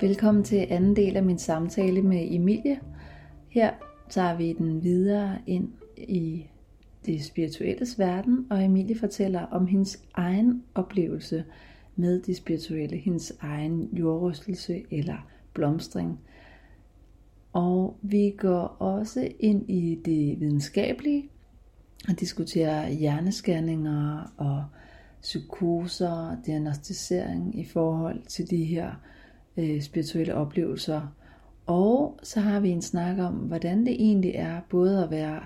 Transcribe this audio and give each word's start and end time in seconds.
Velkommen 0.00 0.44
til 0.44 0.66
anden 0.70 0.96
del 0.96 1.16
af 1.16 1.22
min 1.22 1.38
samtale 1.38 2.02
med 2.02 2.28
Emilie. 2.30 2.80
Her 3.48 3.72
tager 4.10 4.36
vi 4.36 4.52
den 4.52 4.82
videre 4.82 5.38
ind 5.46 5.68
i 5.96 6.46
det 7.06 7.24
spirituelle 7.24 7.86
verden, 7.96 8.46
og 8.50 8.64
Emilie 8.64 8.98
fortæller 8.98 9.40
om 9.40 9.66
hendes 9.66 10.02
egen 10.14 10.62
oplevelse 10.74 11.44
med 11.96 12.22
det 12.22 12.36
spirituelle, 12.36 12.96
hendes 12.96 13.32
egen 13.40 13.88
jordrystelse 13.92 14.82
eller 14.90 15.28
blomstring. 15.54 16.20
Og 17.52 17.96
vi 18.02 18.34
går 18.38 18.76
også 18.78 19.28
ind 19.40 19.70
i 19.70 20.00
det 20.04 20.40
videnskabelige 20.40 21.28
og 22.08 22.20
diskuterer 22.20 22.88
hjerneskanninger 22.88 24.32
og 24.36 24.64
psykoser, 25.22 26.36
diagnostisering 26.46 27.58
i 27.58 27.64
forhold 27.64 28.22
til 28.22 28.50
de 28.50 28.64
her 28.64 28.90
øh, 29.56 29.82
spirituelle 29.82 30.34
oplevelser. 30.34 31.14
Og 31.66 32.20
så 32.22 32.40
har 32.40 32.60
vi 32.60 32.70
en 32.70 32.82
snak 32.82 33.18
om, 33.18 33.34
hvordan 33.34 33.86
det 33.86 33.92
egentlig 33.92 34.32
er 34.34 34.60
både 34.70 35.04
at 35.04 35.10
være 35.10 35.40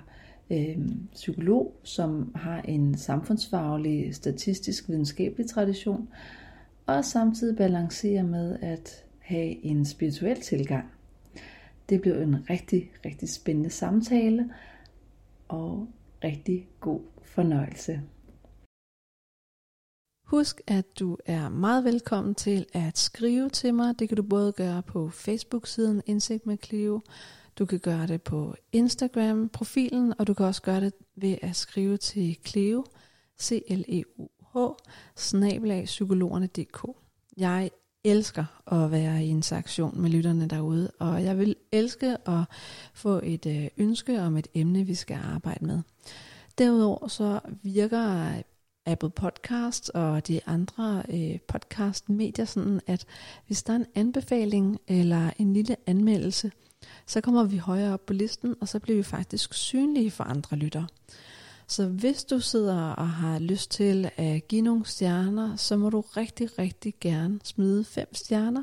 øh, 0.50 0.78
psykolog, 1.12 1.80
som 1.82 2.32
har 2.34 2.60
en 2.60 2.98
samfundsfaglig, 2.98 4.14
statistisk, 4.14 4.88
videnskabelig 4.88 5.46
tradition, 5.46 6.08
og 6.86 7.04
samtidig 7.04 7.56
balancere 7.56 8.22
med 8.22 8.58
at 8.60 9.04
have 9.18 9.64
en 9.64 9.84
spirituel 9.84 10.40
tilgang. 10.40 10.84
Det 11.88 12.00
blev 12.00 12.14
en 12.14 12.50
rigtig, 12.50 12.90
rigtig 13.04 13.28
spændende 13.28 13.70
samtale, 13.70 14.50
og 15.48 15.88
rigtig 16.24 16.68
god 16.80 17.00
fornøjelse. 17.22 18.00
Husk, 20.24 20.60
at 20.66 20.98
du 20.98 21.16
er 21.26 21.48
meget 21.48 21.84
velkommen 21.84 22.34
til 22.34 22.66
at 22.72 22.98
skrive 22.98 23.48
til 23.48 23.74
mig. 23.74 23.98
Det 23.98 24.08
kan 24.08 24.16
du 24.16 24.22
både 24.22 24.52
gøre 24.52 24.82
på 24.82 25.10
Facebook-siden 25.10 26.02
Indsigt 26.06 26.46
med 26.46 26.56
Clio. 26.64 27.00
Du 27.58 27.64
kan 27.64 27.78
gøre 27.78 28.06
det 28.06 28.22
på 28.22 28.54
Instagram-profilen, 28.72 30.14
og 30.18 30.26
du 30.26 30.34
kan 30.34 30.46
også 30.46 30.62
gøre 30.62 30.80
det 30.80 30.92
ved 31.16 31.36
at 31.42 31.56
skrive 31.56 31.96
til 31.96 32.36
Cleo, 32.46 32.84
c 33.40 33.62
l 33.70 33.82
e 33.88 34.02
u 34.16 34.28
h 34.54 35.84
psykologerne.dk. 35.84 36.86
Jeg 37.36 37.70
elsker 38.04 38.44
at 38.72 38.90
være 38.90 39.24
i 39.24 39.28
interaktion 39.28 40.00
med 40.00 40.10
lytterne 40.10 40.48
derude, 40.48 40.90
og 40.98 41.24
jeg 41.24 41.38
vil 41.38 41.56
elske 41.72 42.28
at 42.28 42.44
få 42.94 43.20
et 43.22 43.46
øh, 43.46 43.68
ønske 43.76 44.22
om 44.22 44.36
et 44.36 44.48
emne, 44.54 44.84
vi 44.84 44.94
skal 44.94 45.18
arbejde 45.34 45.66
med. 45.66 45.82
Derudover 46.58 47.08
så 47.08 47.40
virker 47.62 48.32
Apple 48.86 49.10
Podcast 49.10 49.90
og 49.94 50.28
de 50.28 50.40
andre 50.46 51.02
øh, 51.08 51.38
podcast-medier 51.48 52.44
sådan, 52.44 52.80
at 52.86 53.04
hvis 53.46 53.62
der 53.62 53.72
er 53.72 53.76
en 53.76 53.86
anbefaling 53.94 54.80
eller 54.88 55.30
en 55.38 55.52
lille 55.52 55.76
anmeldelse, 55.86 56.52
så 57.06 57.20
kommer 57.20 57.44
vi 57.44 57.56
højere 57.56 57.94
op 57.94 58.06
på 58.06 58.12
listen, 58.12 58.54
og 58.60 58.68
så 58.68 58.78
bliver 58.78 58.96
vi 58.96 59.02
faktisk 59.02 59.54
synlige 59.54 60.10
for 60.10 60.24
andre 60.24 60.56
lyttere. 60.56 60.86
Så 61.66 61.86
hvis 61.86 62.24
du 62.24 62.40
sidder 62.40 62.90
og 62.90 63.08
har 63.10 63.38
lyst 63.38 63.70
til 63.70 64.10
at 64.16 64.48
give 64.48 64.62
nogle 64.62 64.86
stjerner, 64.86 65.56
så 65.56 65.76
må 65.76 65.90
du 65.90 66.00
rigtig, 66.00 66.58
rigtig 66.58 66.94
gerne 67.00 67.40
smide 67.44 67.84
fem 67.84 68.14
stjerner 68.14 68.62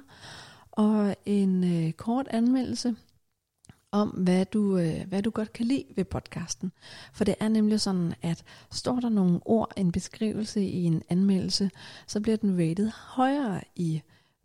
og 0.72 1.16
en 1.26 1.64
øh, 1.64 1.92
kort 1.92 2.28
anmeldelse 2.30 2.96
om, 3.92 4.10
hvad 4.10 4.46
du, 4.46 4.78
øh, 4.78 5.08
hvad 5.08 5.22
du 5.22 5.30
godt 5.30 5.54
kan 5.54 5.66
lide 5.66 5.86
ved 5.96 6.06
podcasten. 6.06 6.72
For 7.14 7.24
det 7.24 7.36
er 7.40 7.48
nemlig 7.48 7.82
sådan, 7.82 8.14
at 8.22 8.44
står 8.72 9.00
der 9.00 9.10
nogle 9.10 9.40
ord, 9.46 9.72
en 9.78 9.92
beskrivelse 9.92 10.62
i 10.62 10.84
en 10.84 11.04
anmeldelse, 11.10 11.72
så 12.08 12.20
bliver 12.20 12.38
den 12.38 12.58
rated 12.58 12.92
højere 12.96 13.62
i 13.76 14.02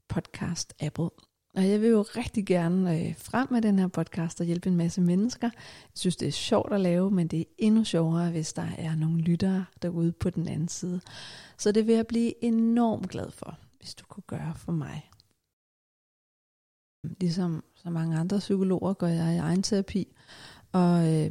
podcast-appet. 0.09 1.11
Og 1.57 1.69
jeg 1.69 1.81
vil 1.81 1.91
jo 1.91 2.03
rigtig 2.03 2.47
gerne 2.47 3.01
øh, 3.01 3.15
frem 3.19 3.49
med 3.51 3.63
den 3.63 3.79
her 3.79 3.89
podcast 3.89 4.41
og 4.41 4.47
hjælpe 4.47 4.69
en 4.69 4.77
masse 4.77 5.01
mennesker. 5.01 5.51
Jeg 5.55 5.93
synes, 5.95 6.17
det 6.17 6.29
er 6.29 6.33
sjovt 6.33 6.73
at 6.73 6.81
lave, 6.81 7.11
men 7.11 7.29
det 7.29 7.41
er 7.41 7.45
endnu 7.59 7.85
sjovere, 7.85 8.31
hvis 8.31 8.53
der 8.53 8.69
er 8.79 8.95
nogle 8.95 9.19
lyttere 9.19 9.65
derude 9.83 10.13
på 10.13 10.31
den 10.31 10.49
anden 10.49 10.69
side. 10.69 11.01
Så 11.59 11.73
det 11.73 11.87
vil 11.87 11.95
jeg 11.95 12.07
blive 12.07 12.45
enormt 12.45 13.09
glad 13.09 13.31
for, 13.31 13.59
hvis 13.79 13.95
du 13.95 14.05
kunne 14.09 14.25
gøre 14.27 14.55
for 14.57 14.73
mig. 14.73 15.11
Ligesom 17.21 17.65
så 17.75 17.91
mange 17.91 18.19
andre 18.19 18.39
psykologer 18.39 18.93
går 18.93 19.07
jeg 19.07 19.35
i 19.35 19.39
egen 19.39 19.63
terapi, 19.63 20.09
og 20.73 21.15
øh, 21.15 21.31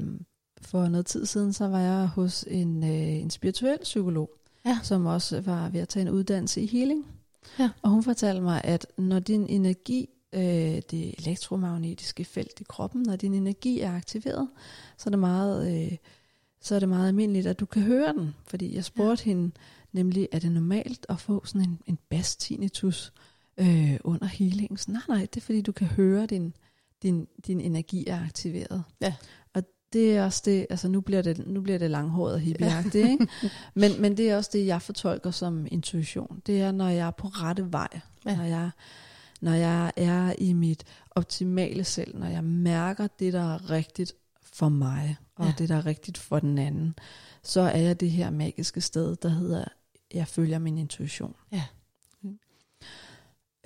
for 0.62 0.88
noget 0.88 1.06
tid 1.06 1.25
siden, 1.25 1.53
så 1.53 1.68
var 1.68 1.80
jeg 1.80 2.08
hos 2.08 2.46
en, 2.47 2.84
øh, 2.84 3.22
en 3.22 3.30
spirituel 3.30 3.80
psykolog, 3.81 4.30
ja. 4.66 4.80
som 4.84 5.06
også 5.06 5.41
var 5.41 5.69
ved 5.69 5.80
at 5.80 5.90
tage 5.90 6.02
en 6.02 6.09
uddannelse 6.09 6.62
i 6.62 6.68
healing. 6.68 7.06
Ja. 7.59 7.69
Og 7.81 7.90
hun 7.90 8.03
fortalte 8.03 8.41
mig, 8.41 8.62
at 8.63 8.88
når 8.97 9.19
din 9.19 9.47
energi, 9.47 10.09
øh, 10.34 10.41
det 10.91 11.19
elektromagnetiske 11.19 12.25
felt 12.25 12.59
i 12.59 12.63
kroppen, 12.69 13.02
når 13.02 13.16
din 13.16 13.34
energi 13.34 13.80
er 13.80 13.96
aktiveret, 13.96 14.47
så 14.97 15.09
er 15.09 15.12
det 15.12 15.19
meget, 15.19 15.86
øh, 15.92 15.97
så 16.62 16.75
er 16.75 16.80
det 16.80 16.90
meget 16.90 17.07
almindeligt, 17.07 17.47
at 17.47 17.59
du 17.59 17.66
kan 17.66 17.81
høre 17.81 18.13
den. 18.13 18.36
Fordi 18.47 18.75
jeg 18.75 18.86
spurgte 18.86 19.24
ja. 19.25 19.30
hende 19.30 19.52
nemlig, 19.92 20.28
er 20.31 20.40
det 20.40 20.52
normalt 20.52 21.06
at 21.09 21.19
få 21.19 21.46
sådan 21.46 21.69
en, 21.69 21.80
en 21.86 21.97
bass 22.09 22.36
tinnitus? 22.36 23.13
Øh, 23.57 23.97
under 24.03 24.25
healing. 24.25 24.79
Så 24.79 24.91
nej, 24.91 25.01
nej, 25.07 25.19
det 25.19 25.38
er 25.38 25.41
fordi, 25.41 25.61
du 25.61 25.71
kan 25.71 25.88
høre, 25.88 26.25
din, 26.25 26.53
din, 27.03 27.27
din 27.47 27.61
energi 27.61 28.07
er 28.07 28.23
aktiveret. 28.23 28.83
Ja. 29.01 29.13
Og 29.53 29.63
det 29.93 30.17
er 30.17 30.25
også 30.25 30.41
det, 30.45 30.67
altså 30.69 30.88
nu 30.88 31.01
bliver 31.01 31.21
det, 31.21 31.47
nu 31.47 31.61
bliver 31.61 31.79
det 31.79 31.91
langhåret 31.91 32.41
hippieagtigt, 32.41 33.05
ja. 33.05 33.11
ikke? 33.11 33.27
Men, 33.73 34.01
men 34.01 34.17
det 34.17 34.29
er 34.29 34.38
også 34.38 34.49
det, 34.53 34.65
jeg 34.65 34.81
fortolker 34.81 35.31
som 35.31 35.67
intuition. 35.71 36.41
Det 36.45 36.61
er, 36.61 36.71
når 36.71 36.89
jeg 36.89 37.07
er 37.07 37.11
på 37.11 37.27
rette 37.27 37.71
vej, 37.71 37.88
ja. 38.25 38.35
når, 38.35 38.44
jeg, 38.44 38.69
når 39.41 39.53
jeg 39.53 39.91
er 39.95 40.33
i 40.38 40.53
mit 40.53 40.83
optimale 41.11 41.83
selv, 41.83 42.17
når 42.17 42.27
jeg 42.27 42.44
mærker 42.44 43.07
det, 43.19 43.33
der 43.33 43.53
er 43.53 43.69
rigtigt 43.69 44.13
for 44.41 44.69
mig, 44.69 45.17
og 45.35 45.45
ja. 45.45 45.53
det, 45.57 45.69
der 45.69 45.75
er 45.75 45.85
rigtigt 45.85 46.17
for 46.17 46.39
den 46.39 46.57
anden, 46.57 46.95
så 47.44 47.61
er 47.61 47.77
jeg 47.77 47.99
det 47.99 48.11
her 48.11 48.29
magiske 48.29 48.81
sted, 48.81 49.15
der 49.15 49.29
hedder, 49.29 49.65
jeg 50.13 50.27
følger 50.27 50.59
min 50.59 50.77
intuition. 50.77 51.35
Ja. 51.51 51.63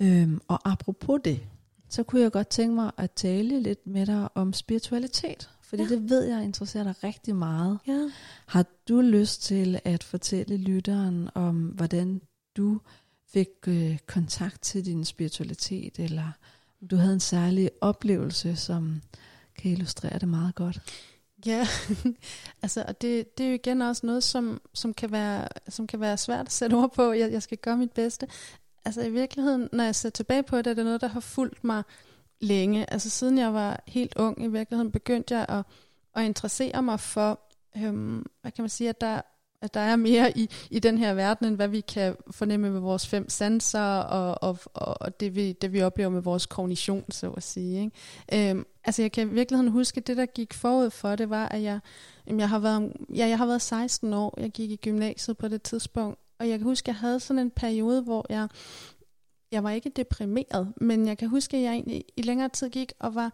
Øhm, 0.00 0.40
og 0.48 0.70
apropos 0.70 1.20
det, 1.24 1.40
så 1.88 2.02
kunne 2.02 2.22
jeg 2.22 2.32
godt 2.32 2.48
tænke 2.48 2.74
mig 2.74 2.90
at 2.96 3.10
tale 3.10 3.60
lidt 3.60 3.86
med 3.86 4.06
dig 4.06 4.28
om 4.34 4.52
spiritualitet. 4.52 5.50
Fordi 5.62 5.82
ja. 5.82 5.88
det 5.88 6.10
ved 6.10 6.24
jeg 6.24 6.44
interesserer 6.44 6.84
dig 6.84 6.94
rigtig 7.04 7.36
meget. 7.36 7.78
Ja. 7.86 8.10
Har 8.46 8.66
du 8.88 9.00
lyst 9.00 9.42
til 9.42 9.80
at 9.84 10.04
fortælle 10.04 10.56
lytteren 10.56 11.28
om, 11.34 11.56
hvordan 11.56 12.20
du 12.56 12.80
fik 13.32 13.48
øh, 13.66 13.98
kontakt 14.06 14.62
til 14.62 14.84
din 14.84 15.04
spiritualitet, 15.04 15.98
eller 15.98 16.32
om 16.82 16.88
du 16.88 16.96
havde 16.96 17.14
en 17.14 17.20
særlig 17.20 17.70
oplevelse, 17.80 18.56
som 18.56 19.02
kan 19.58 19.70
illustrere 19.70 20.18
det 20.18 20.28
meget 20.28 20.54
godt? 20.54 20.80
Ja, 21.46 21.66
altså 22.62 22.84
og 22.88 23.00
det, 23.00 23.38
det 23.38 23.44
er 23.44 23.48
jo 23.48 23.54
igen 23.54 23.82
også 23.82 24.06
noget, 24.06 24.24
som, 24.24 24.60
som, 24.74 24.94
kan 24.94 25.12
være, 25.12 25.48
som 25.68 25.86
kan 25.86 26.00
være 26.00 26.16
svært 26.16 26.46
at 26.46 26.52
sætte 26.52 26.74
ord 26.74 26.94
på. 26.94 27.12
Jeg, 27.12 27.32
jeg 27.32 27.42
skal 27.42 27.58
gøre 27.58 27.76
mit 27.76 27.92
bedste 27.92 28.26
altså 28.84 29.02
i 29.02 29.10
virkeligheden, 29.10 29.68
når 29.72 29.84
jeg 29.84 29.94
ser 29.94 30.10
tilbage 30.10 30.42
på 30.42 30.56
det, 30.56 30.66
er 30.66 30.74
det 30.74 30.84
noget, 30.84 31.00
der 31.00 31.08
har 31.08 31.20
fulgt 31.20 31.64
mig 31.64 31.82
længe. 32.40 32.92
Altså 32.92 33.10
siden 33.10 33.38
jeg 33.38 33.54
var 33.54 33.82
helt 33.86 34.12
ung, 34.16 34.44
i 34.44 34.48
virkeligheden 34.48 34.92
begyndte 34.92 35.36
jeg 35.36 35.46
at, 35.48 35.64
at 36.16 36.24
interessere 36.24 36.82
mig 36.82 37.00
for, 37.00 37.40
øhm, 37.76 38.26
hvad 38.40 38.52
kan 38.52 38.62
man 38.62 38.68
sige, 38.68 38.88
at 38.88 39.00
der, 39.00 39.20
at 39.62 39.74
der 39.74 39.80
er 39.80 39.96
mere 39.96 40.38
i, 40.38 40.50
i 40.70 40.78
den 40.78 40.98
her 40.98 41.14
verden, 41.14 41.46
end 41.46 41.56
hvad 41.56 41.68
vi 41.68 41.80
kan 41.80 42.16
fornemme 42.30 42.70
med 42.70 42.80
vores 42.80 43.06
fem 43.06 43.28
sanser, 43.28 43.98
og, 43.98 44.42
og, 44.42 44.58
og 44.74 45.20
det, 45.20 45.34
vi, 45.34 45.52
det 45.52 45.72
vi 45.72 45.82
oplever 45.82 46.10
med 46.10 46.22
vores 46.22 46.46
kognition, 46.46 47.04
så 47.10 47.30
at 47.30 47.42
sige. 47.42 47.80
Ikke? 47.80 48.50
Øhm, 48.50 48.66
altså 48.84 49.02
jeg 49.02 49.12
kan 49.12 49.30
i 49.30 49.32
virkeligheden 49.32 49.72
huske, 49.72 49.98
at 49.98 50.06
det 50.06 50.16
der 50.16 50.26
gik 50.26 50.54
forud 50.54 50.90
for, 50.90 51.16
det 51.16 51.30
var, 51.30 51.48
at 51.48 51.62
jeg, 51.62 51.80
jamen 52.26 52.40
jeg, 52.40 52.48
har 52.48 52.58
været, 52.58 52.92
ja, 53.14 53.26
jeg 53.28 53.38
har 53.38 53.46
været 53.46 53.62
16 53.62 54.12
år, 54.12 54.40
jeg 54.40 54.50
gik 54.50 54.70
i 54.70 54.76
gymnasiet 54.76 55.38
på 55.38 55.48
det 55.48 55.62
tidspunkt, 55.62 56.18
og 56.40 56.48
jeg 56.48 56.58
kan 56.58 56.66
huske, 56.66 56.84
at 56.84 56.88
jeg 56.88 57.00
havde 57.00 57.20
sådan 57.20 57.40
en 57.40 57.50
periode, 57.50 58.02
hvor 58.02 58.26
jeg, 58.28 58.48
jeg 59.52 59.64
var 59.64 59.70
ikke 59.70 59.90
deprimeret, 59.96 60.72
men 60.76 61.06
jeg 61.06 61.18
kan 61.18 61.28
huske, 61.28 61.56
at 61.56 61.62
jeg 61.62 61.72
egentlig 61.72 62.04
i 62.16 62.22
længere 62.22 62.48
tid 62.48 62.70
gik 62.70 62.92
og 62.98 63.14
var, 63.14 63.32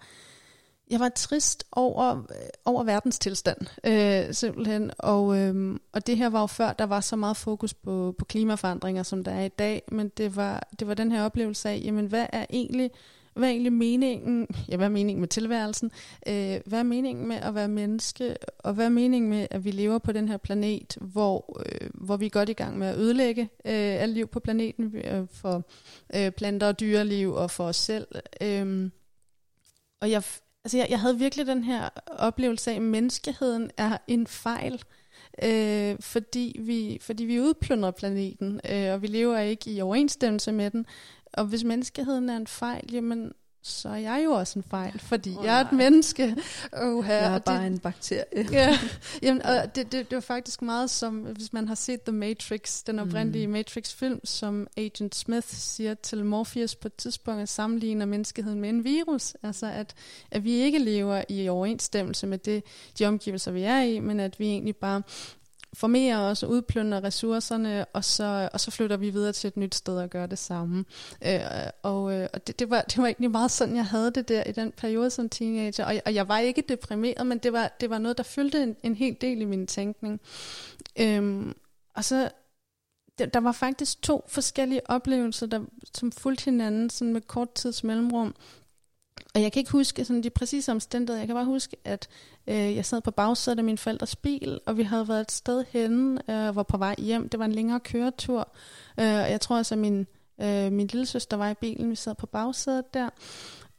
jeg 0.90 1.00
var 1.00 1.08
trist 1.08 1.64
over, 1.72 2.16
øh, 2.16 2.48
over 2.64 2.84
verdens 2.84 3.18
tilstand, 3.18 3.58
øh, 3.84 4.34
simpelthen. 4.34 4.90
Og, 4.98 5.38
øh, 5.38 5.78
og 5.92 6.06
det 6.06 6.16
her 6.16 6.28
var 6.28 6.40
jo 6.40 6.46
før, 6.46 6.72
der 6.72 6.84
var 6.84 7.00
så 7.00 7.16
meget 7.16 7.36
fokus 7.36 7.74
på, 7.74 8.14
på 8.18 8.24
klimaforandringer, 8.24 9.02
som 9.02 9.24
der 9.24 9.32
er 9.32 9.44
i 9.44 9.48
dag, 9.48 9.82
men 9.92 10.08
det 10.08 10.36
var, 10.36 10.68
det 10.78 10.88
var 10.88 10.94
den 10.94 11.12
her 11.12 11.24
oplevelse 11.24 11.68
af, 11.68 11.82
jamen 11.84 12.06
hvad 12.06 12.26
er 12.32 12.46
egentlig 12.50 12.90
hvad 13.36 13.48
er 13.48 13.52
egentlig 13.52 13.72
meningen, 13.72 14.48
ja, 14.68 14.76
hvad 14.76 14.86
er 14.86 14.90
meningen 14.90 15.20
med 15.20 15.28
tilværelsen? 15.28 15.90
Øh, 16.28 16.60
hvad 16.66 16.78
er 16.78 16.82
meningen 16.82 17.28
med 17.28 17.36
at 17.36 17.54
være 17.54 17.68
menneske? 17.68 18.36
Og 18.58 18.74
hvad 18.74 18.84
er 18.84 18.90
meningen 18.90 19.30
med, 19.30 19.46
at 19.50 19.64
vi 19.64 19.70
lever 19.70 19.98
på 19.98 20.12
den 20.12 20.28
her 20.28 20.36
planet, 20.36 20.96
hvor, 21.00 21.62
øh, 21.66 21.90
hvor 21.94 22.16
vi 22.16 22.26
er 22.26 22.30
godt 22.30 22.48
i 22.48 22.52
gang 22.52 22.78
med 22.78 22.86
at 22.86 22.96
ødelægge 22.96 23.42
øh, 23.42 24.02
alt 24.02 24.12
liv 24.12 24.26
på 24.26 24.40
planeten 24.40 24.96
øh, 24.96 25.26
for 25.30 25.62
øh, 26.14 26.30
planter 26.30 26.66
og 26.66 26.80
dyreliv 26.80 27.32
og 27.32 27.50
for 27.50 27.64
os 27.64 27.76
selv? 27.76 28.06
Øh, 28.40 28.90
og 30.00 30.10
jeg, 30.10 30.22
altså 30.64 30.78
jeg, 30.78 30.86
jeg 30.90 31.00
havde 31.00 31.18
virkelig 31.18 31.46
den 31.46 31.64
her 31.64 31.88
oplevelse 32.06 32.70
af, 32.70 32.74
at 32.74 32.82
menneskeheden 32.82 33.70
er 33.76 33.98
en 34.08 34.26
fejl. 34.26 34.82
øh, 35.42 35.96
fordi, 36.00 36.60
vi, 36.60 36.98
fordi 37.00 37.24
vi 37.24 37.40
udplyndrer 37.40 37.90
planeten, 37.90 38.60
øh, 38.70 38.92
og 38.92 39.02
vi 39.02 39.06
lever 39.06 39.38
ikke 39.38 39.70
i 39.70 39.80
overensstemmelse 39.80 40.52
med 40.52 40.70
den. 40.70 40.86
Og 41.32 41.44
hvis 41.44 41.64
menneskeheden 41.64 42.30
er 42.30 42.36
en 42.36 42.46
fejl, 42.46 42.92
jamen 42.92 43.32
så 43.66 43.88
er 43.88 43.96
jeg 43.96 44.22
jo 44.24 44.30
også 44.30 44.58
en 44.58 44.64
fejl, 44.70 44.98
fordi 44.98 45.34
oh, 45.38 45.44
jeg 45.44 45.56
er 45.56 45.64
et 45.64 45.72
menneske. 45.72 46.36
Oh, 46.72 47.04
her, 47.04 47.14
jeg 47.14 47.34
er 47.34 47.38
bare 47.38 47.60
det, 47.60 47.66
en 47.66 47.78
bakterie. 47.78 48.46
ja, 48.52 48.78
jamen, 49.22 49.42
og 49.42 49.74
det, 49.74 49.92
det, 49.92 50.10
det 50.10 50.16
var 50.16 50.20
faktisk 50.20 50.62
meget 50.62 50.90
som, 50.90 51.18
hvis 51.18 51.52
man 51.52 51.68
har 51.68 51.74
set 51.74 52.02
The 52.02 52.12
Matrix, 52.12 52.82
den 52.82 52.98
oprindelige 52.98 53.46
mm. 53.46 53.52
Matrix-film, 53.52 54.20
som 54.24 54.66
Agent 54.76 55.14
Smith 55.14 55.46
siger 55.46 55.94
til 55.94 56.24
Morpheus 56.24 56.74
på 56.74 56.88
et 56.88 56.94
tidspunkt, 56.94 57.42
at 57.42 57.48
sammenligner 57.48 58.06
menneskeheden 58.06 58.60
med 58.60 58.68
en 58.68 58.84
virus. 58.84 59.36
Altså 59.42 59.66
at, 59.66 59.94
at 60.30 60.44
vi 60.44 60.52
ikke 60.52 60.78
lever 60.78 61.22
i 61.28 61.48
overensstemmelse 61.48 62.26
med 62.26 62.38
det, 62.38 62.64
de 62.98 63.06
omgivelser, 63.06 63.50
vi 63.50 63.62
er 63.62 63.80
i, 63.80 64.00
men 64.00 64.20
at 64.20 64.38
vi 64.38 64.46
egentlig 64.46 64.76
bare 64.76 65.02
formerer 65.76 66.18
os 66.18 66.42
og 66.42 66.50
udplynder 66.50 67.04
ressourcerne, 67.04 67.84
og 67.84 68.04
så, 68.04 68.48
og 68.52 68.60
så 68.60 68.70
flytter 68.70 68.96
vi 68.96 69.10
videre 69.10 69.32
til 69.32 69.48
et 69.48 69.56
nyt 69.56 69.74
sted 69.74 69.98
og 69.98 70.10
gør 70.10 70.26
det 70.26 70.38
samme. 70.38 70.84
Øh, 71.26 71.40
og 71.82 72.12
øh, 72.12 72.28
og 72.32 72.46
det, 72.46 72.58
det, 72.58 72.70
var, 72.70 72.80
det 72.80 72.98
var 72.98 73.06
egentlig 73.06 73.30
meget 73.30 73.50
sådan, 73.50 73.76
jeg 73.76 73.86
havde 73.86 74.10
det 74.10 74.28
der 74.28 74.44
i 74.44 74.52
den 74.52 74.72
periode 74.72 75.10
som 75.10 75.28
teenager, 75.28 75.84
og, 75.84 75.94
og 76.06 76.14
jeg 76.14 76.28
var 76.28 76.38
ikke 76.38 76.62
deprimeret, 76.68 77.26
men 77.26 77.38
det 77.38 77.52
var, 77.52 77.76
det 77.80 77.90
var 77.90 77.98
noget, 77.98 78.18
der 78.18 78.24
fyldte 78.24 78.62
en, 78.62 78.76
en 78.82 78.94
hel 78.94 79.16
del 79.20 79.40
i 79.40 79.44
min 79.44 79.66
tænkning. 79.66 80.20
Øhm, 81.00 81.54
og 81.94 82.04
så 82.04 82.30
der, 83.18 83.26
der 83.26 83.40
var 83.40 83.52
faktisk 83.52 84.02
to 84.02 84.24
forskellige 84.28 84.90
oplevelser, 84.90 85.46
der, 85.46 85.60
som 85.94 86.12
fulgte 86.12 86.44
hinanden 86.44 86.90
sådan 86.90 87.12
med 87.12 87.20
kort 87.20 87.52
tids 87.54 87.84
mellemrum. 87.84 88.34
Og 89.36 89.42
jeg 89.42 89.52
kan 89.52 89.60
ikke 89.60 89.72
huske 89.72 90.04
sådan 90.04 90.22
de 90.22 90.30
præcise 90.30 90.72
omstændigheder. 90.72 91.20
Jeg 91.20 91.28
kan 91.28 91.36
bare 91.36 91.44
huske, 91.44 91.76
at 91.84 92.08
øh, 92.46 92.76
jeg 92.76 92.84
sad 92.84 93.00
på 93.00 93.10
bagsædet 93.10 93.58
af 93.58 93.64
min 93.64 93.78
forældres 93.78 94.16
bil, 94.16 94.60
og 94.66 94.76
vi 94.76 94.82
havde 94.82 95.08
været 95.08 95.20
et 95.20 95.32
sted 95.32 95.64
henne, 95.68 96.30
øh, 96.30 96.56
var 96.56 96.62
på 96.62 96.76
vej 96.76 96.94
hjem. 96.98 97.28
Det 97.28 97.40
var 97.40 97.44
en 97.44 97.52
længere 97.52 97.80
køretur. 97.80 98.48
Øh, 99.00 99.04
jeg 99.06 99.40
tror 99.40 99.56
altså, 99.56 99.74
at 99.74 99.78
min, 99.78 100.06
øh, 100.40 100.72
min 100.72 100.86
lille 100.86 101.06
søster 101.06 101.36
var 101.36 101.50
i 101.50 101.54
bilen. 101.54 101.90
Vi 101.90 101.94
sad 101.94 102.14
på 102.14 102.26
bagsædet 102.26 102.94
der. 102.94 103.08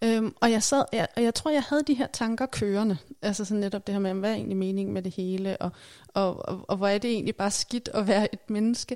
Øhm, 0.03 0.35
og 0.41 0.51
jeg 0.51 0.63
sad, 0.63 0.85
jeg, 0.93 1.07
og 1.15 1.23
jeg 1.23 1.33
tror, 1.33 1.51
jeg 1.51 1.63
havde 1.63 1.83
de 1.83 1.93
her 1.93 2.07
tanker 2.07 2.45
kørende. 2.45 2.97
Altså 3.21 3.45
sådan 3.45 3.61
netop 3.61 3.87
det 3.87 3.95
her 3.95 3.99
med, 3.99 4.13
hvad 4.13 4.31
er 4.31 4.35
egentlig 4.35 4.57
meningen 4.57 4.93
med 4.93 5.01
det 5.01 5.13
hele, 5.13 5.57
og, 5.57 5.71
og, 6.07 6.47
og, 6.47 6.65
og 6.67 6.77
hvor 6.77 6.87
er 6.87 6.97
det 6.97 7.11
egentlig 7.11 7.35
bare 7.35 7.51
skidt 7.51 7.89
at 7.93 8.07
være 8.07 8.33
et 8.33 8.49
menneske. 8.49 8.95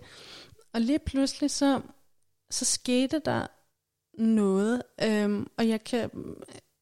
Og 0.74 0.82
lige 0.82 1.00
pludselig 1.00 1.52
så, 1.52 1.82
så 2.50 2.66
skete 2.66 3.22
der 3.26 3.48
noget, 4.14 4.82
øhm, 5.04 5.48
og 5.58 5.68
jeg 5.68 5.84
kan, 5.84 6.10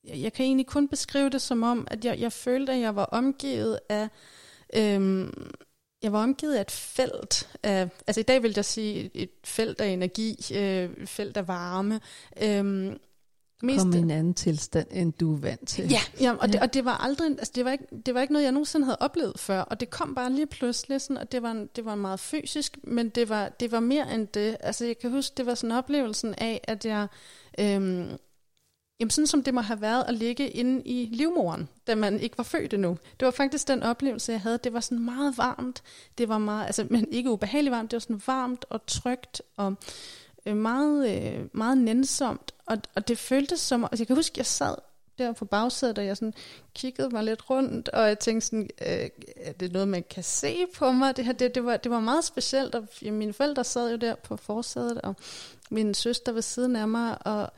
jeg 0.03 0.33
kan 0.33 0.45
egentlig 0.45 0.67
kun 0.67 0.87
beskrive 0.87 1.29
det 1.29 1.41
som 1.41 1.63
om, 1.63 1.87
at 1.91 2.05
jeg, 2.05 2.19
jeg 2.19 2.33
følte, 2.33 2.73
at 2.73 2.79
jeg 2.79 2.95
var 2.95 3.05
omgivet 3.05 3.79
af, 3.89 4.07
øhm, 4.75 5.51
jeg 6.03 6.13
var 6.13 6.23
omgivet 6.23 6.55
af 6.55 6.61
et 6.61 6.71
felt 6.71 7.57
af, 7.63 7.89
altså 8.07 8.19
i 8.19 8.23
dag 8.23 8.43
vil 8.43 8.53
jeg 8.55 8.65
sige 8.65 9.11
et 9.13 9.31
felt 9.43 9.81
af 9.81 9.87
energi, 9.87 10.35
øh, 10.55 10.89
et 10.97 11.09
felt 11.09 11.37
af 11.37 11.47
varme, 11.47 11.99
øhm, 12.43 12.97
Mest, 13.63 13.83
Kom 13.83 13.93
i 13.93 13.97
en 13.97 14.11
anden 14.11 14.33
tilstand, 14.33 14.87
end 14.91 15.13
du 15.13 15.33
er 15.35 15.37
vant 15.37 15.67
til. 15.67 15.89
Ja, 15.89 15.99
ja 16.21 16.31
og, 16.31 16.47
ja. 16.47 16.51
Det, 16.51 16.61
og 16.61 16.73
det 16.73 16.85
var 16.85 16.97
aldrig, 16.97 17.29
altså 17.29 17.51
det 17.55 17.65
var, 17.65 17.71
ikke, 17.71 17.85
det 18.05 18.13
var 18.13 18.21
ikke 18.21 18.33
noget, 18.33 18.43
jeg 18.43 18.51
nogensinde 18.51 18.85
havde 18.85 18.97
oplevet 18.99 19.39
før, 19.39 19.61
og 19.61 19.79
det 19.79 19.89
kom 19.89 20.15
bare 20.15 20.33
lige 20.33 20.47
pludselig, 20.47 21.01
sådan, 21.01 21.17
og 21.17 21.31
det 21.31 21.41
var, 21.41 21.65
det 21.75 21.85
var 21.85 21.95
meget 21.95 22.19
fysisk, 22.19 22.77
men 22.83 23.09
det 23.09 23.29
var, 23.29 23.49
det 23.49 23.71
var 23.71 23.79
mere 23.79 24.13
end 24.13 24.27
det. 24.27 24.57
Altså 24.59 24.85
jeg 24.85 24.97
kan 24.97 25.11
huske, 25.11 25.33
det 25.37 25.45
var 25.45 25.55
sådan 25.55 25.75
oplevelsen 25.75 26.35
af, 26.37 26.61
at 26.63 26.85
jeg, 26.85 27.07
øhm, 27.59 28.09
jamen 28.99 29.09
sådan 29.09 29.27
som 29.27 29.43
det 29.43 29.53
må 29.53 29.61
have 29.61 29.81
været 29.81 30.03
at 30.07 30.13
ligge 30.13 30.49
inde 30.49 30.81
i 30.85 31.09
livmoren, 31.11 31.69
da 31.87 31.95
man 31.95 32.19
ikke 32.19 32.37
var 32.37 32.43
født 32.43 32.73
endnu. 32.73 32.97
Det 33.19 33.25
var 33.25 33.31
faktisk 33.31 33.67
den 33.67 33.83
oplevelse, 33.83 34.31
jeg 34.31 34.41
havde. 34.41 34.59
Det 34.63 34.73
var 34.73 34.79
sådan 34.79 35.05
meget 35.05 35.37
varmt, 35.37 35.83
det 36.17 36.29
var 36.29 36.37
meget, 36.37 36.65
altså 36.65 36.87
men 36.89 37.07
ikke 37.11 37.31
ubehageligt 37.31 37.71
varmt, 37.71 37.91
det 37.91 37.95
var 37.95 37.99
sådan 37.99 38.21
varmt 38.27 38.65
og 38.69 38.85
trygt, 38.85 39.41
og 39.57 39.75
Øh, 40.45 40.57
meget, 40.57 41.09
øh, 41.09 41.45
meget 41.53 41.77
nænsomt, 41.77 42.51
og, 42.65 42.77
og 42.95 43.07
det 43.07 43.17
føltes 43.17 43.59
som, 43.59 43.83
altså 43.83 44.01
jeg 44.01 44.07
kan 44.07 44.15
huske, 44.15 44.33
jeg 44.37 44.45
sad 44.45 44.75
der 45.19 45.31
på 45.31 45.45
bagsædet, 45.45 45.97
og 45.97 46.05
jeg 46.05 46.17
sådan 46.17 46.33
kiggede 46.73 47.09
mig 47.09 47.23
lidt 47.23 47.49
rundt, 47.49 47.89
og 47.89 48.07
jeg 48.07 48.19
tænkte 48.19 48.47
sådan, 48.47 48.69
øh, 48.81 49.09
er 49.35 49.51
det 49.51 49.71
noget, 49.71 49.87
man 49.87 50.03
kan 50.09 50.23
se 50.23 50.65
på 50.75 50.91
mig? 50.91 51.17
Det 51.17 51.25
her, 51.25 51.33
det, 51.33 51.55
det, 51.55 51.65
var, 51.65 51.77
det 51.77 51.91
var 51.91 51.99
meget 51.99 52.23
specielt, 52.23 52.75
og 52.75 52.87
mine 53.01 53.33
forældre 53.33 53.63
sad 53.63 53.91
jo 53.91 53.97
der 53.97 54.15
på 54.15 54.37
forsædet, 54.37 55.01
og 55.01 55.15
min 55.71 55.93
søster 55.93 56.31
ved 56.31 56.41
siden 56.41 56.75
af 56.75 56.87
mig, 56.87 57.27
og, 57.27 57.51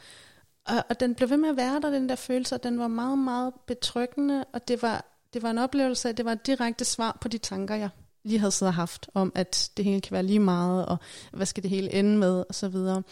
og, 0.66 0.83
og 0.89 1.00
den 1.00 1.16
blev 1.16 1.30
ved 1.30 1.38
med 1.38 1.50
at 1.50 1.57
være 1.57 1.81
der, 1.81 1.89
den 1.89 2.10
der 2.10 2.16
følelse, 2.16 2.56
og 2.56 2.63
den 2.63 2.80
var 2.80 2.88
meget, 2.88 3.18
meget 3.18 3.54
betryggende, 3.68 4.45
og 4.54 4.68
det 4.68 4.81
var, 4.81 5.06
det 5.33 5.44
var 5.44 5.50
en 5.50 5.57
oplevelse 5.57 6.10
af, 6.10 6.16
det 6.16 6.25
var 6.25 6.31
et 6.31 6.48
direkte 6.48 6.86
svar 6.86 7.18
på 7.22 7.28
de 7.28 7.38
tanker, 7.38 7.75
jeg 7.75 7.89
lige 8.23 8.39
havde 8.39 8.51
siddet 8.51 8.69
og 8.69 8.75
haft, 8.75 9.09
om 9.13 9.31
at 9.35 9.71
det 9.77 9.85
hele 9.85 10.01
kan 10.01 10.13
være 10.13 10.23
lige 10.23 10.39
meget, 10.39 10.85
og 10.85 10.97
hvad 11.31 11.45
skal 11.45 11.63
det 11.63 11.71
hele 11.71 11.94
ende 11.94 12.18
med, 12.18 12.44
og 12.50 12.56
så 12.56 12.68
videre. 12.68 13.03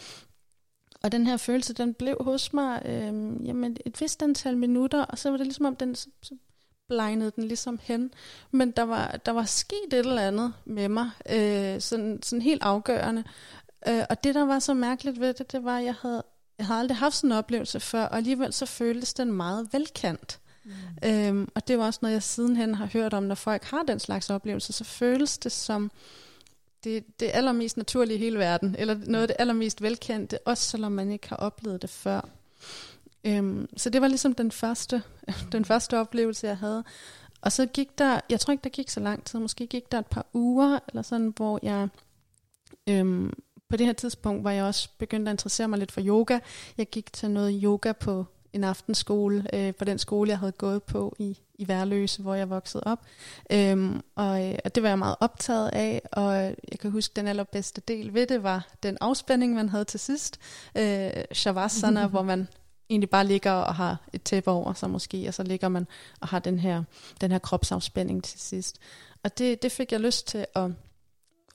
Og 1.02 1.12
den 1.12 1.26
her 1.26 1.36
følelse, 1.36 1.72
den 1.74 1.94
blev 1.94 2.16
hos 2.20 2.52
mig 2.52 2.82
øh, 2.84 3.46
jamen 3.46 3.76
et 3.86 4.00
vist 4.00 4.22
antal 4.22 4.56
minutter, 4.56 5.04
og 5.04 5.18
så 5.18 5.30
var 5.30 5.36
det 5.36 5.46
ligesom 5.46 5.64
om, 5.64 5.76
den 5.76 5.94
så, 5.94 6.08
så 6.22 6.34
blegnede 6.88 7.32
den 7.36 7.44
ligesom 7.44 7.80
hen. 7.82 8.10
Men 8.50 8.70
der 8.70 8.82
var, 8.82 9.20
der 9.26 9.32
var 9.32 9.44
sket 9.44 9.92
et 9.92 9.98
eller 9.98 10.22
andet 10.22 10.52
med 10.64 10.88
mig, 10.88 11.10
øh, 11.30 11.80
sådan, 11.80 12.22
sådan 12.22 12.42
helt 12.42 12.62
afgørende. 12.62 13.24
Øh, 13.88 14.02
og 14.10 14.24
det, 14.24 14.34
der 14.34 14.44
var 14.44 14.58
så 14.58 14.74
mærkeligt 14.74 15.20
ved 15.20 15.34
det, 15.34 15.52
det 15.52 15.64
var, 15.64 15.78
at 15.78 15.84
jeg 15.84 15.94
havde, 16.02 16.22
jeg 16.58 16.66
havde 16.66 16.80
aldrig 16.80 16.96
haft 16.96 17.14
sådan 17.14 17.32
en 17.32 17.38
oplevelse 17.38 17.80
før, 17.80 18.04
og 18.04 18.16
alligevel 18.16 18.52
så 18.52 18.66
føltes 18.66 19.14
den 19.14 19.32
meget 19.32 19.68
velkendt. 19.72 20.40
Mm. 20.64 20.72
Øhm, 21.04 21.48
og 21.54 21.68
det 21.68 21.78
var 21.78 21.86
også 21.86 21.98
noget, 22.02 22.14
jeg 22.14 22.22
sidenhen 22.22 22.74
har 22.74 22.86
hørt 22.86 23.14
om, 23.14 23.22
når 23.22 23.34
folk 23.34 23.64
har 23.64 23.82
den 23.82 24.00
slags 24.00 24.30
oplevelser, 24.30 24.72
så 24.72 24.84
føles 24.84 25.38
det 25.38 25.52
som 25.52 25.90
det, 26.84 27.20
det 27.20 27.30
allermest 27.34 27.76
naturlige 27.76 28.16
i 28.16 28.20
hele 28.20 28.38
verden, 28.38 28.76
eller 28.78 28.96
noget 29.06 29.22
af 29.22 29.28
det 29.28 29.36
allermest 29.38 29.82
velkendte, 29.82 30.38
også 30.38 30.64
selvom 30.64 30.92
man 30.92 31.10
ikke 31.10 31.28
har 31.28 31.36
oplevet 31.36 31.82
det 31.82 31.90
før. 31.90 32.28
Øhm, 33.24 33.68
så 33.76 33.90
det 33.90 34.00
var 34.00 34.08
ligesom 34.08 34.34
den 34.34 34.50
første, 34.50 35.02
den 35.52 35.64
første 35.64 35.98
oplevelse, 35.98 36.46
jeg 36.46 36.56
havde. 36.56 36.84
Og 37.40 37.52
så 37.52 37.66
gik 37.66 37.98
der, 37.98 38.20
jeg 38.30 38.40
tror 38.40 38.52
ikke, 38.52 38.64
der 38.64 38.70
gik 38.70 38.90
så 38.90 39.00
lang 39.00 39.24
tid, 39.24 39.38
måske 39.38 39.66
gik 39.66 39.92
der 39.92 39.98
et 39.98 40.06
par 40.06 40.26
uger, 40.32 40.78
eller 40.88 41.02
sådan, 41.02 41.32
hvor 41.36 41.58
jeg, 41.62 41.88
øhm, 42.88 43.32
på 43.68 43.76
det 43.76 43.86
her 43.86 43.92
tidspunkt 43.92 44.44
var 44.44 44.50
jeg 44.50 44.64
også 44.64 44.88
begyndt 44.98 45.28
at 45.28 45.32
interessere 45.32 45.68
mig 45.68 45.78
lidt 45.78 45.92
for 45.92 46.00
yoga. 46.04 46.38
Jeg 46.78 46.86
gik 46.86 47.12
til 47.12 47.30
noget 47.30 47.60
yoga 47.64 47.92
på 47.92 48.26
en 48.52 48.64
aftenskole, 48.64 49.46
øh, 49.52 49.74
på 49.74 49.84
den 49.84 49.98
skole, 49.98 50.30
jeg 50.30 50.38
havde 50.38 50.52
gået 50.52 50.82
på 50.82 51.16
i, 51.18 51.38
i 51.54 51.68
Værløse, 51.68 52.22
hvor 52.22 52.34
jeg 52.34 52.50
voksede 52.50 52.82
op. 52.86 52.98
Øhm, 53.50 54.00
og, 54.14 54.48
øh, 54.48 54.58
og 54.64 54.74
det 54.74 54.82
var 54.82 54.88
jeg 54.88 54.98
meget 54.98 55.16
optaget 55.20 55.70
af, 55.72 56.02
og 56.12 56.34
jeg 56.44 56.78
kan 56.80 56.90
huske, 56.90 57.12
den 57.16 57.28
allerbedste 57.28 57.80
del 57.88 58.14
ved 58.14 58.26
det 58.26 58.42
var 58.42 58.68
den 58.82 58.98
afspænding, 59.00 59.54
man 59.54 59.68
havde 59.68 59.84
til 59.84 60.00
sidst. 60.00 60.40
Øh, 60.74 61.10
Shavasana, 61.32 62.06
hvor 62.12 62.22
man 62.22 62.48
egentlig 62.90 63.10
bare 63.10 63.26
ligger 63.26 63.52
og 63.52 63.74
har 63.74 63.96
et 64.12 64.22
tæppe 64.22 64.50
over 64.50 64.72
sig 64.72 64.90
måske, 64.90 65.28
og 65.28 65.34
så 65.34 65.42
ligger 65.42 65.68
man 65.68 65.86
og 66.20 66.28
har 66.28 66.38
den 66.38 66.58
her, 66.58 66.82
den 67.20 67.30
her 67.30 67.38
kropsafspænding 67.38 68.24
til 68.24 68.40
sidst. 68.40 68.78
Og 69.22 69.38
det, 69.38 69.62
det 69.62 69.72
fik 69.72 69.92
jeg 69.92 70.00
lyst 70.00 70.28
til 70.28 70.46
at, 70.54 70.70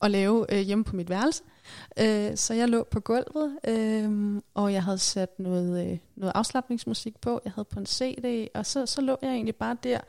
at 0.05 0.12
lave 0.12 0.53
øh, 0.53 0.59
hjemme 0.59 0.83
på 0.83 0.95
mit 0.95 1.09
værelse. 1.09 1.43
Øh, 2.00 2.38
så 2.38 2.53
jeg 2.53 2.69
lå 2.69 2.83
på 2.91 3.00
gulvet, 3.00 3.57
øh, 3.67 4.41
og 4.53 4.74
jeg 4.74 4.83
havde 4.83 4.97
sat 4.97 5.39
noget, 5.39 5.91
øh, 5.91 5.97
noget 6.15 6.31
afslappningsmusik 6.35 7.21
på. 7.21 7.41
Jeg 7.45 7.53
havde 7.55 7.65
på 7.65 7.79
en 7.79 7.85
CD, 7.85 8.47
og 8.53 8.65
så, 8.65 8.85
så 8.85 9.01
lå 9.01 9.17
jeg 9.21 9.31
egentlig 9.31 9.55
bare 9.55 9.77
der. 9.83 10.00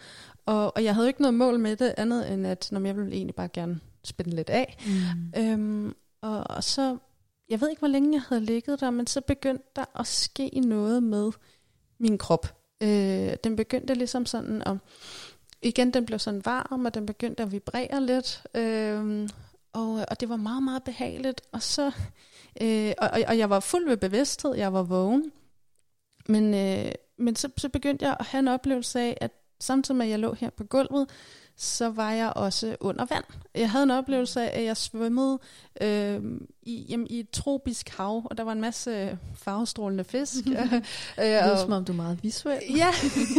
Og, 0.46 0.76
og 0.76 0.84
jeg 0.84 0.94
havde 0.94 1.06
jo 1.06 1.08
ikke 1.08 1.22
noget 1.22 1.34
mål 1.34 1.58
med 1.58 1.76
det, 1.76 1.94
andet 1.96 2.32
end 2.32 2.46
at 2.46 2.68
når 2.72 2.80
jeg 2.80 2.96
ville 2.96 3.12
egentlig 3.12 3.34
bare 3.34 3.48
gerne 3.48 3.80
spænde 4.04 4.36
lidt 4.36 4.50
af. 4.50 4.76
Mm. 4.86 5.42
Øhm, 5.42 5.94
og, 6.22 6.44
og 6.50 6.64
så, 6.64 6.96
jeg 7.48 7.60
ved 7.60 7.70
ikke, 7.70 7.80
hvor 7.80 7.88
længe 7.88 8.12
jeg 8.12 8.22
havde 8.28 8.44
ligget 8.44 8.80
der, 8.80 8.90
men 8.90 9.06
så 9.06 9.20
begyndte 9.20 9.64
der 9.76 9.84
at 10.00 10.06
ske 10.06 10.60
noget 10.60 11.02
med 11.02 11.32
min 11.98 12.18
krop. 12.18 12.56
Øh, 12.82 13.34
den 13.44 13.56
begyndte 13.56 13.94
ligesom 13.94 14.26
sådan 14.26 14.62
at, 14.66 14.76
igen, 15.62 15.90
den 15.90 16.06
blev 16.06 16.18
sådan 16.18 16.44
varm, 16.44 16.84
og 16.84 16.94
den 16.94 17.06
begyndte 17.06 17.42
at 17.42 17.52
vibrere 17.52 18.06
lidt. 18.06 18.42
Øh, 18.54 19.28
og, 19.76 19.98
øh, 19.98 20.04
og 20.08 20.20
det 20.20 20.28
var 20.28 20.36
meget, 20.36 20.62
meget 20.62 20.82
behageligt. 20.82 21.42
Og 21.52 21.62
så, 21.62 21.92
øh, 22.60 22.92
og, 22.98 23.10
og 23.28 23.38
jeg 23.38 23.50
var 23.50 23.60
fuld 23.60 23.88
ved 23.88 23.96
bevidsthed, 23.96 24.54
jeg 24.54 24.72
var 24.72 24.82
vågen. 24.82 25.32
Men, 26.28 26.54
øh, 26.54 26.92
men 27.18 27.36
så, 27.36 27.48
så 27.56 27.68
begyndte 27.68 28.04
jeg 28.04 28.16
at 28.20 28.26
have 28.26 28.38
en 28.38 28.48
oplevelse 28.48 29.00
af, 29.00 29.18
at 29.20 29.30
samtidig 29.60 29.96
med 29.98 30.06
at 30.06 30.10
jeg 30.10 30.18
lå 30.18 30.34
her 30.34 30.50
på 30.50 30.64
gulvet, 30.64 31.10
så 31.56 31.90
var 31.90 32.12
jeg 32.12 32.32
også 32.36 32.76
under 32.80 33.04
vand. 33.04 33.24
Jeg 33.54 33.70
havde 33.70 33.82
en 33.82 33.90
oplevelse 33.90 34.40
af, 34.40 34.58
at 34.58 34.64
jeg 34.64 34.76
svømmede 34.76 35.38
øh, 35.80 36.22
i, 36.66 36.86
jamen, 36.88 37.06
i 37.10 37.20
et 37.20 37.30
tropisk 37.30 37.88
hav, 37.96 38.22
og 38.24 38.38
der 38.38 38.44
var 38.44 38.52
en 38.52 38.60
masse 38.60 39.18
farvestrålende 39.34 40.04
fisk. 40.04 40.46
øh, 40.46 40.72
det 41.16 41.34
er 41.34 41.56
som 41.56 41.72
om, 41.72 41.84
du 41.84 41.92
er 41.92 41.96
meget 41.96 42.22
visuel. 42.22 42.58
ja, 42.76 42.90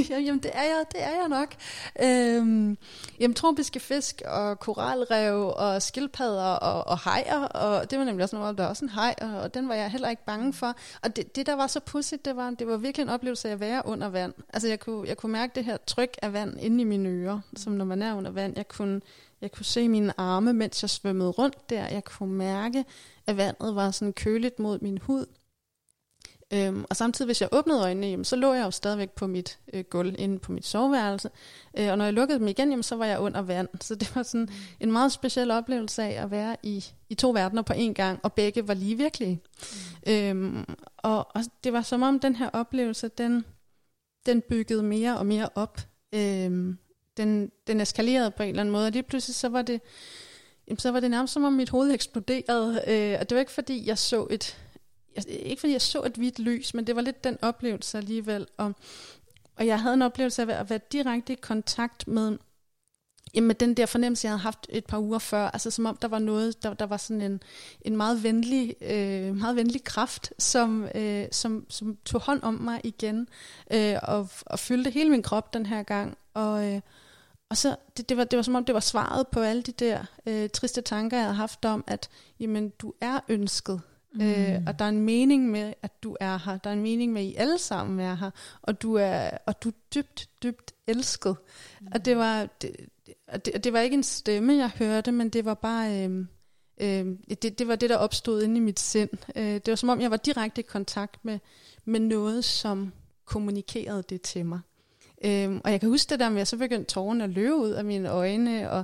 jamen, 0.10 0.40
det 0.40 0.52
er 0.54 0.64
jeg, 0.64 0.84
det 0.92 1.04
er 1.04 1.12
jeg 1.12 1.28
nok. 1.30 1.56
Øh, 2.02 2.76
jamen, 3.20 3.36
tropiske 3.36 3.80
fisk 3.80 4.22
og 4.26 4.60
koralrev 4.60 5.54
og 5.56 5.82
skildpadder 5.82 6.44
og, 6.44 6.88
og 6.88 6.98
hajer, 6.98 7.44
og 7.44 7.92
det 7.92 8.00
var 8.00 8.06
nemlig 8.06 8.24
også 8.24 8.36
noget, 8.36 8.58
der 8.58 8.64
var 8.64 8.70
også 8.70 8.86
en 8.86 8.90
haj, 8.90 9.16
og, 9.22 9.40
og 9.40 9.54
den 9.54 9.70
var 9.70 9.76
jeg 9.76 9.92
heller 9.92 10.10
ikke 10.10 10.26
bange 10.26 10.54
for. 10.54 10.76
Og 11.04 11.16
det, 11.16 11.36
det 11.36 11.46
der 11.46 11.56
var 11.56 11.68
så 11.68 11.80
pudsigt, 11.80 12.26
det 12.26 12.36
var, 12.36 12.50
det 12.50 12.68
var 12.68 12.78
virkelig 12.78 13.04
en 13.04 13.10
oplevelse 13.10 13.50
af 13.50 13.54
at 13.54 13.60
være 13.60 13.82
under 13.86 14.10
vand. 14.10 14.34
Altså, 14.54 14.68
jeg 14.68 14.80
kunne, 14.80 15.08
jeg 15.08 15.18
kunne 15.18 15.32
mærke 15.32 15.52
det 15.56 15.66
her 15.66 15.78
tryk 15.78 16.18
af 16.22 16.34
vand 16.34 16.60
inde 16.60 16.82
i 16.82 16.84
mine 16.84 17.10
ører, 17.10 17.40
som 17.56 17.74
når 17.74 17.86
man 17.86 18.02
er 18.02 18.14
under 18.14 18.32
vand. 18.32 18.54
Jeg 18.56 18.68
kunne, 18.68 19.02
jeg 19.42 19.52
kunne 19.52 19.66
se 19.66 19.88
mine 19.88 20.20
arme, 20.20 20.54
mens 20.54 20.84
jeg 20.84 20.90
svømmede 20.90 21.30
rundt 21.30 21.70
der. 21.70 21.88
Jeg 21.88 22.04
kunne 22.04 22.34
mærke, 22.34 22.86
at 23.28 23.38
vandet 23.38 23.76
var 23.76 23.92
sådan 23.92 24.14
køligt 24.14 24.60
mod 24.60 24.80
min 24.80 24.98
hud. 24.98 25.26
Øhm, 26.54 26.86
og 26.90 26.96
samtidig, 26.96 27.26
hvis 27.26 27.42
jeg 27.42 27.50
åbnede 27.52 27.82
øjnene, 27.82 28.08
jamen, 28.08 28.26
så 28.26 28.36
lå 28.36 28.54
jeg 28.54 28.66
jo 28.66 28.72
stadigvæk 28.72 29.12
på 29.12 29.28
mit 29.28 29.60
øh, 29.74 29.84
gulv 29.90 30.16
inde 30.18 30.40
på 30.40 30.52
mit 30.52 30.66
soveværelse. 30.66 31.30
Øh, 31.78 31.92
og 31.92 31.98
når 31.98 32.06
jeg 32.06 32.14
lukkede 32.14 32.40
dem 32.40 32.48
igen, 32.48 32.70
jamen, 32.70 32.84
så 32.84 32.96
var 32.96 33.06
jeg 33.06 33.20
under 33.20 33.42
vand. 33.42 33.68
Så 33.82 33.96
det 33.96 34.16
var 34.16 34.24
sådan 34.24 34.50
en 34.80 34.92
meget 34.92 35.12
speciel 35.12 35.52
oplevelse 35.52 36.04
af 36.04 36.24
at 36.24 36.32
være 36.32 36.58
i, 36.64 36.86
i 37.10 37.16
to 37.16 37.30
verdener 37.30 37.62
på 37.62 37.74
én 37.74 37.94
gang, 37.94 38.20
og 38.24 38.34
begge 38.34 38.68
var 38.68 38.74
lige 38.74 38.96
virkelige. 38.96 39.42
Mm. 40.06 40.12
Øhm, 40.14 40.66
og, 40.98 41.28
og 41.36 41.44
det 41.64 41.74
var 41.74 41.82
som 41.82 42.02
om 42.02 42.20
den 42.20 42.36
her 42.36 42.50
oplevelse, 42.54 43.08
den, 43.08 43.46
den 44.26 44.42
byggede 44.50 44.84
mere 44.84 45.18
og 45.18 45.26
mere 45.26 45.50
op. 45.56 45.82
Øhm, 46.14 46.78
den, 47.18 47.52
den 47.68 47.82
eskalerede 47.82 48.32
på 48.32 48.44
en 48.44 48.50
eller 48.50 48.62
anden 48.62 48.72
måde, 48.72 48.86
og 48.86 48.92
lige 48.92 49.04
pludselig 49.04 49.36
så 49.36 49.50
var 49.50 49.62
det, 49.62 49.82
jamen, 50.68 50.80
så 50.80 50.92
var 50.92 51.00
det 51.00 51.12
nærmest 51.12 51.34
som 51.34 51.44
om 51.44 51.54
mit 51.54 51.70
hoved 51.70 51.94
eksploderede. 51.94 52.84
Øh, 52.88 53.18
og 53.20 53.30
det 53.30 53.36
var 53.36 53.40
ikke 53.40 53.52
fordi, 53.52 53.88
jeg 53.88 53.98
så 53.98 54.28
et 54.30 54.58
ikke 55.28 55.60
fordi 55.60 55.74
jeg 55.74 55.82
så 55.82 56.04
et 56.04 56.16
hvidt 56.16 56.40
lys, 56.40 56.74
men 56.74 56.88
det 56.88 56.96
var 56.96 57.02
lidt 57.02 57.24
den 57.24 57.38
oplevelse 57.42 57.98
alligevel. 57.98 58.48
Og, 58.58 58.74
og 59.56 59.68
jeg 59.68 59.82
havde 59.82 59.94
en 59.94 60.02
oplevelse 60.02 60.42
af 60.42 60.60
at 60.60 60.70
være 60.70 60.80
direkte 60.92 61.34
i 61.34 61.36
kontakt 61.36 62.08
med, 62.08 62.38
jamen, 63.34 63.48
med 63.48 63.56
den 63.56 63.74
der 63.74 63.86
fornemmelse, 63.86 64.26
jeg 64.26 64.32
havde 64.32 64.42
haft 64.42 64.68
et 64.70 64.86
par 64.86 65.00
uger 65.00 65.20
før. 65.20 65.48
Altså 65.48 65.72
som 65.72 65.86
om 65.86 65.98
der 65.98 66.08
var 66.08 66.20
noget, 66.20 66.64
der, 66.64 66.74
der 66.74 66.86
var 66.86 66.98
sådan 66.98 67.22
en, 67.22 67.44
en 67.82 67.98
meget, 67.98 68.24
venlig, 68.24 68.76
øh, 68.82 69.36
meget 69.36 69.56
venlig 69.56 69.84
kraft, 69.84 70.34
som, 70.40 70.88
øh, 70.96 71.26
som, 71.32 71.66
som 71.70 71.98
tog 72.06 72.22
hånd 72.22 72.44
om 72.44 72.54
mig 72.54 72.82
igen, 72.84 73.30
øh, 73.72 73.96
og, 74.04 74.30
og 74.46 74.60
fyldte 74.60 74.90
hele 74.90 75.10
min 75.10 75.24
krop 75.24 75.54
den 75.54 75.66
her 75.66 75.84
gang. 75.84 76.18
Og, 76.34 76.74
øh, 76.74 76.82
og 77.50 77.58
så, 77.58 77.76
det, 77.98 78.10
det, 78.10 78.18
var, 78.18 78.24
det 78.24 78.38
var 78.38 78.44
som 78.44 78.56
om, 78.56 78.66
det 78.66 78.74
var 78.74 78.80
svaret 78.80 79.28
på 79.28 79.40
alle 79.40 79.62
de 79.62 79.72
der 79.72 80.06
øh, 80.26 80.50
triste 80.50 80.82
tanker, 80.82 81.18
jeg 81.18 81.26
havde 81.26 81.36
haft 81.36 81.66
om, 81.66 81.84
at 81.88 82.10
jamen, 82.40 82.70
du 82.70 82.94
er 83.02 83.20
ønsket. 83.30 83.82
Mm. 84.14 84.22
Øh, 84.22 84.62
og 84.68 84.80
der 84.80 84.86
er 84.86 84.90
en 84.90 85.02
mening 85.02 85.50
med, 85.50 85.74
at 85.82 86.04
du 86.04 86.18
er 86.20 86.38
her. 86.46 86.58
Der 86.58 86.70
er 86.70 86.74
en 86.74 86.82
mening 86.82 87.14
med, 87.14 87.22
at 87.22 87.28
I 87.28 87.36
alle 87.36 87.58
sammen 87.58 88.00
er 88.00 88.16
her. 88.16 88.32
Og 88.62 88.82
du 88.82 88.94
er, 88.94 89.30
og 89.46 89.64
du 89.64 89.70
er 89.70 89.74
dybt, 89.96 90.30
dybt 90.44 90.74
elsket. 90.88 91.36
Mm. 91.82 91.88
Og 91.94 92.06
det 92.06 92.18
var, 92.18 92.46
det, 92.62 92.76
det, 93.46 93.64
det 93.64 93.74
var 93.74 93.80
ikke 93.80 93.94
en 93.94 94.04
stemme, 94.04 94.54
jeg 94.54 94.70
hørte, 94.70 95.12
men 95.12 95.30
det 95.30 95.46
var 95.46 95.54
bare... 95.54 96.06
Øh, 96.06 96.26
øh, 96.82 97.16
det, 97.42 97.60
det 97.60 97.68
var 97.68 97.76
det, 97.76 97.90
der 97.90 97.98
opstod 97.98 98.44
inde 98.44 98.58
i 98.58 98.60
mit 98.60 98.80
sind. 98.80 99.10
Øh, 99.36 99.44
det 99.44 99.68
var 99.68 99.76
som 99.76 99.90
om, 99.90 100.02
jeg 100.02 100.12
var 100.12 100.18
direkte 100.18 100.62
i 100.62 100.66
kontakt 100.70 101.26
med, 101.26 101.40
med 101.86 102.00
noget, 102.00 102.46
som 102.46 102.94
kommunikerede 103.26 104.04
det 104.10 104.22
til 104.22 104.46
mig. 104.46 104.60
Øh, 105.26 105.62
og 105.64 105.72
jeg 105.72 105.80
kan 105.80 105.90
huske 105.90 106.10
det 106.10 106.20
der 106.20 106.30
med, 106.30 106.42
at 106.42 106.48
så 106.48 106.58
begyndte 106.58 106.94
tårerne 106.94 107.24
at 107.24 107.30
løbe 107.30 107.56
ud 107.56 107.70
af 107.72 107.86
mine 107.86 108.10
øjne, 108.10 108.72
og, 108.72 108.84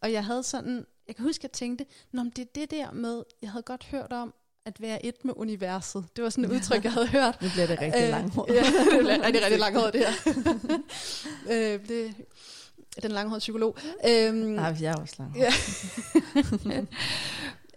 og 0.00 0.12
jeg 0.12 0.24
havde 0.24 0.42
sådan, 0.42 0.86
jeg 1.08 1.16
kan 1.16 1.24
huske, 1.24 1.40
at 1.40 1.42
jeg 1.42 1.52
tænkte, 1.52 1.86
Nå, 2.12 2.22
men 2.22 2.32
det 2.36 2.42
er 2.42 2.46
det 2.54 2.70
der 2.70 2.92
med, 2.92 3.22
jeg 3.42 3.50
havde 3.50 3.62
godt 3.62 3.84
hørt 3.84 4.12
om, 4.12 4.34
at 4.66 4.80
være 4.80 5.06
et 5.06 5.24
med 5.24 5.34
universet. 5.36 6.04
Det 6.16 6.24
var 6.24 6.30
sådan 6.30 6.44
et 6.44 6.50
udtryk, 6.50 6.84
jeg 6.84 6.92
havde 6.92 7.06
hørt. 7.06 7.42
Nu 7.42 7.48
bliver 7.54 7.66
det 7.66 7.80
rigtig 7.80 8.02
øh, 8.02 8.08
langhåret. 8.10 8.54
ja, 8.54 8.60
det 8.60 8.86
bliver 8.88 9.24
rigtig, 9.24 9.42
rigtig 9.42 9.58
langhåret, 9.66 9.92
det 9.92 10.00
her. 10.06 10.12
øh, 11.74 11.88
det, 11.88 12.14
den 13.02 13.10
langhårede 13.10 13.38
psykolog. 13.38 13.76
Øhm, 14.08 14.36
Nej, 14.36 14.76
jeg 14.80 14.92
er 14.92 14.96
også 14.96 15.14
langhåret. 15.18 15.52
ja. 16.64 16.84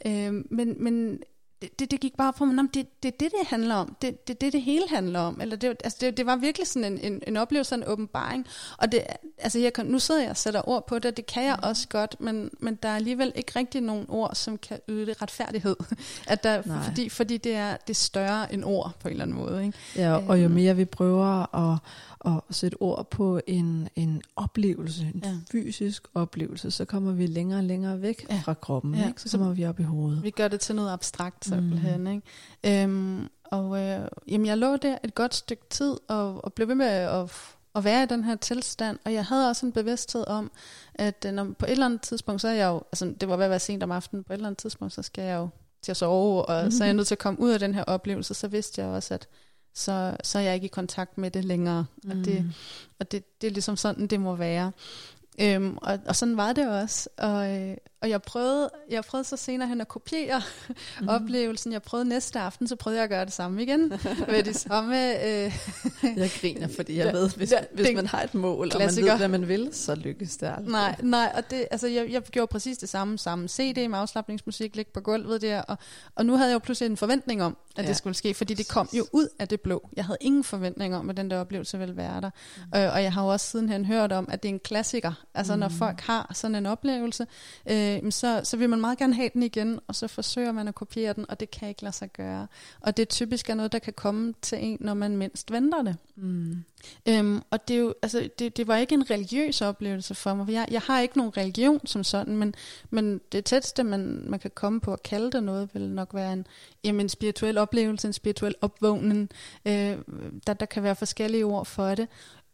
øhm, 0.28 0.48
men, 0.52 0.84
men 0.84 1.20
det, 1.62 1.80
det, 1.80 1.92
det 1.92 2.00
gik 2.00 2.18
bare 2.18 2.34
på 2.34 2.46
mig, 2.46 2.66
det, 2.74 3.04
det 3.04 3.14
er 3.14 3.18
det, 3.20 3.32
det 3.32 3.48
handler 3.48 3.76
om. 3.76 3.96
Det, 4.02 4.28
det 4.28 4.42
det, 4.42 4.54
det 4.54 4.62
hele 4.62 4.84
handler 4.90 5.20
om. 5.20 5.42
Eller 5.42 5.56
det, 5.56 5.70
altså 5.84 5.98
det, 6.02 6.18
det 6.18 6.26
var 6.26 6.36
virkelig 6.36 6.68
sådan 6.68 6.94
en, 6.94 7.14
en, 7.14 7.22
en 7.28 7.38
oplevelse, 7.38 7.76
en 7.76 7.84
åbenbaring. 7.88 8.48
Og 8.78 8.92
det, 8.92 9.04
altså 9.38 9.60
jeg 9.60 9.74
kan, 9.74 9.86
nu 9.86 10.00
sidder 10.00 10.22
jeg 10.22 10.30
og 10.30 10.38
sætter 10.38 10.70
ord 10.70 10.88
på 10.88 11.00
det, 11.00 11.18
det 11.18 11.26
kan 11.26 11.44
jeg 11.44 11.56
mm. 11.56 11.68
også 11.70 11.88
godt, 11.88 12.16
men, 12.20 12.50
men 12.60 12.76
der 12.76 12.90
er 12.90 12.96
alligevel 12.96 13.32
ikke 13.36 13.52
rigtig 13.56 13.82
nogen 13.82 14.06
ord, 14.10 14.36
som 14.36 14.58
kan 14.58 14.80
yde 14.90 15.14
retfærdighed. 15.22 15.76
At 16.28 16.44
der, 16.44 16.62
fordi, 16.84 17.10
fordi 17.10 17.38
det 17.38 17.56
er, 17.56 17.78
det 17.78 17.90
er 17.90 17.94
større 17.94 18.54
end 18.54 18.64
ord 18.66 18.92
på 19.00 19.08
en 19.08 19.12
eller 19.12 19.26
anden 19.26 19.38
måde. 19.38 19.66
Ikke? 19.66 19.78
Ja, 19.96 20.14
og 20.28 20.40
jo 20.40 20.44
øhm. 20.44 20.54
mere 20.54 20.76
vi 20.76 20.86
prøver 20.86 21.56
at 21.56 21.80
at 22.26 22.42
sætte 22.52 22.82
ord 22.82 23.10
på 23.10 23.40
en, 23.48 23.90
en 23.96 24.22
oplevelse, 24.36 25.12
en 25.14 25.22
ja. 25.24 25.38
fysisk 25.52 26.08
oplevelse, 26.14 26.72
så 26.72 26.86
kommer 26.86 27.12
vi 27.12 27.26
længere 27.26 27.60
og 27.60 27.64
længere 27.64 28.02
væk 28.02 28.26
ja. 28.30 28.42
fra 28.46 28.54
kroppen. 28.54 28.96
Ja. 28.96 29.08
Ikke? 29.08 29.22
Så 29.22 29.38
kommer 29.38 29.54
vi 29.54 29.66
op 29.66 29.80
i 29.80 29.84
hovedet. 29.84 30.24
Vi 30.24 30.30
gør 30.30 30.48
det 30.48 30.60
til 30.60 30.76
noget 30.76 30.92
abstrakt 30.92 31.46
simpelthen. 31.46 32.02
Mm. 32.02 32.08
Ikke? 32.08 32.84
Øhm, 32.84 33.28
og 33.44 33.82
øh, 33.82 34.08
jamen, 34.28 34.46
jeg 34.46 34.58
lå 34.58 34.78
der 34.78 34.98
et 35.04 35.16
godt 35.16 35.36
stykke 35.36 35.64
tid 35.70 35.98
og, 36.08 36.46
og 36.46 36.54
blev 36.54 36.68
ved 36.68 36.76
med 36.76 36.86
at, 36.86 37.32
at 37.76 37.84
være 37.84 38.04
i 38.04 38.06
den 38.06 38.24
her 38.24 38.36
tilstand, 38.36 39.00
og 39.06 39.14
jeg 39.14 39.26
havde 39.26 39.50
også 39.50 39.66
en 39.66 39.72
bevidsthed 39.72 40.28
om, 40.28 40.52
at 40.96 41.26
øh, 41.28 41.34
når, 41.34 41.44
på 41.60 41.66
et 41.66 41.72
eller 41.72 41.86
andet 41.86 42.02
tidspunkt, 42.02 42.42
så 42.42 42.48
er 42.48 42.54
jeg 42.54 42.68
jo, 42.68 42.82
altså 42.92 43.14
det 43.22 43.30
var 43.30 43.38
ved 43.38 43.46
at 43.46 43.50
være 43.50 43.60
sent 43.60 43.84
om 43.84 43.92
aftenen, 43.92 44.24
på 44.24 44.34
et 44.34 44.38
eller 44.38 44.48
andet 44.48 44.60
tidspunkt, 44.60 44.94
så 44.94 45.02
skal 45.02 45.24
jeg 45.24 45.36
jo 45.38 45.50
til 45.82 45.92
at 45.92 45.98
sove, 45.98 46.46
og 46.46 46.66
mm. 46.66 46.72
så 46.72 46.84
er 46.84 46.88
jeg 46.88 46.94
nødt 46.98 47.08
til 47.08 47.16
at 47.16 47.20
komme 47.20 47.40
ud 47.40 47.52
af 47.52 47.60
den 47.60 47.74
her 47.74 47.84
oplevelse, 47.84 48.34
så 48.34 48.48
vidste 48.48 48.82
jeg 48.82 48.90
også, 48.90 49.14
at 49.14 49.28
så, 49.78 50.18
så 50.24 50.40
er 50.40 50.44
jeg 50.44 50.56
ikke 50.56 50.66
i 50.66 50.68
kontakt 50.68 51.18
med 51.18 51.32
det 51.32 51.46
længere. 51.46 51.86
Mm. 52.04 52.12
Og, 52.12 52.26
det, 52.26 52.54
og 53.00 53.12
det, 53.12 53.42
det 53.42 53.48
er 53.48 53.52
ligesom 53.52 53.78
sådan, 53.78 54.08
det 54.08 54.20
må 54.20 54.36
være. 54.36 54.72
Øhm, 55.41 55.77
og, 55.82 56.00
og 56.06 56.15
sådan 56.15 56.38
var 56.38 56.53
det 56.53 56.70
også. 56.82 57.10
Og, 57.17 57.56
øh, 57.56 57.77
og 58.01 58.10
jeg 58.10 58.22
prøvede, 58.22 58.70
jeg 58.89 59.03
prøvede 59.03 59.27
så 59.27 59.38
senere 59.38 59.67
hen 59.67 59.82
at 59.82 59.88
kopiere 59.88 60.41
mm. 61.01 61.08
oplevelsen. 61.08 61.74
Jeg 61.74 61.82
prøvede 61.82 62.10
næste 62.10 62.39
aften, 62.39 62.67
så 62.67 62.75
prøvede 62.75 62.98
jeg 62.98 63.03
at 63.03 63.10
gøre 63.10 63.25
det 63.25 63.34
samme 63.34 63.63
igen. 63.63 63.89
med 64.32 64.44
de 64.44 64.53
samme... 64.53 65.25
Øh, 65.25 65.58
jeg 66.17 66.32
griner, 66.41 66.67
fordi 66.75 66.98
jeg 66.98 67.06
ja, 67.06 67.12
ved, 67.12 67.29
hvis, 67.29 67.51
ja, 67.51 67.58
hvis 67.74 67.96
man 67.96 68.08
har 68.08 68.22
et 68.22 68.36
mål, 68.36 68.72
klassiker. 68.72 69.13
og 69.13 69.20
man 69.20 69.22
ved, 69.22 69.27
hvad 69.27 69.39
man 69.39 69.48
vil, 69.48 69.70
så 69.72 69.96
lykkes 69.96 70.38
det 70.38 70.48
aldrig. 70.48 70.72
Nej, 70.72 70.96
nej 71.03 71.32
og 71.36 71.50
det, 71.50 71.67
altså, 71.72 71.88
jeg, 71.88 72.12
jeg 72.12 72.22
gjorde 72.24 72.48
præcis 72.48 72.77
det 72.77 72.89
samme. 72.89 73.17
Samme 73.17 73.48
CD 73.48 73.89
med 73.89 74.00
afslappningsmusik, 74.00 74.75
ligge 74.75 74.91
på 74.94 75.01
gulvet 75.01 75.41
der. 75.41 75.62
Og, 75.62 75.77
og 76.15 76.25
nu 76.25 76.36
havde 76.36 76.50
jeg 76.50 76.53
jo 76.53 76.60
pludselig 76.60 76.91
en 76.91 76.98
forventning 76.98 77.44
om, 77.44 77.58
at 77.75 77.84
ja. 77.84 77.89
det 77.89 77.98
skulle 77.98 78.13
ske, 78.13 78.34
fordi 78.34 78.53
det 78.53 78.67
kom 78.67 78.89
jo 78.94 79.06
ud 79.13 79.27
af 79.39 79.48
det 79.48 79.62
blå. 79.62 79.89
Jeg 79.96 80.06
havde 80.06 80.17
ingen 80.22 80.44
forventning 80.44 80.96
om, 80.96 81.10
at 81.10 81.17
den 81.17 81.32
der 81.32 81.39
oplevelse 81.39 81.79
ville 81.79 81.98
være 81.98 82.22
der. 82.22 82.29
Mm. 82.58 82.79
Øh, 82.79 82.94
og 82.94 83.03
jeg 83.03 83.13
har 83.13 83.24
jo 83.24 83.29
også 83.29 83.50
sidenhen 83.50 83.86
hørt 83.86 84.12
om, 84.12 84.27
at 84.32 84.44
det 84.44 84.50
er 84.50 84.53
en 84.53 84.60
klassiker. 84.60 85.13
Altså 85.34 85.54
mm. 85.54 85.60
når 85.60 85.70
folk 85.70 86.00
har 86.00 86.32
sådan 86.34 86.56
en 86.56 86.66
oplevelse, 86.66 87.28
øh, 87.70 88.12
så, 88.12 88.42
så 88.44 88.58
vil 88.58 88.70
man 88.70 88.82
meget 88.82 88.98
gerne 88.98 89.14
have 89.14 89.30
den 89.34 89.44
igen, 89.44 89.80
og 89.88 89.96
så 89.96 90.08
forsøger 90.08 90.52
man 90.52 90.68
at 90.68 90.76
kopiere 90.76 91.14
den, 91.14 91.26
og 91.30 91.40
det 91.40 91.52
kan 91.52 91.70
ikke 91.70 91.84
lade 91.84 91.96
sig 91.96 92.10
gøre. 92.14 92.48
Og 92.80 92.98
det 92.98 93.04
er 93.04 93.08
typisk 93.08 93.50
er 93.50 93.54
noget, 93.54 93.72
der 93.72 93.80
kan 93.80 93.94
komme 93.94 94.34
til 94.42 94.58
en, 94.62 94.78
når 94.82 94.94
man 94.94 95.18
mindst 95.18 95.52
venter 95.52 95.84
det. 95.84 95.98
Mm. 96.16 96.64
Øhm, 97.08 97.42
og 97.52 97.68
det, 97.68 97.76
er 97.76 97.80
jo, 97.80 97.94
altså, 98.02 98.30
det, 98.40 98.58
det 98.58 98.68
var 98.68 98.78
ikke 98.78 98.94
en 98.94 99.10
religiøs 99.10 99.62
oplevelse 99.62 100.16
for 100.16 100.34
mig, 100.34 100.46
for 100.46 100.52
jeg, 100.52 100.68
jeg 100.72 100.82
har 100.82 101.00
ikke 101.00 101.18
nogen 101.18 101.38
religion 101.38 101.88
som 101.88 102.04
sådan, 102.04 102.38
men, 102.38 102.56
men 102.90 103.22
det 103.32 103.46
tætteste, 103.46 103.84
man, 103.84 104.24
man 104.28 104.40
kan 104.40 104.52
komme 104.56 104.80
på 104.80 104.94
at 104.94 105.04
kalde 105.04 105.32
det 105.32 105.44
noget, 105.44 105.70
vil 105.74 105.90
nok 105.90 106.14
være 106.14 106.34
en, 106.34 106.48
jamen, 106.84 107.02
en 107.02 107.10
spirituel 107.10 107.58
oplevelse, 107.58 108.08
en 108.08 108.14
spirituel 108.14 108.56
opvågning. 108.62 109.30
Øh, 109.66 109.98
der, 110.48 110.54
der 110.54 110.66
kan 110.66 110.84
være 110.84 110.96
forskellige 110.96 111.46
ord 111.46 111.66
for 111.66 111.96
det. 111.96 112.08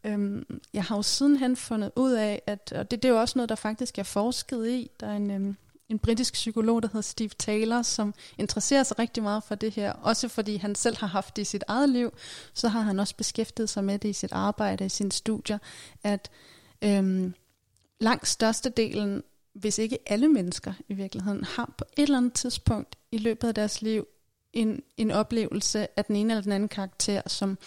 Øhm, 0.04 0.60
jeg 0.72 0.84
har 0.84 0.96
jo 0.96 1.02
sidenhen 1.02 1.56
fundet 1.56 1.92
ud 1.96 2.12
af, 2.12 2.42
at 2.46 2.72
og 2.72 2.90
det, 2.90 3.02
det 3.02 3.08
er 3.08 3.12
jo 3.12 3.20
også 3.20 3.38
noget, 3.38 3.48
der 3.48 3.54
faktisk 3.54 3.98
er 3.98 4.02
forsket 4.02 4.68
i. 4.68 4.90
Der 5.00 5.06
er 5.06 5.16
en, 5.16 5.30
øhm, 5.30 5.56
en 5.88 5.98
britisk 5.98 6.32
psykolog, 6.32 6.82
der 6.82 6.88
hedder 6.88 7.00
Steve 7.00 7.30
Taylor, 7.38 7.82
som 7.82 8.14
interesserer 8.38 8.82
sig 8.82 8.98
rigtig 8.98 9.22
meget 9.22 9.44
for 9.44 9.54
det 9.54 9.72
her. 9.72 9.92
Også 9.92 10.28
fordi 10.28 10.56
han 10.56 10.74
selv 10.74 10.96
har 10.96 11.06
haft 11.06 11.36
det 11.36 11.42
i 11.42 11.44
sit 11.44 11.64
eget 11.68 11.88
liv, 11.88 12.14
så 12.54 12.68
har 12.68 12.80
han 12.80 12.98
også 12.98 13.16
beskæftiget 13.16 13.68
sig 13.68 13.84
med 13.84 13.98
det 13.98 14.08
i 14.08 14.12
sit 14.12 14.32
arbejde, 14.32 14.86
i 14.86 14.88
sine 14.88 15.12
studier, 15.12 15.58
at 16.02 16.30
øhm, 16.84 17.34
langt 18.00 18.28
størstedelen, 18.28 19.22
hvis 19.54 19.78
ikke 19.78 19.98
alle 20.06 20.28
mennesker 20.28 20.72
i 20.88 20.94
virkeligheden, 20.94 21.44
har 21.44 21.74
på 21.78 21.84
et 21.96 22.02
eller 22.02 22.18
andet 22.18 22.32
tidspunkt 22.32 22.96
i 23.12 23.18
løbet 23.18 23.48
af 23.48 23.54
deres 23.54 23.82
liv 23.82 24.06
en, 24.52 24.82
en 24.96 25.10
oplevelse 25.10 25.98
af 25.98 26.04
den 26.04 26.16
ene 26.16 26.32
eller 26.32 26.42
den 26.42 26.52
anden 26.52 26.68
karakter, 26.68 27.22
som, 27.26 27.58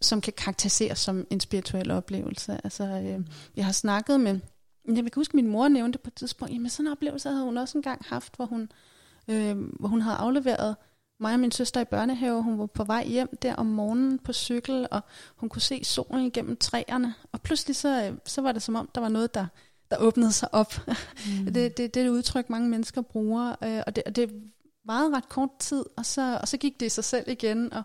som 0.00 0.20
kan 0.20 0.32
karakteriseres 0.32 0.98
som 0.98 1.26
en 1.30 1.40
spirituel 1.40 1.90
oplevelse. 1.90 2.60
Altså, 2.64 2.84
øh, 2.84 3.26
jeg 3.56 3.64
har 3.64 3.72
snakket 3.72 4.20
med, 4.20 4.40
jeg 4.88 4.96
kan 4.96 5.10
huske, 5.14 5.36
min 5.36 5.46
mor 5.46 5.68
nævnte 5.68 5.98
på 5.98 6.08
et 6.10 6.14
tidspunkt, 6.14 6.54
jamen 6.54 6.70
sådan 6.70 6.86
en 6.86 6.92
oplevelse 6.92 7.28
havde 7.28 7.44
hun 7.44 7.56
også 7.56 7.78
engang 7.78 8.04
haft, 8.06 8.36
hvor 8.36 8.46
hun, 8.46 8.72
øh, 9.28 9.56
hvor 9.80 9.88
hun 9.88 10.00
havde 10.00 10.16
afleveret 10.16 10.76
mig 11.20 11.34
og 11.34 11.40
min 11.40 11.50
søster 11.50 11.80
i 11.80 11.84
børnehave. 11.84 12.42
Hun 12.42 12.58
var 12.58 12.66
på 12.66 12.84
vej 12.84 13.06
hjem 13.06 13.36
der 13.42 13.54
om 13.54 13.66
morgenen 13.66 14.18
på 14.18 14.32
cykel, 14.32 14.86
og 14.90 15.00
hun 15.36 15.48
kunne 15.48 15.62
se 15.62 15.84
solen 15.84 16.26
igennem 16.26 16.56
træerne. 16.56 17.14
Og 17.32 17.40
pludselig 17.40 17.76
så, 17.76 18.04
øh, 18.04 18.18
så 18.26 18.40
var 18.40 18.52
det 18.52 18.62
som 18.62 18.74
om, 18.74 18.90
der 18.94 19.00
var 19.00 19.08
noget, 19.08 19.34
der, 19.34 19.46
der 19.90 19.96
åbnede 19.98 20.32
sig 20.32 20.54
op. 20.54 20.74
Mm. 20.86 21.44
det, 21.54 21.76
det, 21.76 21.94
det 21.94 21.96
er 21.96 22.04
et 22.04 22.10
udtryk, 22.10 22.50
mange 22.50 22.68
mennesker 22.68 23.02
bruger, 23.02 23.54
øh, 23.64 23.82
og 23.86 23.96
det, 23.96 24.04
og 24.06 24.16
det 24.16 24.30
meget 24.84 25.12
ret 25.12 25.28
kort 25.28 25.50
tid, 25.58 25.84
og 25.96 26.06
så, 26.06 26.38
og 26.40 26.48
så 26.48 26.56
gik 26.56 26.80
det 26.80 26.86
i 26.86 26.88
sig 26.88 27.04
selv 27.04 27.28
igen, 27.28 27.72
og, 27.72 27.82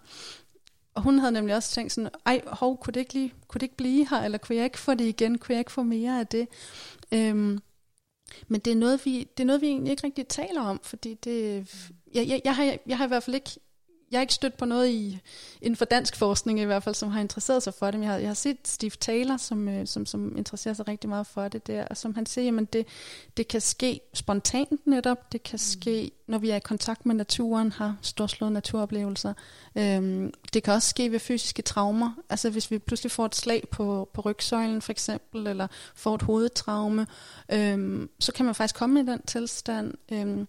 og 0.96 1.02
hun 1.02 1.20
havde 1.20 1.32
nemlig 1.32 1.56
også 1.56 1.72
tænkt 1.72 1.92
sådan, 1.92 2.10
ej, 2.26 2.42
hov, 2.48 2.78
kunne 2.78 2.92
det, 2.92 3.00
ikke 3.00 3.14
lige, 3.14 3.34
kunne 3.48 3.60
det 3.60 3.64
ikke 3.64 3.78
blive 3.78 4.08
her, 4.10 4.22
eller 4.22 4.38
kunne 4.38 4.56
jeg 4.56 4.66
ikke 4.66 4.80
få 4.80 4.94
det 4.94 5.06
igen, 5.06 5.38
kunne 5.38 5.54
jeg 5.54 5.60
ikke 5.60 5.72
få 5.72 5.84
mere 5.84 6.20
af 6.20 6.28
det? 6.28 6.48
Øhm, 7.12 7.60
men 8.48 8.62
det 8.62 8.74
er, 8.74 8.76
noget, 8.76 9.06
vi, 9.06 9.20
det 9.38 9.44
er 9.44 9.48
noget, 9.48 9.62
vi 9.62 9.68
egentlig 9.68 9.92
ikke 9.92 10.04
rigtig 10.04 10.28
taler 10.28 10.62
om, 10.62 10.80
fordi 10.84 11.14
det, 11.14 11.68
jeg, 12.14 12.28
jeg, 12.28 12.42
jeg, 12.46 12.56
har, 12.56 12.78
jeg 12.88 12.98
har 12.98 13.06
i 13.06 13.08
hvert 13.08 13.24
fald 13.24 13.36
ikke 13.36 13.50
jeg 14.16 14.20
har 14.20 14.24
ikke 14.24 14.34
stødt 14.34 14.58
på 14.58 14.66
noget 14.66 14.90
i, 14.90 15.20
inden 15.62 15.76
for 15.76 15.86
dansk 15.86 16.16
forskning 16.16 16.60
i 16.60 16.64
hvert 16.64 16.84
fald, 16.84 16.96
som 16.96 17.10
har 17.10 17.22
interesseret 17.22 17.64
sig 17.64 17.74
for 17.74 17.86
det. 17.86 17.94
Men 17.94 18.04
jeg 18.04 18.12
har, 18.12 18.20
jeg 18.20 18.30
har 18.30 18.34
set 18.34 18.58
Steve 18.64 18.92
Taylor, 19.00 19.38
som, 19.38 19.70
øh, 19.70 19.88
som, 19.88 20.06
som 20.06 20.38
interesserer 20.38 20.74
sig 20.74 20.88
rigtig 20.88 21.10
meget 21.10 21.28
for 21.28 21.48
det 21.48 21.68
der, 21.68 21.86
og 21.88 21.98
som 21.98 22.16
han 22.16 22.26
siger, 22.26 22.62
at 22.62 22.74
det, 22.74 22.88
det 23.38 23.48
kan 23.48 23.62
ske 23.62 24.00
spontant 24.14 24.88
netop, 24.88 25.32
det 25.32 25.44
kan 25.44 25.56
mm. 25.56 25.82
ske, 25.82 26.12
når 26.28 26.38
vi 26.38 26.50
er 26.50 26.56
i 26.56 26.60
kontakt 26.60 27.06
med 27.06 27.16
naturen, 27.16 27.72
har 27.72 27.98
storslåede 28.02 28.54
naturoplevelser. 28.54 29.34
Øhm, 29.76 30.34
det 30.54 30.64
kan 30.64 30.74
også 30.74 30.90
ske 30.90 31.12
ved 31.12 31.20
fysiske 31.20 31.62
traumer, 31.62 32.12
altså 32.30 32.50
hvis 32.50 32.72
vi 32.72 32.80
pludselig 32.80 33.12
får 33.12 33.26
et 33.26 33.36
slag 33.36 33.64
på, 33.72 34.10
på 34.14 34.22
rygsøjlen 34.22 34.82
for 34.82 34.92
eksempel, 34.92 35.48
eller 35.48 35.68
får 35.96 36.16
et 36.16 36.22
hovedtraume, 36.22 37.08
øhm, 37.52 38.10
så 38.20 38.32
kan 38.32 38.46
man 38.46 38.56
faktisk 38.56 38.76
komme 38.76 39.00
i 39.00 39.06
den 39.06 39.22
tilstand. 39.22 39.94
Øhm, 40.12 40.48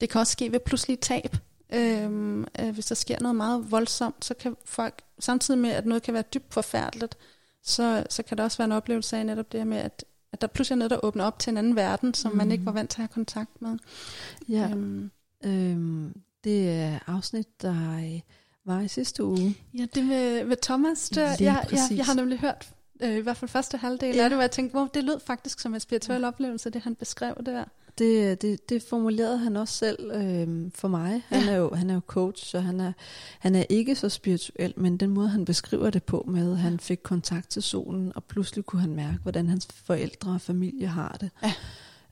det 0.00 0.10
kan 0.10 0.20
også 0.20 0.32
ske 0.32 0.52
ved 0.52 0.60
pludselig 0.60 1.00
tab, 1.00 1.36
Øhm, 1.74 2.46
øh, 2.60 2.70
hvis 2.70 2.86
der 2.86 2.94
sker 2.94 3.16
noget 3.20 3.36
meget 3.36 3.70
voldsomt, 3.70 4.24
så 4.24 4.34
kan 4.34 4.56
folk, 4.64 5.02
samtidig 5.18 5.60
med 5.60 5.70
at 5.70 5.86
noget 5.86 6.02
kan 6.02 6.14
være 6.14 6.24
dybt 6.34 6.54
forfærdeligt, 6.54 7.16
så, 7.62 8.06
så 8.10 8.22
kan 8.22 8.38
der 8.38 8.44
også 8.44 8.58
være 8.58 8.64
en 8.66 8.72
oplevelse 8.72 9.16
af 9.16 9.26
netop 9.26 9.52
det 9.52 9.66
med, 9.66 9.78
at, 9.78 10.04
at 10.32 10.40
der 10.40 10.46
pludselig 10.46 10.74
er 10.74 10.78
noget, 10.78 10.90
der 10.90 11.04
åbner 11.04 11.24
op 11.24 11.38
til 11.38 11.50
en 11.50 11.56
anden 11.56 11.76
verden, 11.76 12.14
som 12.14 12.30
mm. 12.30 12.38
man 12.38 12.52
ikke 12.52 12.66
var 12.66 12.72
vant 12.72 12.90
til 12.90 12.98
at 12.98 13.02
have 13.02 13.14
kontakt 13.14 13.62
med. 13.62 13.78
Ja, 14.48 14.68
øhm. 14.70 15.10
Øhm, 15.44 16.14
det 16.44 16.70
er 16.70 16.98
afsnit, 17.06 17.62
der 17.62 17.74
var 18.64 18.80
i 18.80 18.88
sidste 18.88 19.24
uge. 19.24 19.56
Ja, 19.78 19.86
det 19.94 20.04
med, 20.04 20.44
med 20.44 20.56
Thomas, 20.62 21.08
der, 21.08 21.28
jeg, 21.40 21.66
jeg, 21.70 21.78
jeg 21.90 22.04
har 22.04 22.14
nemlig 22.14 22.38
hørt 22.38 22.72
øh, 23.02 23.16
i 23.16 23.20
hvert 23.20 23.36
fald 23.36 23.48
første 23.48 23.78
halvdel 23.78 24.14
ja. 24.14 24.24
af 24.24 24.30
det, 24.30 24.36
hvor 24.36 24.42
jeg 24.42 24.50
tænkte, 24.50 24.76
wow, 24.76 24.86
det 24.94 25.04
lød 25.04 25.20
faktisk 25.20 25.60
som 25.60 25.74
en 25.74 25.80
spirituel 25.80 26.20
ja. 26.20 26.26
oplevelse, 26.26 26.70
det 26.70 26.82
han 26.82 26.94
beskrev 26.94 27.34
der. 27.46 27.64
Det, 27.98 28.42
det, 28.42 28.68
det 28.68 28.82
formulerede 28.82 29.38
han 29.38 29.56
også 29.56 29.74
selv 29.74 30.10
øh, 30.14 30.70
for 30.74 30.88
mig. 30.88 31.22
Han, 31.28 31.42
ja. 31.42 31.50
er 31.50 31.56
jo, 31.56 31.74
han 31.74 31.90
er 31.90 31.94
jo 31.94 32.00
coach, 32.06 32.46
så 32.46 32.60
han 32.60 32.80
er, 32.80 32.92
han 33.38 33.54
er 33.54 33.64
ikke 33.68 33.94
så 33.94 34.08
spirituel, 34.08 34.74
men 34.76 34.96
den 34.96 35.10
måde, 35.10 35.28
han 35.28 35.44
beskriver 35.44 35.90
det 35.90 36.02
på 36.02 36.24
med, 36.28 36.52
at 36.52 36.58
han 36.58 36.80
fik 36.80 37.00
kontakt 37.02 37.50
til 37.50 37.62
solen, 37.62 38.12
og 38.14 38.24
pludselig 38.24 38.64
kunne 38.64 38.80
han 38.80 38.94
mærke, 38.94 39.18
hvordan 39.22 39.48
hans 39.48 39.68
forældre 39.74 40.30
og 40.30 40.40
familie 40.40 40.86
har 40.86 41.16
det. 41.20 41.30
Ja. 41.42 41.52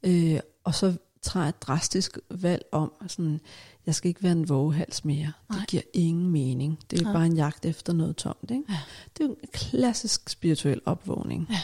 Øh, 0.02 0.40
og 0.64 0.74
så 0.74 0.94
tager 1.22 1.46
et 1.46 1.62
drastisk 1.62 2.18
valg 2.30 2.64
om, 2.72 2.92
sådan, 3.06 3.40
jeg 3.86 3.94
skal 3.94 4.08
ikke 4.08 4.22
være 4.22 4.32
en 4.32 4.48
vågehals 4.48 5.04
mere. 5.04 5.32
Nej. 5.50 5.58
Det 5.58 5.68
giver 5.68 5.82
ingen 5.92 6.30
mening. 6.30 6.78
Det 6.90 7.00
er 7.00 7.04
Nej. 7.04 7.12
bare 7.12 7.26
en 7.26 7.36
jagt 7.36 7.64
efter 7.64 7.92
noget 7.92 8.16
tomt. 8.16 8.50
Ikke? 8.50 8.64
Ja. 8.68 8.78
Det 9.16 9.24
er 9.24 9.28
jo 9.28 9.36
en 9.42 9.48
klassisk 9.52 10.28
spirituel 10.28 10.80
opvågning. 10.84 11.46
Ja. 11.50 11.60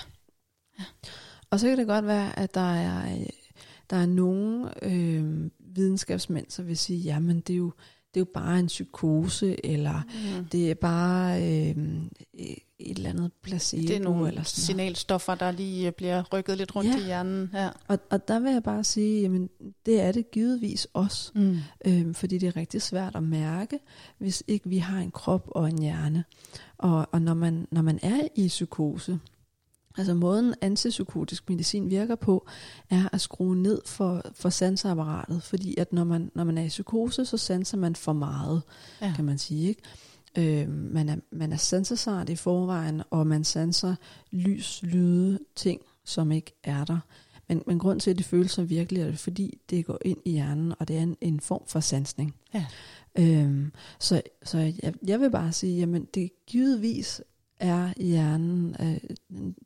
Ja. 0.78 0.84
Og 1.50 1.60
så 1.60 1.68
kan 1.68 1.78
det 1.78 1.86
godt 1.86 2.06
være, 2.06 2.38
at 2.38 2.54
der 2.54 2.74
er 2.74 3.24
der 3.90 3.96
er 3.96 4.06
nogle 4.06 4.70
øh, 4.84 5.50
videnskabsmænd, 5.58 6.46
som 6.48 6.66
vil 6.66 6.76
sige, 6.76 6.98
jamen 6.98 7.40
det 7.40 7.52
er 7.52 7.56
jo, 7.56 7.72
det 8.14 8.20
er 8.20 8.24
jo 8.24 8.32
bare 8.34 8.58
en 8.58 8.66
psykose, 8.66 9.66
eller 9.66 10.02
mm. 10.38 10.44
det 10.44 10.70
er 10.70 10.74
bare 10.74 11.42
øh, 11.42 11.76
et 12.78 12.96
eller 12.96 13.10
andet 13.10 13.30
placebo. 13.42 13.82
Det 13.82 13.96
er 13.96 14.00
nogle 14.00 14.28
eller 14.28 14.42
sådan 14.42 14.62
signalstoffer, 14.62 15.34
der 15.34 15.50
lige 15.50 15.92
bliver 15.92 16.22
rykket 16.32 16.58
lidt 16.58 16.76
rundt 16.76 16.90
ja. 16.90 16.98
i 16.98 17.04
hjernen. 17.04 17.50
Ja. 17.54 17.68
Og, 17.88 17.98
og 18.10 18.28
der 18.28 18.40
vil 18.40 18.52
jeg 18.52 18.62
bare 18.62 18.84
sige, 18.84 19.22
jamen 19.22 19.50
det 19.86 20.00
er 20.00 20.12
det 20.12 20.30
givetvis 20.30 20.88
også, 20.92 21.32
mm. 21.34 21.58
øh, 21.86 22.14
fordi 22.14 22.38
det 22.38 22.46
er 22.46 22.56
rigtig 22.56 22.82
svært 22.82 23.16
at 23.16 23.22
mærke, 23.22 23.78
hvis 24.18 24.42
ikke 24.46 24.68
vi 24.68 24.78
har 24.78 24.98
en 24.98 25.10
krop 25.10 25.48
og 25.50 25.68
en 25.68 25.78
hjerne. 25.78 26.24
Og, 26.78 27.08
og 27.12 27.22
når, 27.22 27.34
man, 27.34 27.68
når 27.70 27.82
man 27.82 27.98
er 28.02 28.28
i 28.34 28.48
psykose, 28.48 29.18
Altså 29.96 30.14
måden 30.14 30.54
antipsykotisk 30.60 31.48
medicin 31.48 31.90
virker 31.90 32.14
på, 32.14 32.46
er 32.90 33.08
at 33.12 33.20
skrue 33.20 33.56
ned 33.56 33.82
for, 33.86 34.22
for 34.34 34.48
sanseapparatet, 34.48 35.42
fordi 35.42 35.74
at 35.78 35.92
når 35.92 36.04
man, 36.04 36.30
når 36.34 36.44
man 36.44 36.58
er 36.58 36.62
i 36.62 36.68
psykose, 36.68 37.24
så 37.24 37.36
sanser 37.36 37.76
man 37.76 37.96
for 37.96 38.12
meget, 38.12 38.62
ja. 39.00 39.12
kan 39.16 39.24
man 39.24 39.38
sige. 39.38 39.68
Ikke? 39.68 39.82
Øh, 40.62 40.68
man, 40.68 41.08
er, 41.08 41.16
man 41.32 41.52
er 41.52 41.56
sansesart 41.56 42.28
i 42.28 42.36
forvejen, 42.36 43.02
og 43.10 43.26
man 43.26 43.44
sanser 43.44 43.94
lys, 44.30 44.82
lyde, 44.82 45.38
ting, 45.56 45.80
som 46.04 46.32
ikke 46.32 46.52
er 46.64 46.84
der. 46.84 46.98
Men, 47.48 47.62
men 47.66 47.78
grund 47.78 48.00
til, 48.00 48.10
at 48.10 48.18
det 48.18 48.26
føles 48.26 48.50
som 48.50 48.68
virkelig, 48.68 49.02
er 49.02 49.06
det 49.06 49.18
fordi, 49.18 49.58
det 49.70 49.86
går 49.86 49.98
ind 50.04 50.18
i 50.24 50.30
hjernen, 50.30 50.74
og 50.78 50.88
det 50.88 50.96
er 50.96 51.02
en, 51.02 51.16
en 51.20 51.40
form 51.40 51.62
for 51.66 51.80
sansning. 51.80 52.34
Ja. 52.54 52.66
Øhm, 53.18 53.72
så 53.98 54.22
så 54.42 54.58
jeg, 54.58 54.94
jeg 55.06 55.20
vil 55.20 55.30
bare 55.30 55.52
sige, 55.52 55.78
jamen 55.78 56.04
det 56.14 56.30
givetvis 56.46 57.22
er 57.60 57.92
hjernen, 57.96 58.76
øh, 58.80 58.98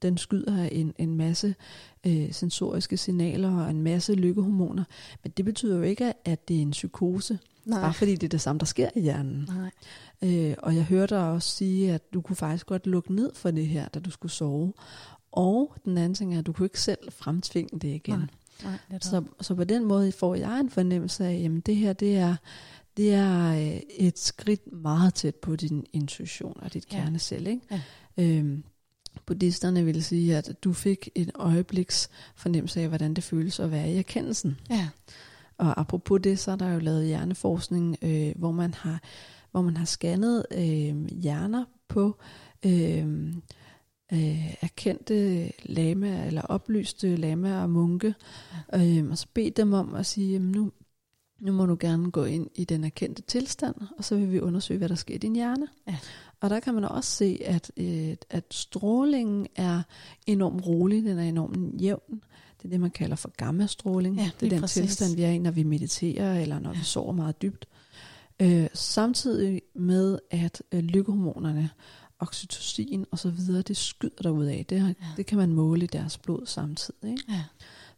den 0.03 0.19
skyder 0.19 0.69
en, 0.73 0.93
en 0.99 1.15
masse 1.17 1.55
øh, 2.07 2.33
sensoriske 2.33 2.97
signaler 2.97 3.65
og 3.65 3.71
en 3.71 3.83
masse 3.83 4.15
lykkehormoner, 4.15 4.85
men 5.23 5.33
det 5.37 5.45
betyder 5.45 5.77
jo 5.77 5.83
ikke, 5.83 6.13
at 6.25 6.49
det 6.49 6.57
er 6.57 6.63
en 6.63 6.71
psykose, 6.71 7.39
Nej. 7.65 7.81
bare 7.81 7.95
fordi 7.95 8.13
det 8.13 8.23
er 8.23 8.29
det 8.29 8.41
samme, 8.41 8.59
der 8.59 8.67
sker 8.67 8.89
i 8.95 9.01
hjernen. 9.01 9.49
Nej. 9.49 9.71
Øh, 10.23 10.55
og 10.59 10.77
jeg 10.77 10.85
hørte 10.85 11.15
dig 11.15 11.25
også 11.31 11.57
sige, 11.57 11.93
at 11.93 12.15
du 12.15 12.21
kunne 12.21 12.37
faktisk 12.37 12.67
godt 12.67 12.87
lukke 12.87 13.15
ned 13.15 13.35
for 13.35 13.51
det 13.51 13.67
her, 13.67 13.89
da 13.89 14.01
du 14.01 14.11
skulle 14.11 14.33
sove. 14.33 14.73
Og 15.33 15.75
den 15.85 15.99
anden 15.99 16.15
ting 16.15 16.35
er, 16.35 16.39
at 16.39 16.47
du 16.47 16.53
kunne 16.53 16.67
ikke 16.67 16.81
selv 16.81 17.13
fremtvinge 17.13 17.79
det 17.79 17.89
igen. 17.89 18.19
Nej. 18.19 18.27
Nej, 18.65 18.99
så, 19.01 19.23
så 19.41 19.55
på 19.55 19.65
den 19.65 19.85
måde 19.85 20.13
får 20.13 20.35
jeg 20.35 20.61
en 20.61 20.71
fornemmelse 20.71 21.25
af, 21.25 21.51
at 21.57 21.67
det 21.67 21.77
her 21.77 21.93
det 21.93 22.17
er 22.17 22.37
det 23.01 23.15
er 23.15 23.53
øh, 23.53 23.81
et 23.91 24.19
skridt 24.19 24.73
meget 24.73 25.15
tæt 25.15 25.35
på 25.35 25.57
din 25.57 25.87
intuition 25.93 26.57
og 26.63 26.73
dit 26.73 26.93
ja. 26.93 26.97
kernesel. 26.97 27.47
Ikke? 27.47 27.63
Ja. 27.71 27.81
Øhm, 28.17 28.65
buddhisterne 29.27 29.85
vil 29.85 30.05
sige, 30.05 30.37
at 30.37 30.65
du 30.65 30.73
fik 30.73 31.09
et 31.15 31.31
øjebliks 31.35 32.11
fornemmelse 32.37 32.81
af, 32.81 32.89
hvordan 32.89 33.15
det 33.15 33.25
føles 33.25 33.61
at 33.61 33.71
være 33.71 33.93
i 33.93 33.97
erkendelsen. 33.97 34.59
Ja. 34.71 34.89
Og 35.59 35.81
apropos 35.81 36.21
det, 36.25 36.39
så 36.39 36.51
er 36.51 36.57
der 36.57 36.73
jo 36.73 36.79
lavet 36.79 37.07
hjerneforskning, 37.07 37.97
øh, 38.03 38.33
hvor 38.37 38.53
man 38.53 38.75
har 38.75 39.03
hvor 39.51 39.63
man 39.63 39.77
har 39.77 39.85
scannet 39.85 40.47
øh, 40.51 41.07
hjerner 41.07 41.65
på 41.89 42.21
øh, 42.67 43.35
øh, 44.13 44.55
erkendte 44.61 45.51
lama 45.65 46.27
eller 46.27 46.43
oplyste 46.43 47.17
lama 47.17 47.63
og 47.63 47.71
munke, 47.71 48.15
ja. 48.73 48.99
øh, 48.99 49.11
og 49.11 49.19
så 49.19 49.27
bede 49.35 49.51
dem 49.51 49.73
om 49.73 49.95
at 49.95 50.07
sige, 50.07 50.39
nu 50.39 50.73
nu 51.41 51.53
må 51.53 51.67
du 51.67 51.77
gerne 51.81 52.11
gå 52.11 52.25
ind 52.25 52.47
i 52.55 52.65
den 52.65 52.85
erkendte 52.85 53.23
tilstand, 53.23 53.75
og 53.99 54.05
så 54.05 54.17
vil 54.17 54.33
vi 54.33 54.41
undersøge, 54.41 54.79
hvad 54.79 54.89
der 54.89 54.95
sker 54.95 55.15
i 55.15 55.19
din 55.19 55.35
hjerne. 55.35 55.67
Ja. 55.87 55.97
Og 56.41 56.51
der 56.51 56.61
kan 56.61 56.75
man 56.75 56.85
også 56.85 57.11
se, 57.11 57.39
at, 57.45 57.73
øh, 57.77 58.17
at 58.31 58.45
strålingen 58.51 59.47
er 59.57 59.83
enormt 60.27 60.67
rolig, 60.67 61.05
den 61.05 61.19
er 61.19 61.23
enormt 61.23 61.81
jævn. 61.81 62.23
Det 62.59 62.65
er 62.65 62.69
det, 62.69 62.81
man 62.81 62.91
kalder 62.91 63.17
for 63.17 63.31
gammastråling. 63.37 64.17
Ja, 64.17 64.31
det 64.41 64.47
er 64.47 64.51
den 64.51 64.61
præcis. 64.61 64.83
tilstand, 64.83 65.17
vi 65.17 65.23
er 65.23 65.31
i, 65.31 65.39
når 65.39 65.51
vi 65.51 65.63
mediterer, 65.63 66.41
eller 66.41 66.59
når 66.59 66.71
ja. 66.71 66.79
vi 66.79 66.85
sover 66.85 67.13
meget 67.13 67.43
dybt. 67.43 67.69
Øh, 68.41 68.67
samtidig 68.75 69.63
med, 69.75 70.19
at 70.31 70.63
øh, 70.73 70.81
lykkehormonerne, 70.81 71.71
oxytocin 72.19 73.07
og 73.11 73.19
så 73.19 73.31
videre, 73.31 73.63
det 73.63 73.77
skyder 73.77 74.23
derud 74.23 74.47
af. 74.47 74.67
Det, 74.69 74.77
ja. 74.77 74.95
det 75.17 75.27
kan 75.27 75.39
man 75.39 75.53
måle 75.53 75.85
i 75.85 75.87
deres 75.87 76.19
blod 76.19 76.47
samtidig. 76.47 77.11
Ikke? 77.11 77.25
Ja. 77.29 77.43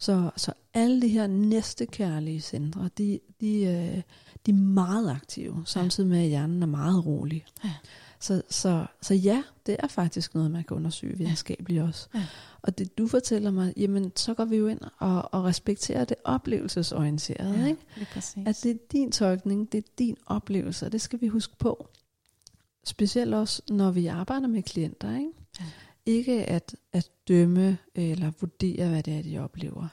Så, 0.02 0.30
så 0.36 0.52
alle 0.74 1.02
de 1.02 1.08
her 1.08 1.26
næstekærlige 1.26 2.40
centre, 2.40 2.90
de, 2.98 3.20
de, 3.40 3.62
øh, 3.62 4.02
de 4.46 4.50
er 4.50 4.54
meget 4.54 5.10
aktive, 5.10 5.62
samtidig 5.66 6.10
med 6.10 6.18
at 6.18 6.28
hjernen 6.28 6.62
er 6.62 6.66
meget 6.66 7.06
rolig. 7.06 7.44
Ja. 7.64 7.74
Så, 8.20 8.42
så, 8.50 8.86
så 9.02 9.14
ja, 9.14 9.42
det 9.66 9.76
er 9.78 9.86
faktisk 9.86 10.34
noget, 10.34 10.50
man 10.50 10.64
kan 10.64 10.76
undersøge 10.76 11.18
videnskabeligt 11.18 11.82
også. 11.82 12.08
Ja. 12.14 12.26
Og 12.62 12.78
det 12.78 12.98
du 12.98 13.06
fortæller 13.06 13.50
mig, 13.50 13.72
jamen 13.76 14.12
så 14.16 14.34
går 14.34 14.44
vi 14.44 14.56
jo 14.56 14.66
ind 14.66 14.80
og, 14.98 15.34
og 15.34 15.44
respekterer 15.44 16.04
det 16.04 16.16
oplevelsesorienterede. 16.24 17.58
Ja, 17.60 17.66
ikke? 17.66 17.80
Det 17.98 18.46
at 18.46 18.60
det 18.62 18.70
er 18.70 18.78
din 18.92 19.12
tolkning, 19.12 19.72
det 19.72 19.78
er 19.78 19.88
din 19.98 20.16
oplevelse, 20.26 20.86
og 20.86 20.92
det 20.92 21.00
skal 21.00 21.20
vi 21.20 21.26
huske 21.26 21.56
på. 21.58 21.88
Specielt 22.84 23.34
også, 23.34 23.62
når 23.70 23.90
vi 23.90 24.06
arbejder 24.06 24.46
med 24.46 24.62
klienter. 24.62 25.16
Ikke? 25.16 25.30
Ja. 25.60 25.64
Ikke 26.06 26.44
at, 26.44 26.76
at 26.92 27.10
dømme 27.28 27.78
eller 27.94 28.30
vurdere, 28.40 28.88
hvad 28.88 29.02
det 29.02 29.18
er, 29.18 29.22
de 29.22 29.38
oplever. 29.38 29.88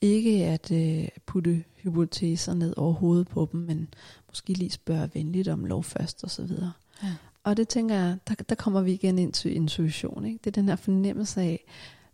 Ikke 0.00 0.44
at 0.44 0.70
øh, 0.70 1.08
putte 1.26 1.64
hypoteser 1.82 2.54
ned 2.54 2.74
over 2.76 2.92
hovedet 2.92 3.28
på 3.28 3.48
dem, 3.52 3.60
men 3.60 3.88
måske 4.28 4.52
lige 4.52 4.70
spørge 4.70 5.10
venligt 5.14 5.48
om 5.48 5.64
lov 5.64 5.84
først 5.84 6.24
og 6.24 6.30
så 6.30 6.42
videre. 6.42 6.72
Ja. 7.02 7.14
Og 7.44 7.56
det 7.56 7.68
tænker 7.68 7.94
jeg, 7.94 8.18
der, 8.28 8.34
der 8.34 8.54
kommer 8.54 8.82
vi 8.82 8.92
igen 8.92 9.18
ind 9.18 9.32
til 9.32 9.56
intuition. 9.56 10.24
Ikke? 10.24 10.38
Det 10.44 10.46
er 10.46 10.60
den 10.60 10.68
her 10.68 10.76
fornemmelse 10.76 11.40
af, 11.40 11.64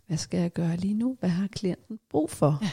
hvad 0.07 0.17
skal 0.17 0.39
jeg 0.39 0.53
gøre 0.53 0.77
lige 0.77 0.93
nu? 0.93 1.17
Hvad 1.19 1.29
har 1.29 1.47
klienten 1.47 1.99
brug 2.09 2.29
for? 2.29 2.59
Ja. 2.61 2.69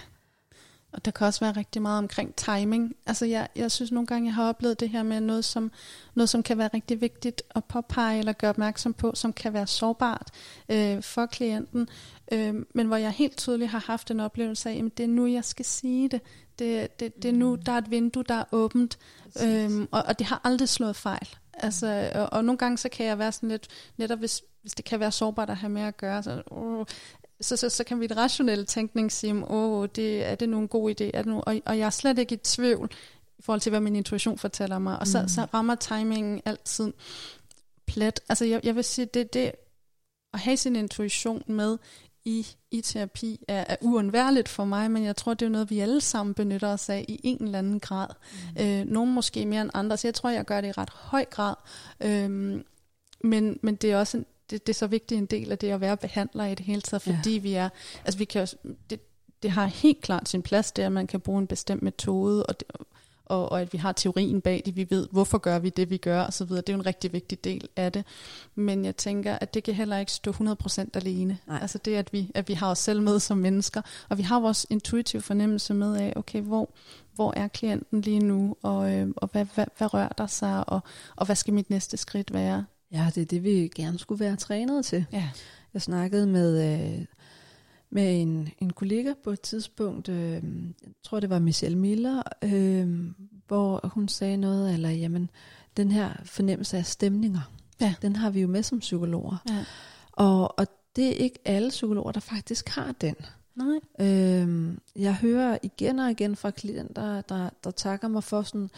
Og 0.93 1.05
der 1.05 1.11
kan 1.11 1.27
også 1.27 1.41
være 1.41 1.53
rigtig 1.53 1.83
meget 1.83 1.99
omkring 1.99 2.35
timing. 2.35 2.97
Altså 3.07 3.27
jeg, 3.27 3.49
jeg 3.57 3.71
synes 3.71 3.93
nogle 3.93 4.07
gange, 4.07 4.27
jeg 4.27 4.35
har 4.35 4.49
oplevet 4.49 4.81
det 4.81 4.89
her 4.89 5.03
med 5.03 5.21
noget 5.21 5.45
som, 5.45 5.73
noget, 6.15 6.29
som 6.29 6.43
kan 6.43 6.59
være 6.59 6.71
rigtig 6.75 7.01
vigtigt 7.01 7.43
at 7.55 7.65
påpege 7.65 8.19
eller 8.19 8.33
gøre 8.33 8.51
opmærksom 8.51 8.95
på, 8.95 9.13
som 9.15 9.33
kan 9.33 9.53
være 9.53 9.67
sårbart 9.67 10.31
øh, 10.69 11.03
for 11.03 11.27
klienten. 11.27 11.89
Øh, 12.33 12.55
men 12.75 12.87
hvor 12.87 12.97
jeg 12.97 13.11
helt 13.11 13.37
tydeligt 13.37 13.71
har 13.71 13.85
haft 13.87 14.11
en 14.11 14.21
oplevelse 14.21 14.71
af, 14.71 14.83
at 14.87 14.99
det 14.99 15.05
er 15.05 15.09
nu, 15.09 15.27
jeg 15.27 15.45
skal 15.45 15.65
sige 15.65 16.09
det. 16.09 16.21
Det, 16.59 17.01
det, 17.01 17.23
det 17.23 17.29
er 17.29 17.33
nu, 17.33 17.57
mm. 17.57 17.63
der 17.63 17.73
er 17.73 17.79
et 17.79 17.91
vindue, 17.91 18.25
der 18.29 18.35
er 18.35 18.45
åbent. 18.53 18.99
Øh, 19.45 19.87
og, 19.91 20.03
og 20.03 20.19
det 20.19 20.27
har 20.27 20.41
aldrig 20.45 20.69
slået 20.69 20.97
fejl. 20.97 21.29
Altså, 21.55 22.11
og, 22.15 22.33
og 22.33 22.45
nogle 22.45 22.59
gange 22.59 22.79
så 22.79 22.89
kan 22.89 23.07
jeg 23.07 23.19
være 23.19 23.33
sådan 23.33 23.49
lidt, 23.49 23.69
netop 23.97 24.19
hvis, 24.19 24.43
hvis 24.63 24.75
det 24.75 24.85
kan 24.85 25.01
være 25.01 25.13
sårbart 25.13 25.51
at 25.51 25.57
have 25.57 25.71
med 25.71 25.83
at 25.83 25.97
gøre, 25.97 26.23
så, 26.23 26.43
uh, 26.51 26.87
så, 27.43 27.57
så, 27.57 27.69
så 27.69 27.85
kan 27.85 28.01
vi 28.01 28.05
et 28.05 28.17
rationelle 28.17 28.65
tænkning 28.65 29.13
sige, 29.13 29.45
åh, 29.51 29.89
det, 29.97 30.25
er 30.27 30.35
det 30.35 30.49
nu 30.49 30.59
en 30.59 30.69
god 30.69 30.91
idé? 30.91 31.05
Er 31.15 31.23
det 31.23 31.27
nu? 31.27 31.41
Og, 31.47 31.61
og 31.67 31.79
jeg 31.79 31.87
er 31.87 31.91
slet 31.91 32.19
ikke 32.19 32.35
i 32.35 32.39
tvivl 32.39 32.91
i 33.39 33.43
forhold 33.43 33.61
til, 33.61 33.71
hvad 33.71 33.81
min 33.81 33.97
intuition 33.97 34.39
fortæller 34.39 34.79
mig. 34.79 34.99
Og 34.99 35.07
så, 35.07 35.23
Mm. 35.23 35.29
så 35.29 35.47
rammer 35.55 35.75
timingen 35.75 36.41
altid 36.45 36.93
plet. 37.87 38.21
Altså 38.29 38.45
jeg, 38.45 38.61
jeg 38.65 38.77
vil 38.77 38.85
sige, 38.85 39.05
det 39.05 39.35
det 39.35 39.53
at 40.35 40.41
have 40.41 40.57
sin 40.57 40.77
intuition 40.77 41.43
med 41.47 41.79
i, 42.25 42.47
i 42.71 42.81
terapi 42.81 43.41
er, 43.49 43.65
er 43.69 43.77
uundværligt 43.81 44.49
for 44.49 44.65
mig, 44.65 44.91
men 44.91 45.05
jeg 45.05 45.17
tror, 45.17 45.35
det 45.35 45.47
er 45.47 45.51
noget, 45.51 45.71
vi 45.71 45.79
alle 45.81 46.01
sammen 46.01 46.35
benytter 46.35 46.69
os 46.69 46.89
af 46.89 47.05
i 47.09 47.21
en 47.25 47.45
eller 47.45 47.59
anden 47.59 47.81
grad. 47.81 48.09
Mm. 48.57 48.63
Øh, 48.65 48.85
nogle 48.87 49.13
måske 49.13 49.47
mere 49.47 49.63
end 49.63 49.71
andre, 49.75 49.97
så 49.97 50.07
jeg 50.09 50.15
tror, 50.15 50.31
jeg 50.31 50.45
gør 50.45 50.61
det 50.61 50.69
i 50.69 50.73
ret 50.73 50.91
høj 50.91 51.25
grad. 51.25 51.55
Øhm, 52.01 52.65
men, 53.25 53.59
men 53.63 53.75
det 53.75 53.93
er 53.93 53.99
også 53.99 54.17
en, 54.17 54.27
det, 54.53 54.67
det 54.67 54.73
er 54.73 54.79
så 54.79 54.87
vigtig 54.87 55.19
en 55.19 55.27
del 55.27 55.53
af 55.53 55.59
det 55.59 55.71
at 55.71 55.81
være 55.81 55.97
behandler 55.97 56.45
i 56.45 56.55
det 56.55 56.67
hele 56.67 56.81
taget, 56.81 57.03
fordi 57.03 57.35
ja. 57.35 57.41
vi 57.41 57.55
er, 57.55 57.69
altså 58.05 58.19
vi 58.19 58.25
kan 58.25 58.47
det, 58.91 59.01
det 59.43 59.51
har 59.51 59.67
helt 59.67 60.01
klart 60.01 60.29
sin 60.29 60.43
plads, 60.43 60.73
det 60.73 60.83
at 60.83 60.93
man 60.93 61.07
kan 61.07 61.21
bruge 61.21 61.39
en 61.39 61.47
bestemt 61.47 61.83
metode, 61.83 62.47
og, 62.47 62.61
det, 62.61 62.69
og, 63.25 63.53
og 63.53 63.61
at 63.61 63.73
vi 63.73 63.79
har 63.79 63.93
teorien 63.93 64.41
bag 64.41 64.63
det, 64.65 64.77
vi 64.77 64.87
ved, 64.91 65.09
hvorfor 65.11 65.39
gør 65.39 65.59
vi 65.59 65.69
det, 65.69 65.91
vi 65.91 65.97
gør, 65.97 66.27
osv. 66.27 66.47
Det 66.49 66.69
er 66.69 66.73
jo 66.73 66.79
en 66.79 66.87
rigtig 66.87 67.13
vigtig 67.13 67.45
del 67.45 67.69
af 67.77 67.93
det. 67.93 68.05
Men 68.55 68.85
jeg 68.85 68.97
tænker, 68.97 69.39
at 69.41 69.55
det 69.55 69.65
kan 69.65 69.75
heller 69.75 69.99
ikke 69.99 70.13
stå 70.13 70.31
100% 70.31 70.85
alene. 70.95 71.39
Nej. 71.47 71.59
Altså 71.63 71.79
det, 71.79 71.95
at 71.95 72.13
vi, 72.13 72.31
at 72.35 72.49
vi 72.49 72.55
har 72.55 72.71
os 72.71 72.79
selv 72.79 73.03
med 73.03 73.21
som 73.21 73.39
mennesker, 73.39 73.83
og 74.09 74.19
vi 74.19 74.23
har 74.23 74.41
vores 74.41 74.67
intuitive 74.71 75.23
fornemmelse 75.23 75.75
med 75.75 75.97
af, 75.97 76.13
okay, 76.17 76.41
hvor, 76.41 76.71
hvor 77.15 77.33
er 77.37 77.49
klienten 77.49 78.01
lige 78.01 78.21
nu, 78.21 78.57
og, 78.63 78.93
øh, 78.93 79.09
og 79.17 79.29
hvad, 79.33 79.47
hvad, 79.55 79.67
hvad 79.79 79.95
rører 79.95 80.09
der 80.09 80.27
sig, 80.27 80.69
og, 80.69 80.81
og 81.17 81.27
hvad 81.27 81.37
skal 81.37 81.55
mit 81.55 81.71
næste 81.71 81.97
skridt 81.97 82.35
være? 82.35 82.65
Ja, 82.93 83.11
det 83.15 83.21
er 83.21 83.25
det, 83.27 83.43
vi 83.43 83.71
gerne 83.77 83.99
skulle 83.99 84.21
være 84.25 84.37
trænet 84.37 84.85
til. 84.85 85.05
Ja. 85.13 85.29
Jeg 85.75 85.83
snakkede 85.83 86.27
med, 86.27 86.83
øh, 86.99 87.05
med 87.91 88.21
en, 88.21 88.49
en 88.59 88.73
kollega 88.73 89.13
på 89.25 89.31
et 89.31 89.41
tidspunkt, 89.41 90.09
øh, 90.09 90.33
jeg 90.33 90.41
tror 91.03 91.21
det 91.21 91.31
var 91.31 91.39
Michelle 91.39 91.79
Miller, 91.79 92.23
øh, 92.45 93.11
hvor 93.47 93.81
hun 93.95 94.09
sagde 94.09 94.37
noget, 94.37 94.75
eller 94.75 94.91
jamen, 94.91 95.31
den 95.77 95.91
her 95.93 96.11
fornemmelse 96.25 96.77
af 96.79 96.87
stemninger, 96.87 97.41
Ja. 97.81 97.95
den 98.03 98.17
har 98.17 98.31
vi 98.31 98.41
jo 98.41 98.49
med 98.49 98.63
som 98.63 98.79
psykologer. 98.79 99.37
Ja. 99.51 99.65
Og, 100.13 100.59
og 100.59 100.67
det 100.97 101.09
er 101.09 101.13
ikke 101.15 101.39
alle 101.45 101.69
psykologer, 101.69 102.13
der 102.13 102.21
faktisk 102.21 102.69
har 102.69 102.93
den. 103.01 103.15
Nej. 103.55 104.07
Øhm, 104.09 104.79
jeg 104.97 105.15
hører 105.15 105.59
igen 105.63 105.99
og 105.99 106.11
igen 106.11 106.37
fra 106.37 106.51
klienter, 106.51 107.21
der, 107.21 107.51
der 107.65 107.71
takker 107.71 108.09
mig 108.09 108.25
for 108.25 108.43
sådan, 108.43 108.71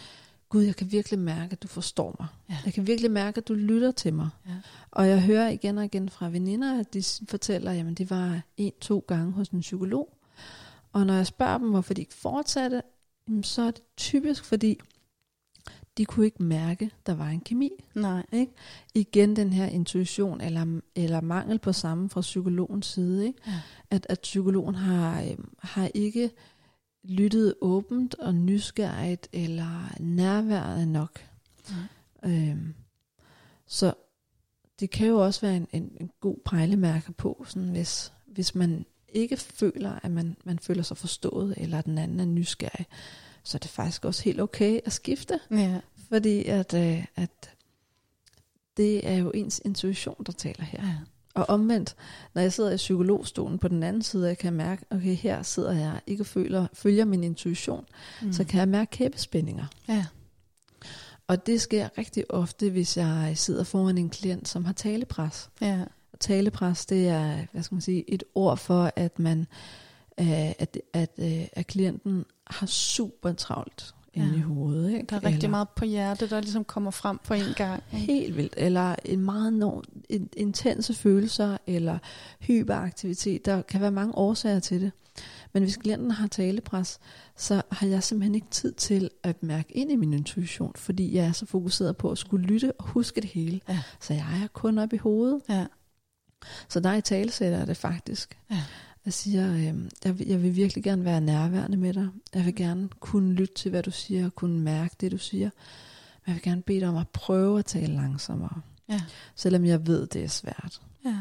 Gud, 0.49 0.63
jeg 0.63 0.75
kan 0.75 0.91
virkelig 0.91 1.19
mærke, 1.19 1.51
at 1.51 1.63
du 1.63 1.67
forstår 1.67 2.15
mig. 2.19 2.27
Ja. 2.49 2.57
Jeg 2.65 2.73
kan 2.73 2.87
virkelig 2.87 3.11
mærke, 3.11 3.37
at 3.37 3.47
du 3.47 3.53
lytter 3.53 3.91
til 3.91 4.13
mig. 4.13 4.29
Ja. 4.47 4.51
Og 4.91 5.07
jeg 5.07 5.21
hører 5.21 5.49
igen 5.49 5.77
og 5.77 5.85
igen 5.85 6.09
fra 6.09 6.29
veninder, 6.29 6.79
at 6.79 6.93
de 6.93 7.03
fortæller, 7.29 7.71
at 7.71 7.97
det 7.97 8.09
var 8.09 8.41
en-to 8.57 9.05
gange 9.07 9.31
hos 9.31 9.49
en 9.49 9.59
psykolog. 9.59 10.17
Og 10.93 11.05
når 11.05 11.13
jeg 11.13 11.27
spørger 11.27 11.57
dem, 11.57 11.69
hvorfor 11.69 11.93
de 11.93 12.01
ikke 12.01 12.13
fortsatte, 12.13 12.81
så 13.41 13.61
er 13.61 13.71
det 13.71 13.81
typisk, 13.97 14.45
fordi 14.45 14.79
de 15.97 16.05
kunne 16.05 16.25
ikke 16.25 16.43
mærke, 16.43 16.91
der 17.05 17.15
var 17.15 17.27
en 17.27 17.39
kemi. 17.39 17.69
Nej. 17.93 18.25
Ikke? 18.31 18.51
Igen 18.93 19.35
den 19.35 19.53
her 19.53 19.65
intuition 19.65 20.41
eller, 20.41 20.79
eller 20.95 21.21
mangel 21.21 21.59
på 21.59 21.73
samme 21.73 22.09
fra 22.09 22.21
psykologens 22.21 22.85
side. 22.85 23.27
Ikke? 23.27 23.39
Ja. 23.47 23.61
At, 23.91 24.05
at 24.09 24.19
psykologen 24.19 24.75
har, 24.75 25.21
øh, 25.21 25.37
har 25.59 25.89
ikke 25.93 26.31
lyttet 27.07 27.55
åbent 27.61 28.15
og 28.15 28.35
nysgerrigt 28.35 29.27
eller 29.33 29.95
nærværende 29.99 30.85
nok. 30.85 31.19
Øhm, 32.25 32.73
så 33.65 33.93
det 34.79 34.89
kan 34.89 35.07
jo 35.07 35.25
også 35.25 35.41
være 35.41 35.55
en, 35.57 35.67
en, 35.73 35.97
en 35.99 36.11
god 36.19 36.37
pejlemærke 36.45 37.11
på, 37.11 37.45
sådan 37.47 37.69
hvis, 37.69 38.13
hvis 38.25 38.55
man 38.55 38.85
ikke 39.09 39.37
føler, 39.37 39.99
at 40.03 40.11
man, 40.11 40.35
man 40.43 40.59
føler 40.59 40.83
sig 40.83 40.97
forstået, 40.97 41.53
eller 41.57 41.77
at 41.77 41.85
den 41.85 41.97
anden 41.97 42.19
er 42.19 42.25
nysgerrig, 42.25 42.85
så 43.43 43.57
er 43.57 43.59
det 43.59 43.69
faktisk 43.69 44.05
også 44.05 44.23
helt 44.23 44.41
okay 44.41 44.79
at 44.85 44.93
skifte. 44.93 45.39
Ja. 45.51 45.79
Fordi 46.09 46.45
at, 46.45 46.73
øh, 46.73 47.05
at 47.15 47.55
det 48.77 49.07
er 49.09 49.15
jo 49.15 49.31
ens 49.31 49.61
intuition, 49.65 50.23
der 50.25 50.31
taler 50.31 50.63
her. 50.63 50.87
ja. 50.87 50.95
Og 51.35 51.49
omvendt, 51.49 51.95
når 52.33 52.41
jeg 52.41 52.53
sidder 52.53 52.71
i 52.71 52.75
psykologstolen 52.75 53.59
på 53.59 53.67
den 53.67 53.83
anden 53.83 54.01
side, 54.01 54.27
jeg 54.27 54.37
kan 54.37 54.53
mærke, 54.53 54.85
okay, 54.91 55.15
her 55.15 55.43
sidder 55.43 55.71
jeg 55.71 56.01
ikke 56.07 56.25
føler, 56.25 56.67
følger 56.73 57.05
min 57.05 57.23
intuition, 57.23 57.85
mm. 58.21 58.33
så 58.33 58.43
kan 58.43 58.59
jeg 58.59 58.67
mærke 58.67 58.91
kæbespændinger. 58.91 59.65
Ja. 59.87 60.05
Og 61.27 61.45
det 61.45 61.61
sker 61.61 61.89
rigtig 61.97 62.31
ofte, 62.31 62.69
hvis 62.69 62.97
jeg 62.97 63.33
sidder 63.35 63.63
foran 63.63 63.97
en 63.97 64.09
klient, 64.09 64.47
som 64.47 64.65
har 64.65 64.73
talepres. 64.73 65.49
Ja. 65.61 65.81
Og 66.13 66.19
talepres, 66.19 66.85
det 66.85 67.07
er, 67.07 67.45
hvad 67.51 67.63
skal 67.63 67.75
man 67.75 67.81
sige, 67.81 68.09
et 68.09 68.23
ord 68.35 68.57
for, 68.57 68.91
at 68.95 69.19
man, 69.19 69.47
øh, 70.19 70.49
at, 70.49 70.77
at, 70.93 71.11
øh, 71.17 71.47
at 71.53 71.67
klienten 71.67 72.25
har 72.47 72.67
super 72.67 73.33
travlt 73.33 73.94
inde 74.15 74.29
Ja. 74.29 74.35
i 74.37 74.41
hovedet. 74.41 74.91
Ikke? 74.93 75.05
Der 75.09 75.15
er 75.15 75.23
rigtig 75.23 75.37
Eller- 75.37 75.49
meget 75.49 75.69
på 75.69 75.85
hjertet, 75.85 76.29
der 76.29 76.41
ligesom 76.41 76.63
kommer 76.63 76.91
frem 76.91 77.19
på 77.23 77.33
en 77.33 77.53
gang. 77.55 77.83
ikke? 77.93 78.05
Helt 78.13 78.37
vildt. 78.37 78.53
Eller 78.57 78.95
en 79.05 79.19
meget 79.19 79.53
no, 79.53 79.81
en, 80.09 80.29
intense 80.37 80.93
følelser, 80.93 81.57
eller 81.67 81.97
hyperaktivitet. 82.41 83.45
Der 83.45 83.61
kan 83.61 83.81
være 83.81 83.91
mange 83.91 84.15
årsager 84.15 84.59
til 84.59 84.81
det. 84.81 84.91
Men 85.53 85.63
hvis 85.63 85.77
klienten 85.77 86.11
har 86.11 86.27
talepres, 86.27 86.99
så 87.37 87.61
har 87.71 87.87
jeg 87.87 88.03
simpelthen 88.03 88.35
ikke 88.35 88.47
tid 88.51 88.71
til 88.71 89.09
at 89.23 89.43
mærke 89.43 89.71
ind 89.77 89.91
i 89.91 89.95
min 89.95 90.13
intuition, 90.13 90.71
fordi 90.75 91.15
jeg 91.15 91.25
er 91.25 91.31
så 91.31 91.45
fokuseret 91.45 91.97
på 91.97 92.11
at 92.11 92.17
skulle 92.17 92.45
lytte 92.45 92.71
og 92.79 92.85
huske 92.87 93.21
det 93.21 93.29
hele. 93.29 93.61
Ja. 93.69 93.79
Så 94.01 94.13
jeg 94.13 94.25
er 94.43 94.47
kun 94.53 94.77
op 94.77 94.93
i 94.93 94.97
hovedet. 94.97 95.41
Ja. 95.49 95.65
Så 96.69 96.79
der 96.79 96.93
i 96.93 97.01
talesætter 97.01 97.65
det 97.65 97.77
faktisk. 97.77 98.37
Ja. 98.51 98.63
Jeg 99.05 99.13
siger, 99.13 99.53
øh, 99.53 99.89
jeg, 100.05 100.19
vil, 100.19 100.27
jeg 100.27 100.43
vil 100.43 100.55
virkelig 100.55 100.83
gerne 100.83 101.05
være 101.05 101.21
nærværende 101.21 101.77
med 101.77 101.93
dig. 101.93 102.09
Jeg 102.33 102.45
vil 102.45 102.55
gerne 102.55 102.89
kunne 102.99 103.33
lytte 103.33 103.53
til, 103.53 103.71
hvad 103.71 103.83
du 103.83 103.91
siger, 103.91 104.25
og 104.25 104.35
kunne 104.35 104.59
mærke 104.59 104.95
det, 105.01 105.11
du 105.11 105.17
siger. 105.17 105.49
Men 106.25 106.27
jeg 106.27 106.35
vil 106.35 106.41
gerne 106.41 106.61
bede 106.61 106.79
dig 106.79 106.87
om 106.87 106.97
at 106.97 107.09
prøve 107.09 107.59
at 107.59 107.65
tale 107.65 107.93
langsommere. 107.93 108.61
Ja. 108.89 109.01
Selvom 109.35 109.65
jeg 109.65 109.87
ved, 109.87 110.07
det 110.07 110.23
er 110.23 110.27
svært. 110.27 110.81
Ja. 111.05 111.17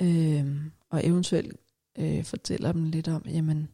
Øhm, 0.00 0.72
og 0.90 1.06
eventuelt 1.06 1.56
øh, 1.98 2.24
fortæller 2.24 2.72
dem 2.72 2.84
lidt 2.84 3.08
om, 3.08 3.22
jamen, 3.26 3.68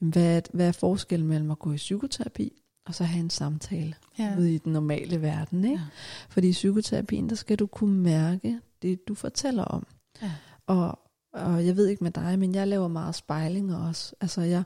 jamen, 0.00 0.12
hvad, 0.12 0.36
er, 0.36 0.40
hvad 0.52 0.68
er 0.68 0.72
forskellen 0.72 1.28
mellem 1.28 1.50
at 1.50 1.58
gå 1.58 1.72
i 1.72 1.76
psykoterapi, 1.76 2.52
og 2.86 2.94
så 2.94 3.04
have 3.04 3.20
en 3.20 3.30
samtale 3.30 3.94
Ja. 4.18 4.34
ude 4.38 4.54
i 4.54 4.58
den 4.58 4.72
normale 4.72 5.22
verden. 5.22 5.64
Ikke? 5.64 5.76
Ja. 5.76 5.86
Fordi 6.28 6.48
i 6.48 6.52
psykoterapien, 6.52 7.28
der 7.28 7.34
skal 7.34 7.58
du 7.58 7.66
kunne 7.66 7.98
mærke 8.02 8.60
det, 8.82 9.08
du 9.08 9.14
fortæller 9.14 9.64
om. 9.64 9.86
Ja. 10.22 10.32
Og, 10.66 10.98
og 11.34 11.66
jeg 11.66 11.76
ved 11.76 11.86
ikke 11.86 12.04
med 12.04 12.10
dig, 12.10 12.38
men 12.38 12.54
jeg 12.54 12.68
laver 12.68 12.88
meget 12.88 13.14
spejlinger 13.14 13.88
også. 13.88 14.14
Altså 14.20 14.40
jeg, 14.40 14.62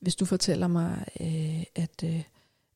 hvis 0.00 0.16
du 0.16 0.24
fortæller 0.24 0.66
mig, 0.66 1.04
øh, 1.20 1.64
at, 1.74 2.04
øh, 2.04 2.22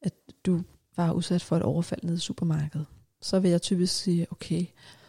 at 0.02 0.12
du 0.46 0.62
var 0.96 1.12
udsat 1.12 1.42
for 1.42 1.56
et 1.56 1.62
overfald 1.62 2.00
nede 2.04 2.16
i 2.16 2.20
supermarkedet, 2.20 2.86
så 3.22 3.40
vil 3.40 3.50
jeg 3.50 3.62
typisk 3.62 3.94
sige, 3.94 4.26
okay, 4.30 4.66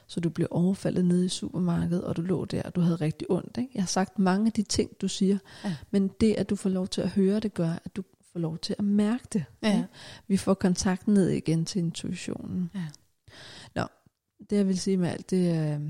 så 0.07 0.19
du 0.19 0.29
blev 0.29 0.47
overfaldet 0.51 1.05
nede 1.05 1.25
i 1.25 1.29
supermarkedet, 1.29 2.03
og 2.03 2.15
du 2.17 2.21
lå 2.21 2.45
der, 2.45 2.61
og 2.63 2.75
du 2.75 2.81
havde 2.81 2.95
rigtig 2.95 3.31
ondt. 3.31 3.57
Ikke? 3.57 3.71
Jeg 3.75 3.83
har 3.83 3.87
sagt 3.87 4.19
mange 4.19 4.45
af 4.47 4.51
de 4.53 4.63
ting, 4.63 4.91
du 5.01 5.07
siger, 5.07 5.37
Ja. 5.63 5.75
men 5.91 6.07
det, 6.21 6.33
at 6.33 6.49
du 6.49 6.55
får 6.55 6.69
lov 6.69 6.87
til 6.87 7.01
at 7.01 7.09
høre 7.09 7.39
det, 7.39 7.53
gør, 7.53 7.69
at 7.85 7.95
du 7.95 8.03
får 8.31 8.39
lov 8.39 8.57
til 8.57 8.75
at 8.79 8.85
mærke 8.85 9.23
det. 9.33 9.45
Ja. 9.63 9.75
ikke? 9.77 9.87
Vi 10.27 10.37
får 10.37 10.53
kontakt 10.53 11.07
ned 11.07 11.29
igen 11.29 11.65
til 11.65 11.79
intuitionen. 11.79 12.71
Ja. 12.75 12.85
Nå, 13.75 13.83
det 14.49 14.55
jeg 14.55 14.67
vil 14.67 14.79
sige 14.79 14.97
med 14.97 15.09
alt 15.09 15.29
det 15.29 15.73
øh, 15.75 15.81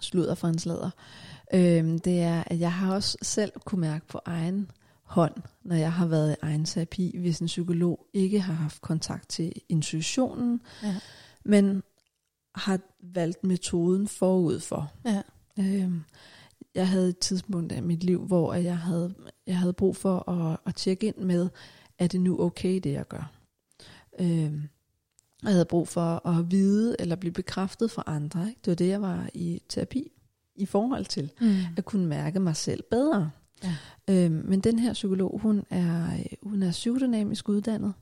sludder 0.00 0.34
fra 0.34 0.48
en 0.48 0.58
sladder, 0.58 0.90
øh, 1.54 1.98
det 2.04 2.20
er, 2.20 2.44
at 2.46 2.60
jeg 2.60 2.72
har 2.72 2.94
også 2.94 3.18
selv 3.22 3.52
kunne 3.64 3.80
mærke 3.80 4.06
på 4.06 4.20
egen 4.24 4.70
hånd, 5.02 5.34
når 5.62 5.76
jeg 5.76 5.92
har 5.92 6.06
været 6.06 6.32
i 6.32 6.36
egen 6.42 6.64
terapi, 6.64 7.16
hvis 7.18 7.38
en 7.38 7.46
psykolog 7.46 8.06
ikke 8.12 8.40
har 8.40 8.54
haft 8.54 8.80
kontakt 8.82 9.28
til 9.28 9.52
intuitionen, 9.68 10.60
Ja. 10.82 10.94
men 11.44 11.82
har 12.54 12.80
valgt 13.02 13.44
metoden 13.44 14.08
forud 14.08 14.60
for. 14.60 14.92
Ja. 15.04 15.22
Øhm, 15.58 16.02
jeg 16.74 16.88
havde 16.88 17.08
et 17.08 17.18
tidspunkt 17.18 17.72
af 17.72 17.82
mit 17.82 18.04
liv, 18.04 18.26
hvor 18.26 18.54
jeg 18.54 18.78
havde, 18.78 19.14
jeg 19.46 19.58
havde 19.58 19.72
brug 19.72 19.96
for 19.96 20.30
at, 20.30 20.58
at 20.66 20.74
tjekke 20.74 21.06
ind 21.06 21.16
med, 21.16 21.48
er 21.98 22.06
det 22.06 22.20
nu 22.20 22.40
okay, 22.40 22.80
det 22.84 22.92
jeg 22.92 23.08
gør? 23.08 23.32
Øhm, 24.18 24.62
jeg 25.42 25.52
havde 25.52 25.64
brug 25.64 25.88
for 25.88 26.26
at 26.28 26.50
vide 26.50 26.96
eller 26.98 27.16
blive 27.16 27.32
bekræftet 27.32 27.90
fra 27.90 28.02
andre. 28.06 28.48
Ikke? 28.48 28.60
Det 28.64 28.70
var 28.70 28.74
det, 28.74 28.88
jeg 28.88 29.02
var 29.02 29.28
i 29.34 29.62
terapi 29.68 30.12
i 30.54 30.66
forhold 30.66 31.04
til. 31.04 31.30
Mm. 31.40 31.56
At 31.76 31.84
kunne 31.84 32.06
mærke 32.06 32.40
mig 32.40 32.56
selv 32.56 32.82
bedre. 32.90 33.30
Ja. 33.64 33.74
Øhm, 34.10 34.42
men 34.48 34.60
den 34.60 34.78
her 34.78 34.92
psykolog, 34.92 35.38
hun 35.42 35.64
er, 35.70 36.06
hun 36.42 36.62
er 36.62 36.70
psykodynamisk 36.70 37.48
uddannet. 37.48 37.92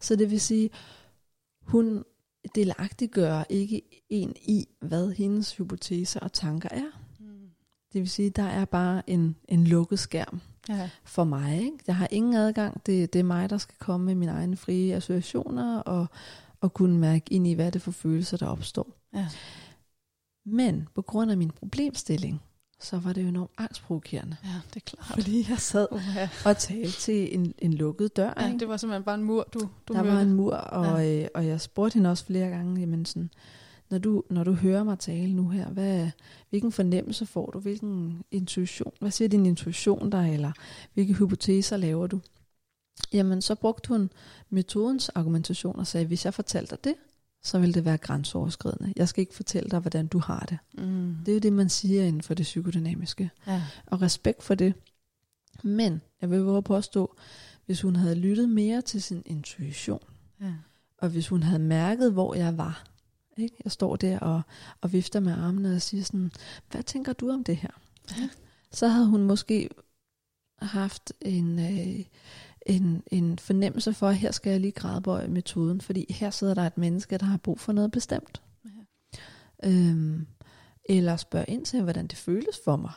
Så 0.00 0.16
det 0.16 0.30
vil 0.30 0.40
sige, 0.40 0.70
hun 1.62 2.04
delagtiggør 2.54 3.44
ikke 3.48 3.82
en 4.08 4.34
i, 4.42 4.68
hvad 4.80 5.10
hendes 5.12 5.56
hypoteser 5.56 6.20
og 6.20 6.32
tanker 6.32 6.68
er. 6.72 7.00
Mm. 7.20 7.26
Det 7.92 8.00
vil 8.00 8.10
sige, 8.10 8.30
der 8.30 8.42
er 8.42 8.64
bare 8.64 9.10
en, 9.10 9.36
en 9.48 9.64
lukket 9.66 9.98
skærm 9.98 10.40
Ja. 10.68 10.90
for 11.04 11.24
mig. 11.24 11.62
Ikke? 11.62 11.78
Jeg 11.86 11.96
har 11.96 12.08
ingen 12.10 12.34
adgang. 12.34 12.86
Det, 12.86 13.12
det 13.12 13.18
er 13.18 13.22
mig, 13.24 13.50
der 13.50 13.58
skal 13.58 13.74
komme 13.78 14.06
med 14.06 14.14
mine 14.14 14.32
egne 14.32 14.56
frie 14.56 14.94
associationer 14.94 15.78
og, 15.78 16.06
og 16.62 16.74
kunne 16.74 16.98
mærke 16.98 17.24
ind 17.34 17.46
i, 17.46 17.52
hvad 17.52 17.66
det 17.66 17.76
er 17.76 17.80
for 17.80 17.90
følelser, 17.90 18.36
der 18.36 18.46
opstår. 18.46 18.86
Ja. 19.14 19.28
Men 20.46 20.88
på 20.94 21.02
grund 21.02 21.30
af 21.30 21.36
min 21.36 21.50
problemstilling, 21.50 22.42
så 22.80 22.98
var 22.98 23.12
det 23.12 23.22
jo 23.22 23.28
enormt 23.28 23.50
angstprovokerende. 23.58 24.36
Ja, 24.44 24.60
det 24.74 24.76
er 24.76 24.80
klart. 24.96 25.06
Fordi 25.22 25.46
jeg 25.48 25.58
sad 25.58 25.86
Uh, 25.92 26.00
og 26.46 26.56
talte 26.58 26.92
til 27.00 27.34
en, 27.38 27.54
en 27.58 27.74
lukket 27.74 28.16
dør. 28.16 28.32
ja, 28.40 28.46
ikke? 28.46 28.58
det 28.58 28.68
var 28.68 28.76
simpelthen 28.76 29.02
bare 29.04 29.14
en 29.14 29.24
mur, 29.24 29.48
du, 29.54 29.58
du 29.88 29.92
der 29.94 30.02
mødte. 30.02 30.16
var 30.16 30.22
en 30.22 30.32
mur, 30.32 30.54
og, 30.54 31.04
ja. 31.04 31.22
øh, 31.22 31.28
og 31.34 31.46
jeg 31.46 31.60
spurgte 31.60 31.94
hende 31.94 32.10
også 32.10 32.24
flere 32.24 32.48
gange, 32.50 32.80
jamen 32.80 33.04
sådan, 33.06 33.30
når 33.90 33.98
du, 33.98 34.22
når 34.30 34.44
du 34.44 34.52
hører 34.52 34.84
mig 34.84 34.98
tale 34.98 35.34
nu 35.34 35.48
her, 35.48 35.68
hvad, 35.68 36.10
hvilken 36.50 36.72
fornemmelse 36.72 37.26
får 37.26 37.50
du, 37.50 37.58
hvilken 37.58 38.22
intuition, 38.30 38.92
hvad 39.00 39.10
siger 39.10 39.28
din 39.28 39.46
intuition 39.46 40.12
der, 40.12 40.20
eller 40.22 40.52
hvilke 40.94 41.14
hypoteser 41.14 41.76
laver 41.76 42.06
du? 42.06 42.20
Jamen, 43.12 43.42
så 43.42 43.54
brugte 43.54 43.88
hun 43.88 44.10
metodens 44.50 45.08
argumentation 45.08 45.78
og 45.78 45.86
sagde, 45.86 46.06
hvis 46.06 46.24
jeg 46.24 46.34
fortalte 46.34 46.70
dig 46.70 46.84
det, 46.84 46.94
så 47.42 47.58
vil 47.58 47.74
det 47.74 47.84
være 47.84 47.98
grænseoverskridende. 47.98 48.92
Jeg 48.96 49.08
skal 49.08 49.20
ikke 49.20 49.34
fortælle 49.34 49.70
dig, 49.70 49.78
hvordan 49.80 50.06
du 50.06 50.18
har 50.18 50.46
det. 50.48 50.58
Mm. 50.84 51.16
Det 51.26 51.32
er 51.32 51.36
jo 51.36 51.38
det, 51.40 51.52
man 51.52 51.68
siger 51.68 52.04
inden 52.04 52.22
for 52.22 52.34
det 52.34 52.44
psykodynamiske. 52.44 53.30
Ja. 53.46 53.62
Og 53.86 54.02
respekt 54.02 54.42
for 54.42 54.54
det. 54.54 54.74
Men 55.62 56.00
jeg 56.20 56.30
vil 56.30 56.40
våge 56.40 56.62
påstå, 56.62 57.16
hvis 57.66 57.80
hun 57.80 57.96
havde 57.96 58.14
lyttet 58.14 58.48
mere 58.48 58.82
til 58.82 59.02
sin 59.02 59.22
intuition, 59.26 60.02
Ja. 60.40 60.54
og 60.98 61.08
hvis 61.08 61.28
hun 61.28 61.42
havde 61.42 61.62
mærket, 61.62 62.12
hvor 62.12 62.34
jeg 62.34 62.58
var, 62.58 62.84
ikke? 63.36 63.56
jeg 63.64 63.72
står 63.72 63.96
der 63.96 64.18
og, 64.18 64.42
og 64.80 64.92
vifter 64.92 65.20
med 65.20 65.32
armene 65.32 65.74
og 65.74 65.82
siger 65.82 66.04
sådan, 66.04 66.32
hvad 66.70 66.82
tænker 66.82 67.12
du 67.12 67.30
om 67.30 67.44
det 67.44 67.56
her? 67.56 67.70
Ja. 68.18 68.28
Så 68.72 68.88
havde 68.88 69.06
hun 69.06 69.22
måske 69.22 69.68
haft 70.58 71.12
en, 71.20 71.58
øh, 71.58 72.04
en, 72.66 73.02
en 73.10 73.38
fornemmelse 73.38 73.92
for, 73.92 74.08
at 74.08 74.16
her 74.16 74.30
skal 74.30 74.50
jeg 74.50 74.60
lige 74.60 74.72
gradbøje 74.72 75.28
metoden, 75.28 75.80
fordi 75.80 76.12
her 76.12 76.30
sidder 76.30 76.54
der 76.54 76.62
et 76.62 76.78
menneske, 76.78 77.18
der 77.18 77.26
har 77.26 77.36
brug 77.36 77.60
for 77.60 77.72
noget 77.72 77.90
bestemt. 77.90 78.42
Ja. 78.64 79.70
Øhm, 79.70 80.26
eller 80.84 81.16
spørge 81.16 81.44
ind 81.48 81.64
til, 81.64 81.82
hvordan 81.82 82.06
det 82.06 82.18
føles 82.18 82.60
for 82.64 82.76
mig, 82.76 82.92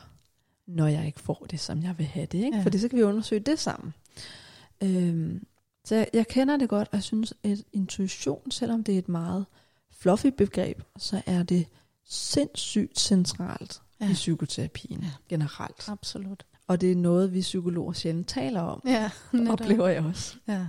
når 0.66 0.86
jeg 0.86 1.06
ikke 1.06 1.20
får 1.20 1.46
det, 1.50 1.60
som 1.60 1.82
jeg 1.82 1.98
vil 1.98 2.06
have 2.06 2.26
det. 2.26 2.44
Ikke? 2.44 2.56
Ja. 2.56 2.62
Fordi 2.62 2.78
så 2.78 2.88
kan 2.88 2.98
vi 2.98 3.02
undersøge 3.02 3.40
det 3.40 3.58
sammen. 3.58 3.94
Øhm, 4.82 5.46
så 5.84 5.94
jeg, 5.94 6.08
jeg 6.12 6.28
kender 6.28 6.56
det 6.56 6.68
godt, 6.68 6.88
og 6.88 6.94
jeg 6.94 7.02
synes, 7.02 7.34
at 7.44 7.58
intuition, 7.72 8.50
selvom 8.50 8.84
det 8.84 8.94
er 8.94 8.98
et 8.98 9.08
meget 9.08 9.46
fluffy 9.90 10.26
begreb, 10.26 10.82
så 10.98 11.22
er 11.26 11.42
det 11.42 11.66
sindssygt 12.04 13.00
centralt 13.00 13.82
ja. 14.00 14.10
I 14.10 14.12
psykoterapien 14.12 15.00
ja. 15.00 15.10
generelt. 15.28 15.88
Absolut. 15.88 16.46
Og 16.68 16.80
det 16.80 16.92
er 16.92 16.96
noget, 16.96 17.34
vi 17.34 17.40
psykologer 17.40 17.92
sjældent 17.92 18.28
taler 18.28 18.60
om, 18.60 18.82
Ja, 18.86 19.10
netop. 19.32 19.52
oplever 19.60 19.88
jeg 19.88 20.04
også. 20.04 20.36
Ja. 20.48 20.66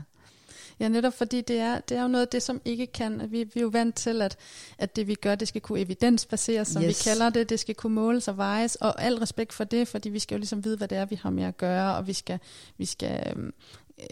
Ja, 0.80 0.88
netop 0.88 1.14
fordi 1.14 1.42
det 1.42 1.60
er, 1.60 1.80
det 1.80 1.98
er 1.98 2.02
jo 2.02 2.08
noget 2.08 2.26
af 2.26 2.28
det, 2.30 2.44
som 2.44 2.62
ikke 2.66 2.88
kan. 2.88 3.22
Vi, 3.32 3.44
vi 3.44 3.52
er 3.56 3.62
jo 3.62 3.68
vant 3.68 3.96
til, 3.96 4.22
at, 4.22 4.38
at 4.78 4.96
det 4.96 5.08
vi 5.08 5.16
gør, 5.16 5.36
det 5.36 5.48
skal 5.48 5.62
kunne 5.62 5.80
evidensbaseres, 5.80 6.68
som 6.68 6.84
yes. 6.84 7.06
Vi 7.06 7.10
kalder 7.10 7.30
det. 7.30 7.50
Det 7.50 7.60
skal 7.60 7.76
kunne 7.76 7.96
måles 7.96 8.28
og 8.28 8.38
vejes, 8.38 8.76
og 8.76 9.02
al 9.04 9.16
respekt 9.16 9.54
for 9.54 9.64
det, 9.64 9.88
fordi 9.88 10.10
vi 10.10 10.20
skal 10.20 10.36
jo 10.36 10.40
ligesom 10.40 10.64
vide, 10.66 10.78
hvad 10.78 10.88
det 10.88 10.98
er, 10.98 11.06
vi 11.06 11.16
har 11.16 11.30
med 11.30 11.44
at 11.44 11.58
gøre, 11.58 11.96
og 11.96 12.08
vi 12.08 12.14
skal, 12.14 12.40
vi 12.78 12.86
skal, 12.86 13.34
øhm, 13.36 13.54
øh, 14.00 14.06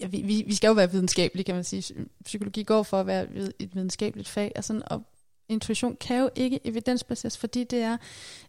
ja, 0.00 0.06
vi, 0.06 0.22
vi, 0.22 0.44
vi 0.46 0.54
skal 0.54 0.68
jo 0.68 0.74
være 0.74 0.90
videnskabelige, 0.90 1.44
kan 1.44 1.54
man 1.54 1.64
sige. 1.64 1.94
Psykologi 2.24 2.62
går 2.62 2.82
for 2.82 3.00
at 3.00 3.06
være 3.06 3.26
et 3.58 3.74
videnskabeligt 3.74 4.28
fag, 4.28 4.52
og, 4.56 4.64
sådan, 4.64 4.82
og 4.86 5.02
intuition 5.48 5.96
kan 6.00 6.16
jo 6.20 6.30
ikke 6.34 6.60
evidensbaseres, 6.64 7.38
fordi 7.38 7.64
det 7.64 7.78
er, 7.78 7.96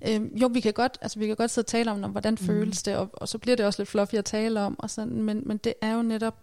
øh, 0.08 0.22
jo 0.42 0.48
vi 0.54 0.60
kan 0.60 0.74
godt, 0.74 0.98
altså 1.02 1.20
vi 1.20 1.28
kan 1.28 1.36
godt 1.36 1.52
sidde 1.52 1.64
og 1.66 1.68
tale 1.68 1.92
om, 1.92 2.04
om 2.04 2.12
hvordan 2.12 2.34
Mhm. 2.34 2.46
føles 2.46 2.84
det, 2.84 2.96
og, 2.96 3.10
og 3.14 3.28
så 3.28 3.38
bliver 3.38 3.56
det 3.58 3.66
også 3.66 3.82
lidt 3.82 3.90
fluffy 3.90 4.16
at 4.16 4.26
tale 4.26 4.60
om, 4.62 4.76
og 4.80 4.90
sådan, 4.90 5.22
men, 5.24 5.42
men 5.46 5.58
det 5.58 5.74
er 5.82 5.94
jo 5.94 6.02
netop 6.02 6.36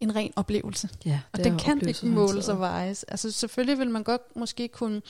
en 0.00 0.14
ren 0.16 0.32
oplevelse. 0.36 0.88
Ja, 1.06 1.20
Og 1.32 1.38
det 1.38 1.44
den 1.44 1.58
kan 1.58 1.88
ikke 1.88 2.06
måles 2.06 2.48
og 2.48 2.58
vejes. 2.60 3.02
Altså 3.02 3.30
selvfølgelig 3.30 3.78
vil 3.78 3.90
man 3.90 4.02
godt 4.02 4.36
måske 4.36 4.68
kunne, 4.68 5.02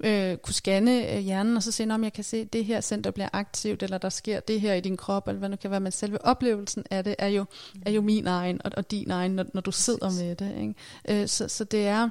øh, 0.00 0.36
kunne 0.36 0.54
scanne 0.54 1.12
øh, 1.12 1.18
hjernen, 1.18 1.56
og 1.56 1.62
så 1.62 1.72
se, 1.72 1.86
om 1.90 2.04
jeg 2.04 2.12
kan 2.12 2.24
se, 2.24 2.36
at 2.36 2.52
det 2.52 2.64
her 2.64 2.80
center 2.80 3.10
bliver 3.10 3.28
aktivt, 3.32 3.82
eller 3.82 3.98
der 3.98 4.08
sker 4.08 4.40
det 4.40 4.60
her 4.60 4.74
i 4.74 4.80
din 4.80 4.96
krop, 4.96 5.28
eller 5.28 5.38
hvad 5.38 5.48
nu 5.48 5.56
kan 5.56 5.70
være. 5.70 5.80
Men 5.80 5.92
selve 5.92 6.24
oplevelsen 6.24 6.84
af 6.90 7.04
det 7.04 7.14
er 7.18 7.28
jo, 7.28 7.44
er 7.86 7.90
jo 7.90 8.00
min 8.00 8.26
egen, 8.26 8.60
og, 8.64 8.70
og 8.76 8.90
din 8.90 9.10
egen, 9.10 9.30
når, 9.30 9.44
når 9.54 9.60
du 9.60 9.72
sidder 9.72 10.10
med 10.24 10.36
det. 10.36 10.54
Ikke? 10.60 11.22
Øh, 11.22 11.28
så, 11.28 11.48
så 11.48 11.64
det 11.64 11.86
er, 11.86 12.08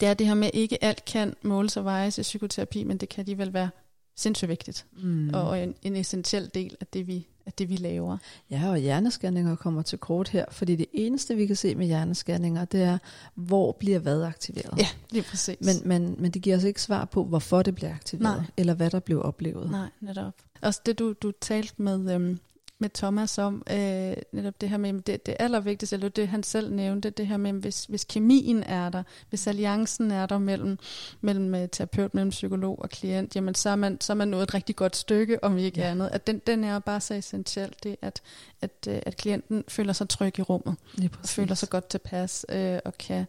det 0.00 0.08
er 0.08 0.14
det 0.14 0.26
her 0.26 0.34
med, 0.34 0.46
at 0.48 0.54
ikke 0.54 0.84
alt 0.84 1.04
kan 1.04 1.34
måles 1.42 1.76
og 1.76 1.84
vejes 1.84 2.18
i 2.18 2.22
psykoterapi, 2.22 2.84
men 2.84 2.96
det 2.96 3.08
kan 3.08 3.20
alligevel 3.22 3.52
være 3.52 3.70
sindssygt 4.16 4.48
vigtigt, 4.48 4.86
Mm. 5.02 5.30
og, 5.34 5.42
og 5.48 5.62
en, 5.62 5.74
en 5.82 5.96
essentiel 5.96 6.50
del 6.54 6.76
af 6.80 6.86
det, 6.86 7.06
vi, 7.06 7.26
af 7.46 7.52
det, 7.52 7.68
vi 7.68 7.76
laver. 7.76 8.18
Ja, 8.50 8.70
og 8.70 8.78
hjernescanninger 8.78 9.56
kommer 9.56 9.82
til 9.82 9.98
kort 9.98 10.28
her, 10.28 10.44
fordi 10.50 10.76
det 10.76 10.86
eneste, 10.92 11.36
vi 11.36 11.46
kan 11.46 11.56
se 11.56 11.74
med 11.74 11.86
hjernescanninger, 11.86 12.64
det 12.64 12.82
er, 12.82 12.98
hvor 13.34 13.72
bliver 13.72 13.98
hvad 13.98 14.22
aktiveret. 14.22 14.78
Ja, 14.78 14.86
lige 15.10 15.22
præcis. 15.22 15.56
Men, 15.60 15.76
men, 15.84 16.16
men 16.18 16.30
det 16.30 16.42
giver 16.42 16.56
os 16.56 16.64
ikke 16.64 16.82
svar 16.82 17.04
på, 17.04 17.24
hvorfor 17.24 17.62
det 17.62 17.74
bliver 17.74 17.94
aktiveret, 17.94 18.36
Nej. 18.36 18.46
eller 18.56 18.74
hvad 18.74 18.90
der 18.90 19.00
blev 19.00 19.22
oplevet. 19.24 19.70
Nej, 19.70 19.88
netop. 20.00 20.32
Også 20.62 20.80
det, 20.86 20.98
du, 20.98 21.12
du 21.12 21.32
talte 21.40 21.82
med, 21.82 22.14
øhm, 22.14 22.38
med 22.80 22.90
Thomas 22.94 23.38
om, 23.38 23.62
øh, 23.70 24.16
netop 24.32 24.60
det 24.60 24.68
her 24.68 24.76
med, 24.76 24.92
det, 25.02 25.26
det 25.26 25.36
allervigtigste, 25.38 25.94
eller 25.96 26.08
det 26.08 26.28
han 26.28 26.42
selv 26.42 26.72
nævnte, 26.74 27.10
det 27.10 27.26
her 27.26 27.36
med, 27.36 27.52
hvis, 27.52 27.84
hvis 27.84 28.04
kemien 28.04 28.62
er 28.62 28.88
der, 28.90 29.02
hvis 29.28 29.46
alliancen 29.46 30.10
er 30.10 30.26
der 30.26 30.38
mellem, 30.38 30.78
mellem 31.20 31.54
øh, 31.54 31.68
terapeut, 31.68 32.14
mellem 32.14 32.30
psykolog 32.30 32.78
og 32.82 32.90
klient, 32.90 33.36
jamen 33.36 33.54
så 33.54 33.70
er 33.70 33.76
man, 33.76 34.00
så 34.00 34.12
er 34.12 34.14
man 34.14 34.28
nået 34.28 34.42
et 34.42 34.54
rigtig 34.54 34.76
godt 34.76 34.96
stykke, 34.96 35.44
om 35.44 35.58
ikke 35.58 35.80
Ja. 35.80 35.90
andet. 35.90 36.08
At 36.12 36.26
den, 36.26 36.38
den 36.46 36.64
er 36.64 36.78
bare 36.78 37.00
så 37.00 37.14
essentiel, 37.14 37.74
det 37.82 37.96
at, 38.02 38.22
at, 38.60 38.70
øh, 38.88 38.98
at 39.06 39.16
klienten 39.16 39.64
føler 39.68 39.92
sig 39.92 40.08
tryg 40.08 40.38
i 40.38 40.42
rummet, 40.42 40.76
føler 41.24 41.54
sig 41.54 41.68
godt 41.68 41.88
tilpas, 41.88 42.46
øh, 42.48 42.78
og 42.84 42.98
kan, 42.98 43.24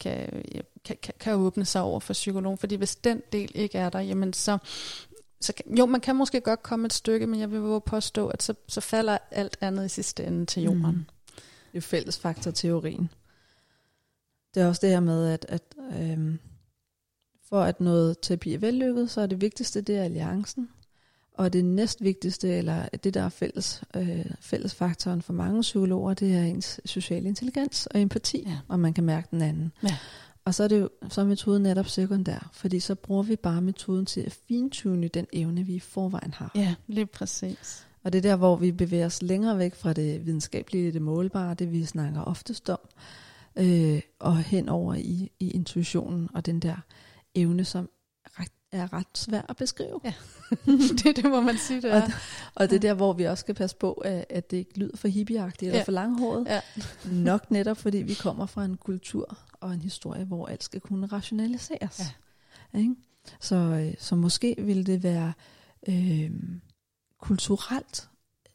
kan, 0.00 0.42
kan, 0.84 0.96
kan 1.20 1.34
åbne 1.34 1.64
sig 1.64 1.82
over 1.82 2.00
for 2.00 2.12
psykologen. 2.12 2.58
Fordi 2.58 2.74
hvis 2.74 2.96
den 2.96 3.22
del 3.32 3.50
ikke 3.54 3.78
er 3.78 3.90
der, 3.90 4.00
jamen 4.00 4.32
så, 4.32 4.58
så 5.42 5.52
kan, 5.52 5.76
jo, 5.78 5.86
man 5.86 6.00
kan 6.00 6.16
måske 6.16 6.40
godt 6.40 6.62
komme 6.62 6.86
et 6.86 6.92
stykke, 6.92 7.26
men 7.26 7.40
jeg 7.40 7.50
vil 7.50 7.60
våge 7.60 7.80
påstå, 7.80 8.28
at 8.28 8.42
så, 8.42 8.54
så 8.68 8.80
falder 8.80 9.18
alt 9.30 9.56
andet 9.60 9.84
i 9.86 9.88
sidste 9.88 10.24
ende 10.24 10.46
til 10.46 10.62
jorden. 10.62 10.82
Mm. 10.82 11.04
Det 11.72 11.78
er 11.78 11.82
fællesfaktorteorien. 11.82 13.10
Det 14.54 14.62
er 14.62 14.68
også 14.68 14.80
det 14.82 14.90
her 14.90 15.00
med, 15.00 15.28
at, 15.28 15.46
at 15.48 15.62
øhm, 16.00 16.38
for 17.48 17.62
at 17.62 17.80
noget 17.80 18.16
terapi 18.22 18.54
er 18.54 18.58
vellykket, 18.58 19.10
så 19.10 19.20
er 19.20 19.26
det 19.26 19.40
vigtigste, 19.40 19.80
det 19.80 19.96
er 19.96 20.02
alliancen. 20.04 20.68
Og 21.34 21.52
det 21.52 21.64
næstvigtigste, 21.64 22.48
eller 22.48 22.88
det 23.04 23.14
der 23.14 23.22
er 23.22 23.28
fælles, 23.28 23.82
øh, 23.96 24.24
fællesfaktoren 24.40 25.22
for 25.22 25.32
mange 25.32 25.60
psykologer, 25.62 26.14
det 26.14 26.34
er 26.34 26.42
ens 26.44 26.80
sociale 26.84 27.28
intelligens 27.28 27.86
og 27.86 28.00
empati, 28.00 28.44
Ja. 28.46 28.58
og 28.68 28.80
man 28.80 28.94
kan 28.94 29.04
mærke 29.04 29.28
den 29.30 29.42
anden. 29.42 29.72
Ja. 29.82 29.96
Og 30.44 30.54
så 30.54 30.64
er, 30.64 30.68
det 30.68 30.80
jo, 30.80 30.88
så 31.08 31.20
er 31.20 31.24
metoden 31.24 31.62
netop 31.62 31.88
sekundær, 31.88 32.50
fordi 32.52 32.80
så 32.80 32.94
bruger 32.94 33.22
vi 33.22 33.36
bare 33.36 33.60
metoden 33.60 34.06
til 34.06 34.20
at 34.20 34.32
fintune 34.32 35.08
den 35.08 35.26
evne, 35.32 35.66
vi 35.66 35.74
i 35.74 35.80
forvejen 35.80 36.34
har. 36.34 36.50
Ja, 36.54 36.74
lige 36.86 37.06
præcis. 37.06 37.86
Og 38.04 38.12
det 38.12 38.18
er 38.18 38.22
der, 38.22 38.36
hvor 38.36 38.56
vi 38.56 38.72
bevæger 38.72 39.06
os 39.06 39.22
længere 39.22 39.58
væk 39.58 39.74
fra 39.74 39.92
det 39.92 40.26
videnskabelige, 40.26 40.92
det 40.92 41.02
målbare, 41.02 41.54
det 41.54 41.72
vi 41.72 41.84
snakker 41.84 42.22
oftest 42.22 42.70
om, 42.70 42.78
øh, 43.56 44.00
og 44.18 44.38
hen 44.38 44.68
over 44.68 44.94
i, 44.94 45.30
i 45.40 45.50
intuitionen 45.50 46.28
og 46.34 46.46
den 46.46 46.60
der 46.60 46.76
evne, 47.34 47.64
som 47.64 47.88
ret, 48.24 48.52
er 48.72 48.92
ret 48.92 49.06
svær 49.14 49.42
at 49.48 49.56
beskrive. 49.56 50.00
Ja. 50.04 50.12
det, 51.04 51.16
det 51.16 51.24
må 51.24 51.40
man 51.40 51.58
sige, 51.58 51.82
det 51.82 51.92
er. 51.94 52.08
Og 52.54 52.70
det 52.70 52.76
er 52.76 52.80
der, 52.80 52.94
hvor 52.94 53.12
vi 53.12 53.24
også 53.24 53.40
skal 53.42 53.54
passe 53.54 53.76
på, 53.76 53.92
at, 53.92 54.24
at 54.30 54.50
det 54.50 54.56
ikke 54.56 54.78
lyder 54.78 54.96
for 54.96 55.08
hippieagtigt 55.08 55.68
eller 55.68 55.78
Ja. 55.78 55.84
for 55.84 55.92
langhåret. 55.92 56.46
Ja. 56.46 56.60
Nok 57.30 57.50
netop, 57.50 57.76
fordi 57.76 57.98
vi 57.98 58.14
kommer 58.14 58.46
fra 58.46 58.64
en 58.64 58.76
kultur 58.76 59.38
og 59.60 59.72
en 59.74 59.80
historie, 59.82 60.24
hvor 60.24 60.46
alt 60.46 60.64
skal 60.64 60.80
kunne 60.80 61.06
rationaliseres. 61.06 62.00
Ja. 62.74 62.78
Ikke? 62.78 62.94
Så, 63.40 63.56
øh, 63.56 63.94
så 63.98 64.14
måske 64.16 64.54
ville 64.58 64.84
det 64.84 65.02
være 65.02 65.32
øh, 65.88 66.30
kulturelt 67.20 68.08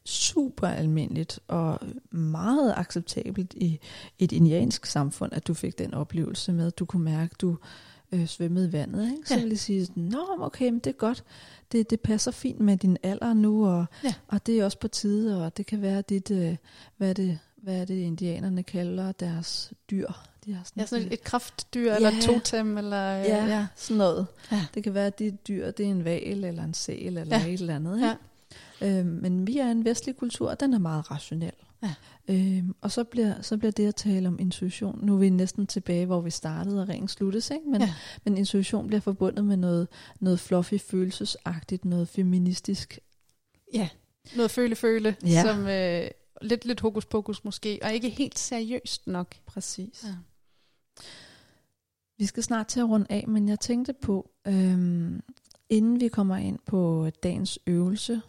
super 0.04 0.66
almindeligt 0.68 1.40
og 1.48 1.78
meget 2.10 2.74
acceptabelt 2.76 3.54
i 3.54 3.80
et 4.18 4.32
indiansk 4.32 4.86
samfund, 4.86 5.32
at 5.32 5.46
du 5.46 5.54
fik 5.54 5.78
den 5.78 5.94
oplevelse 5.94 6.52
med, 6.52 6.66
at 6.66 6.78
du 6.78 6.84
kunne 6.84 7.04
mærke, 7.04 7.30
at 7.34 7.40
du 7.40 7.58
øh, 8.12 8.26
svømmede 8.26 8.68
i 8.68 8.72
vandet. 8.72 9.06
Ikke? 9.16 9.28
Så 9.28 9.34
Ja. 9.34 9.40
ville 9.40 9.52
jeg 9.52 9.58
sige, 9.58 9.86
sådan, 9.86 10.02
Nå, 10.02 10.18
okay, 10.40 10.64
men 10.70 10.78
det 10.78 10.86
er 10.90 10.94
godt. 10.94 11.24
Det, 11.72 11.90
det 11.90 12.00
passer 12.00 12.30
fint 12.30 12.60
med 12.60 12.76
din 12.76 12.96
alder 13.02 13.34
nu, 13.34 13.66
og, 13.66 13.86
Ja. 14.04 14.14
og 14.28 14.46
det 14.46 14.58
er 14.60 14.64
også 14.64 14.78
på 14.78 14.88
tide, 14.88 15.44
og 15.44 15.56
det 15.56 15.66
kan 15.66 15.82
være 15.82 16.02
dit, 16.02 16.30
øh, 16.30 16.56
hvad, 16.96 17.08
er 17.10 17.12
det, 17.14 17.38
hvad 17.56 17.80
er 17.80 17.84
det, 17.84 17.94
indianerne 17.94 18.62
kalder 18.62 19.12
deres 19.12 19.72
dyr? 19.90 20.08
De 20.44 20.52
har 20.54 20.62
sådan 20.64 20.80
Ja, 20.80 20.86
sådan 20.86 21.06
et- 21.06 21.12
et, 21.12 21.24
kraftdyr, 21.24 21.92
eller 21.94 22.10
Ja. 22.10 22.16
et 22.18 22.22
totem, 22.24 22.78
eller... 22.78 23.20
øh, 23.20 23.24
Ja, 23.26 23.46
ja, 23.46 23.66
sådan 23.76 23.96
noget. 23.96 24.26
Ja. 24.52 24.66
Det 24.74 24.84
kan 24.84 24.94
være, 24.94 25.06
at 25.06 25.18
dit 25.18 25.48
dyr 25.48 25.70
det 25.70 25.86
er 25.86 25.90
en 25.90 26.04
val 26.04 26.44
eller 26.44 26.64
en 26.64 26.74
sæl 26.74 27.18
eller 27.18 27.38
Ja. 27.38 27.46
et 27.46 27.60
eller 27.60 27.76
andet. 27.76 27.96
Ikke? 27.96 28.06
Ja. 28.80 28.98
Øhm, 29.00 29.08
men 29.08 29.46
vi 29.46 29.58
er 29.58 29.70
en 29.70 29.84
vestlig 29.84 30.16
kultur, 30.16 30.50
og 30.50 30.60
den 30.60 30.74
er 30.74 30.78
meget 30.78 31.10
rationel. 31.10 31.52
Ja. 31.82 31.94
Øhm, 32.28 32.74
og 32.80 32.90
så 32.90 33.04
bliver, 33.04 33.42
så 33.42 33.56
bliver 33.56 33.72
det 33.72 33.86
at 33.88 33.94
tale 33.94 34.28
om 34.28 34.38
intuition. 34.40 34.98
Nu 35.06 35.14
er 35.14 35.18
vi 35.18 35.28
næsten 35.30 35.66
tilbage, 35.66 36.06
hvor 36.06 36.20
vi 36.20 36.30
startede 36.30 36.82
og 36.82 36.88
ringen 36.88 37.08
sluttes. 37.08 37.50
Ikke? 37.50 37.70
Men, 37.70 37.80
Ja. 37.80 37.94
men 38.24 38.36
intuition 38.38 38.86
bliver 38.86 39.00
forbundet 39.00 39.44
med 39.44 39.56
noget, 39.56 39.88
noget 40.20 40.40
fluffy, 40.40 40.74
følelsesagtigt, 40.78 41.84
noget 41.84 42.08
feministisk. 42.08 42.98
ja. 43.74 43.88
Noget 44.36 44.50
føle-føle, 44.50 45.16
Ja. 45.26 45.42
som 45.42 45.66
øh, 45.66 46.10
lidt, 46.42 46.64
lidt 46.64 46.80
hokus 46.80 47.06
pokus 47.06 47.44
måske, 47.44 47.78
og 47.82 47.92
ikke 47.94 48.08
helt 48.08 48.38
seriøst 48.38 49.06
nok. 49.06 49.34
Præcis. 49.46 50.04
Ja. 50.06 50.14
Vi 52.18 52.26
skal 52.26 52.42
snart 52.42 52.66
til 52.66 52.80
at 52.80 52.88
runde 52.88 53.06
af, 53.10 53.24
men 53.28 53.48
jeg 53.48 53.60
tænkte 53.60 53.92
på, 53.92 54.30
øhm, 54.46 55.20
inden 55.70 56.00
vi 56.00 56.08
kommer 56.08 56.36
ind 56.36 56.58
på 56.66 57.10
dagens 57.22 57.58
øvelse, 57.66 58.20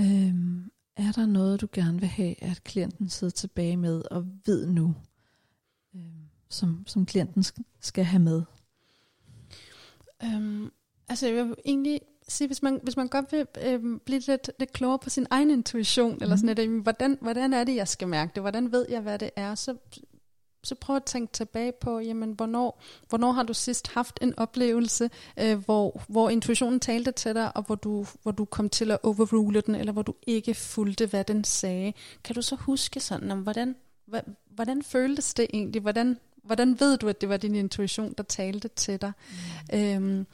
øh, 0.00 0.34
er 0.96 1.12
der 1.12 1.26
noget, 1.26 1.60
du 1.60 1.68
gerne 1.72 2.00
vil 2.00 2.08
have, 2.08 2.42
at 2.42 2.64
klienten 2.64 3.08
sidder 3.08 3.30
tilbage 3.30 3.76
med 3.76 4.02
og 4.10 4.26
ved 4.46 4.66
nu, 4.66 4.94
øh, 5.94 6.00
som, 6.48 6.84
som 6.86 7.06
klienten 7.06 7.44
skal 7.80 8.04
have 8.04 8.22
med? 8.22 8.42
Øhm, 10.24 10.70
altså 11.08 11.28
jeg 11.28 11.44
vil 11.44 11.54
egentlig 11.64 12.00
sige, 12.28 12.48
hvis 12.48 12.62
man, 12.62 12.80
hvis 12.82 12.96
man 12.96 13.08
godt 13.08 13.32
vil 13.32 13.46
øh, 13.64 13.80
blive 14.04 14.20
lidt, 14.20 14.50
lidt 14.58 14.72
klogere 14.72 14.98
på 14.98 15.10
sin 15.10 15.26
egen 15.30 15.50
intuition, 15.50 16.14
mm. 16.14 16.18
eller 16.22 16.36
sådan 16.36 16.56
noget, 16.56 16.82
hvordan, 16.82 17.18
hvordan 17.20 17.52
er 17.52 17.64
det, 17.64 17.76
jeg 17.76 17.88
skal 17.88 18.08
mærke 18.08 18.32
det? 18.34 18.42
Hvordan 18.42 18.72
ved 18.72 18.86
jeg, 18.88 19.00
hvad 19.00 19.18
det 19.18 19.30
er? 19.36 19.54
Så, 19.54 19.76
så 20.64 20.74
prøv 20.74 20.96
at 20.96 21.04
tænke 21.04 21.32
tilbage 21.32 21.72
på, 21.72 21.98
jamen, 21.98 22.32
hvornår, 22.32 22.82
hvornår 23.08 23.32
har 23.32 23.42
du 23.42 23.54
sidst 23.54 23.88
haft 23.88 24.18
en 24.22 24.38
oplevelse, 24.38 25.10
øh, 25.40 25.64
hvor, 25.64 26.02
hvor 26.08 26.30
intuitionen 26.30 26.80
talte 26.80 27.12
til 27.12 27.34
dig, 27.34 27.56
og 27.56 27.62
hvor 27.62 27.74
du, 27.74 28.06
hvor 28.22 28.32
du 28.32 28.44
kom 28.44 28.68
til 28.68 28.90
at 28.90 28.98
overrule 29.02 29.60
den, 29.60 29.74
eller 29.74 29.92
hvor 29.92 30.02
du 30.02 30.14
ikke 30.26 30.54
fulgte, 30.54 31.06
hvad 31.06 31.24
den 31.24 31.44
sagde. 31.44 31.92
Kan 32.24 32.34
du 32.34 32.42
så 32.42 32.56
huske 32.56 33.00
sådan, 33.00 33.30
om, 33.30 33.38
hvordan, 33.38 33.76
hvordan 34.50 34.82
føltes 34.82 35.34
det 35.34 35.46
egentlig? 35.52 35.82
Hvordan, 35.82 36.18
hvordan 36.42 36.80
ved 36.80 36.96
du, 36.96 37.08
at 37.08 37.20
det 37.20 37.28
var 37.28 37.36
din 37.36 37.54
intuition, 37.54 38.14
der 38.18 38.22
talte 38.22 38.68
til 38.68 39.00
dig? 39.00 39.12
Mm. 39.72 39.78
Øhm, 39.78 40.26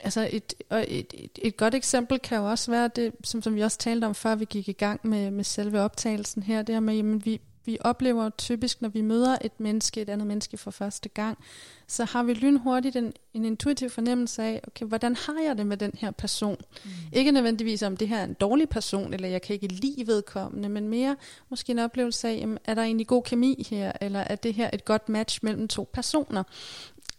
altså 0.00 0.28
et, 0.32 0.54
og 0.70 0.84
et, 0.88 1.14
et, 1.14 1.38
et 1.42 1.56
godt 1.56 1.74
eksempel 1.74 2.18
kan 2.18 2.38
jo 2.38 2.50
også 2.50 2.70
være 2.70 2.90
det, 2.96 3.12
som, 3.24 3.42
som 3.42 3.54
vi 3.54 3.60
også 3.60 3.78
talte 3.78 4.04
om, 4.04 4.14
før 4.14 4.34
vi 4.34 4.44
gik 4.44 4.68
i 4.68 4.72
gang 4.72 5.00
med, 5.02 5.30
med 5.30 5.44
selve 5.44 5.80
optagelsen 5.80 6.42
her, 6.42 6.62
det 6.62 6.74
her 6.74 6.80
med, 6.80 6.94
jamen 6.94 7.24
vi, 7.24 7.40
vi 7.64 7.78
oplever 7.80 8.30
typisk, 8.30 8.82
når 8.82 8.88
vi 8.88 9.00
møder 9.00 9.36
et 9.40 9.60
menneske, 9.60 10.00
et 10.00 10.08
andet 10.08 10.26
menneske 10.26 10.56
for 10.56 10.70
første 10.70 11.08
gang, 11.08 11.38
så 11.86 12.04
har 12.04 12.22
vi 12.22 12.34
lynhurtigt 12.34 12.96
en, 12.96 13.12
en 13.34 13.44
intuitiv 13.44 13.90
fornemmelse 13.90 14.42
af, 14.42 14.60
okay, 14.66 14.86
hvordan 14.86 15.16
har 15.16 15.36
jeg 15.46 15.58
det 15.58 15.66
med 15.66 15.76
den 15.76 15.92
her 15.98 16.10
person? 16.10 16.56
Mm. 16.84 16.90
Ikke 17.12 17.30
nødvendigvis 17.30 17.82
om 17.82 17.96
det 17.96 18.08
her 18.08 18.18
er 18.18 18.24
en 18.24 18.34
dårlig 18.34 18.68
person, 18.68 19.14
eller 19.14 19.28
jeg 19.28 19.42
kan 19.42 19.54
ikke 19.54 19.68
lide 19.68 20.06
vedkommende, 20.06 20.68
men 20.68 20.88
mere 20.88 21.16
måske 21.48 21.70
en 21.70 21.78
oplevelse 21.78 22.28
af, 22.28 22.36
jamen, 22.36 22.58
er 22.64 22.74
der 22.74 22.82
egentlig 22.82 23.06
god 23.06 23.22
kemi 23.22 23.66
her, 23.70 23.92
eller 24.00 24.20
er 24.20 24.36
det 24.36 24.54
her 24.54 24.70
et 24.72 24.84
godt 24.84 25.08
match 25.08 25.40
mellem 25.42 25.68
to 25.68 25.88
personer? 25.92 26.42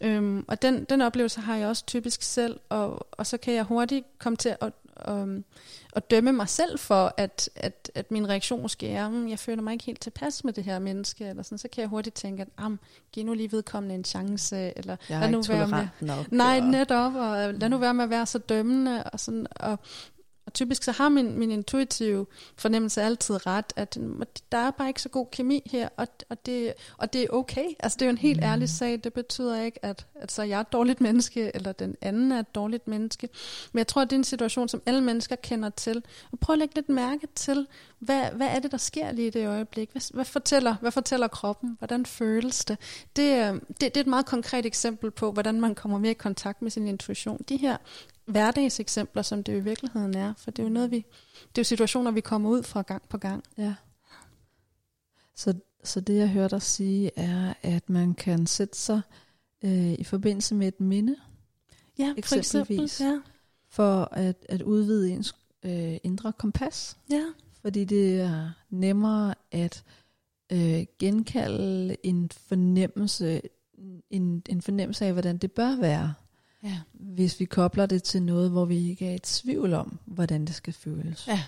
Øhm, 0.00 0.44
og 0.48 0.62
den, 0.62 0.84
den 0.84 1.00
oplevelse 1.00 1.40
har 1.40 1.56
jeg 1.56 1.68
også 1.68 1.86
typisk 1.86 2.22
selv, 2.22 2.60
og, 2.68 3.06
og 3.12 3.26
så 3.26 3.36
kan 3.36 3.54
jeg 3.54 3.64
hurtigt 3.64 4.06
komme 4.18 4.36
til 4.36 4.56
at, 4.60 4.72
um, 5.08 5.44
at 5.96 6.10
dømme 6.10 6.32
mig 6.32 6.48
selv 6.48 6.78
for, 6.78 7.14
at, 7.16 7.50
at, 7.56 7.90
at 7.94 8.10
min 8.10 8.28
reaktion 8.28 8.62
måske 8.62 8.88
er, 8.88 9.04
at 9.04 9.10
hmm, 9.10 9.28
jeg 9.28 9.38
føler 9.38 9.62
mig 9.62 9.72
ikke 9.72 9.84
helt 9.84 10.00
tilpas 10.00 10.44
med 10.44 10.52
det 10.52 10.64
her 10.64 10.78
menneske, 10.78 11.24
eller 11.24 11.42
sådan, 11.42 11.58
så 11.58 11.68
kan 11.68 11.80
jeg 11.80 11.88
hurtigt 11.88 12.16
tænke, 12.16 12.42
at 12.42 12.72
giv 13.12 13.24
nu 13.24 13.34
lige 13.34 13.52
vedkommende 13.52 13.94
en 13.94 14.04
chance, 14.04 14.72
eller 14.78 14.96
jeg 15.08 15.20
lad 15.20 15.30
nu 15.30 15.42
være 15.48 15.68
med, 15.68 15.88
nok, 16.00 16.32
nej, 16.32 16.60
netop, 16.60 17.14
og 17.14 17.54
lad 17.54 17.68
nu 17.68 17.78
være 17.78 17.94
med 17.94 18.04
at 18.04 18.10
være 18.10 18.26
så 18.26 18.38
dømmende, 18.38 19.04
og, 19.04 19.20
sådan, 19.20 19.46
og, 19.56 19.70
og 19.70 19.78
typisk 20.54 20.82
så 20.82 20.92
har 20.92 21.08
min, 21.08 21.38
min 21.38 21.50
intuitive 21.50 22.26
fornemmelse 22.56 23.02
altid 23.02 23.46
ret, 23.46 23.72
at 23.76 23.98
der 24.52 24.58
er 24.58 24.70
bare 24.70 24.88
ikke 24.88 25.02
så 25.02 25.08
god 25.08 25.26
kemi 25.32 25.62
her, 25.66 25.88
og, 25.96 26.08
og, 26.30 26.46
det, 26.46 26.72
og 26.96 27.12
det 27.12 27.22
er 27.22 27.26
okay. 27.30 27.66
Altså 27.80 27.96
det 27.96 28.02
er 28.02 28.06
jo 28.06 28.10
en 28.10 28.18
helt 28.18 28.40
mm. 28.40 28.46
ærlig 28.46 28.68
sag. 28.68 29.00
Det 29.04 29.12
betyder 29.12 29.62
ikke, 29.62 29.84
at, 29.84 30.06
at 30.14 30.32
så 30.32 30.42
jeg 30.42 30.56
er 30.56 30.60
et 30.60 30.72
dårligt 30.72 31.00
menneske, 31.00 31.50
eller 31.54 31.72
den 31.72 31.96
anden 32.00 32.32
er 32.32 32.38
et 32.38 32.54
dårligt 32.54 32.88
menneske. 32.88 33.28
Men 33.72 33.78
jeg 33.78 33.86
tror, 33.86 34.02
at 34.02 34.10
det 34.10 34.16
er 34.16 34.20
en 34.20 34.24
situation, 34.24 34.68
som 34.68 34.82
alle 34.86 35.00
mennesker 35.00 35.36
kender 35.36 35.70
til. 35.70 36.02
Og 36.32 36.38
prøv 36.38 36.54
at 36.54 36.58
lægge 36.58 36.74
lidt 36.74 36.88
mærke 36.88 37.28
til, 37.34 37.66
hvad, 37.98 38.24
hvad 38.32 38.46
er 38.46 38.58
det, 38.58 38.72
der 38.72 38.78
sker 38.78 39.12
lige 39.12 39.26
i 39.26 39.30
det 39.30 39.46
øjeblik? 39.46 39.90
Hvad, 39.92 40.14
hvad, 40.14 40.24
fortæller, 40.24 40.76
hvad 40.80 40.90
fortæller 40.90 41.28
kroppen? 41.28 41.76
Hvordan 41.78 42.06
føles 42.06 42.64
det? 42.64 42.78
Det, 43.16 43.22
øh, 43.22 43.54
det? 43.54 43.80
Det 43.80 43.96
er 43.96 44.00
et 44.00 44.06
meget 44.06 44.26
konkret 44.26 44.66
eksempel 44.66 45.10
på, 45.10 45.32
hvordan 45.32 45.60
man 45.60 45.74
kommer 45.74 45.98
mere 45.98 46.10
i 46.10 46.14
kontakt 46.14 46.62
med 46.62 46.70
sin 46.70 46.86
intuition. 46.86 47.44
De 47.48 47.56
her 47.56 47.76
hverdagseksempler, 48.24 49.22
som 49.22 49.44
det 49.44 49.52
jo 49.52 49.58
i 49.58 49.64
virkeligheden 49.64 50.16
er. 50.16 50.34
For 50.36 50.50
det 50.50 50.58
er 50.58 50.62
jo 50.62 50.68
noget, 50.72 50.90
vi, 50.90 50.96
det 50.96 51.58
er 51.58 51.62
jo 51.62 51.64
situationer, 51.64 52.10
vi 52.10 52.20
kommer 52.20 52.50
ud 52.50 52.62
fra 52.62 52.82
gang 52.82 53.02
på 53.08 53.18
gang. 53.18 53.44
Ja. 53.58 53.74
Så, 55.34 55.54
så 55.84 56.00
det, 56.00 56.16
jeg 56.16 56.28
hørte 56.28 56.54
dig 56.54 56.62
sige, 56.62 57.10
er, 57.16 57.54
at 57.62 57.90
man 57.90 58.14
kan 58.14 58.46
sætte 58.46 58.78
sig 58.78 59.00
øh, 59.64 59.92
i 59.92 60.04
forbindelse 60.04 60.54
med 60.54 60.68
et 60.68 60.80
minde, 60.80 61.16
ja, 61.98 62.14
for 62.24 62.36
eksempel, 62.36 62.90
ja. 63.00 63.20
for 63.68 64.08
at, 64.12 64.36
at 64.48 64.62
udvide 64.62 65.10
ens 65.10 65.34
øh, 65.62 65.96
indre 66.02 66.32
kompas. 66.32 66.96
Ja. 67.10 67.24
Fordi 67.62 67.84
det 67.84 68.20
er 68.20 68.50
nemmere 68.70 69.34
at 69.50 69.84
øh, 70.52 70.84
genkalde 70.98 71.96
en 72.02 72.30
fornemmelse, 72.30 73.42
en, 74.10 74.42
en 74.48 74.62
fornemmelse 74.62 75.06
af, 75.06 75.12
hvordan 75.12 75.38
det 75.38 75.52
bør 75.52 75.76
være. 75.76 76.14
Ja. 76.62 76.78
Hvis 76.92 77.40
vi 77.40 77.44
kobler 77.44 77.86
det 77.86 78.02
til 78.02 78.22
noget, 78.22 78.50
hvor 78.50 78.64
vi 78.64 78.90
ikke 78.90 79.10
er 79.10 79.14
i 79.14 79.18
tvivl 79.18 79.74
om, 79.74 79.98
hvordan 80.04 80.44
det 80.44 80.54
skal 80.54 80.72
føles. 80.72 81.28
Ja. 81.28 81.42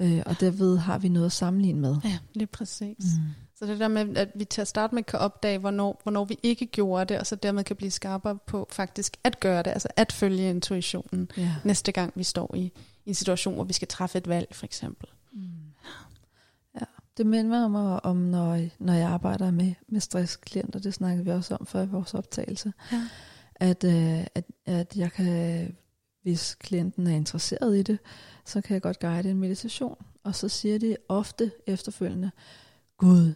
Øh, 0.00 0.22
og 0.26 0.40
derved 0.40 0.76
har 0.76 0.98
vi 0.98 1.08
noget 1.08 1.26
at 1.26 1.32
sammenligne 1.32 1.80
med. 1.80 1.96
Ja, 2.04 2.18
lige 2.34 2.46
præcis. 2.46 2.98
Mm. 2.98 3.28
Så 3.56 3.66
det 3.66 3.80
der 3.80 3.88
med, 3.88 4.16
at 4.16 4.28
vi 4.34 4.44
til 4.44 4.60
at 4.60 4.68
starte 4.68 4.94
med 4.94 5.02
kan 5.02 5.18
opdage, 5.18 5.58
hvornår, 5.58 6.00
hvornår 6.02 6.24
vi 6.24 6.38
ikke 6.42 6.66
gjorde 6.66 7.04
det, 7.04 7.18
og 7.20 7.26
så 7.26 7.36
dermed 7.36 7.64
kan 7.64 7.76
blive 7.76 7.90
skarpere 7.90 8.38
på 8.46 8.68
faktisk 8.70 9.16
at 9.24 9.40
gøre 9.40 9.62
det, 9.62 9.70
altså 9.70 9.88
at 9.96 10.12
følge 10.12 10.50
intuitionen 10.50 11.28
ja. 11.36 11.54
næste 11.64 11.92
gang 11.92 12.12
vi 12.16 12.24
står 12.24 12.54
i, 12.54 12.72
i 13.04 13.08
en 13.08 13.14
situation, 13.14 13.54
hvor 13.54 13.64
vi 13.64 13.72
skal 13.72 13.88
træffe 13.88 14.18
et 14.18 14.28
valg, 14.28 14.48
for 14.52 14.64
eksempel. 14.64 15.08
Mm. 15.32 15.42
Ja, 16.74 16.84
det 17.16 17.26
minder 17.26 17.68
mig 17.68 18.04
om, 18.04 18.16
når, 18.16 18.60
når 18.78 18.92
jeg 18.92 19.08
arbejder 19.08 19.50
med, 19.50 19.74
med 19.88 20.00
stressklienter, 20.00 20.78
det 20.78 20.94
snakkede 20.94 21.24
vi 21.24 21.30
også 21.30 21.56
om 21.56 21.66
før 21.66 21.82
i 21.82 21.86
vores 21.86 22.14
optagelse. 22.14 22.72
Ja 22.92 23.08
at, 23.56 23.84
øh, 23.84 24.26
at, 24.34 24.44
at 24.66 24.96
jeg 24.96 25.12
kan, 25.12 25.76
hvis 26.22 26.54
klienten 26.54 27.06
er 27.06 27.14
interesseret 27.14 27.78
i 27.78 27.82
det, 27.82 27.98
så 28.44 28.60
kan 28.60 28.74
jeg 28.74 28.82
godt 28.82 29.00
guide 29.00 29.30
en 29.30 29.38
meditation. 29.38 29.96
Og 30.24 30.34
så 30.34 30.48
siger 30.48 30.78
de 30.78 30.96
ofte 31.08 31.50
efterfølgende, 31.66 32.30
Gud, 32.98 33.34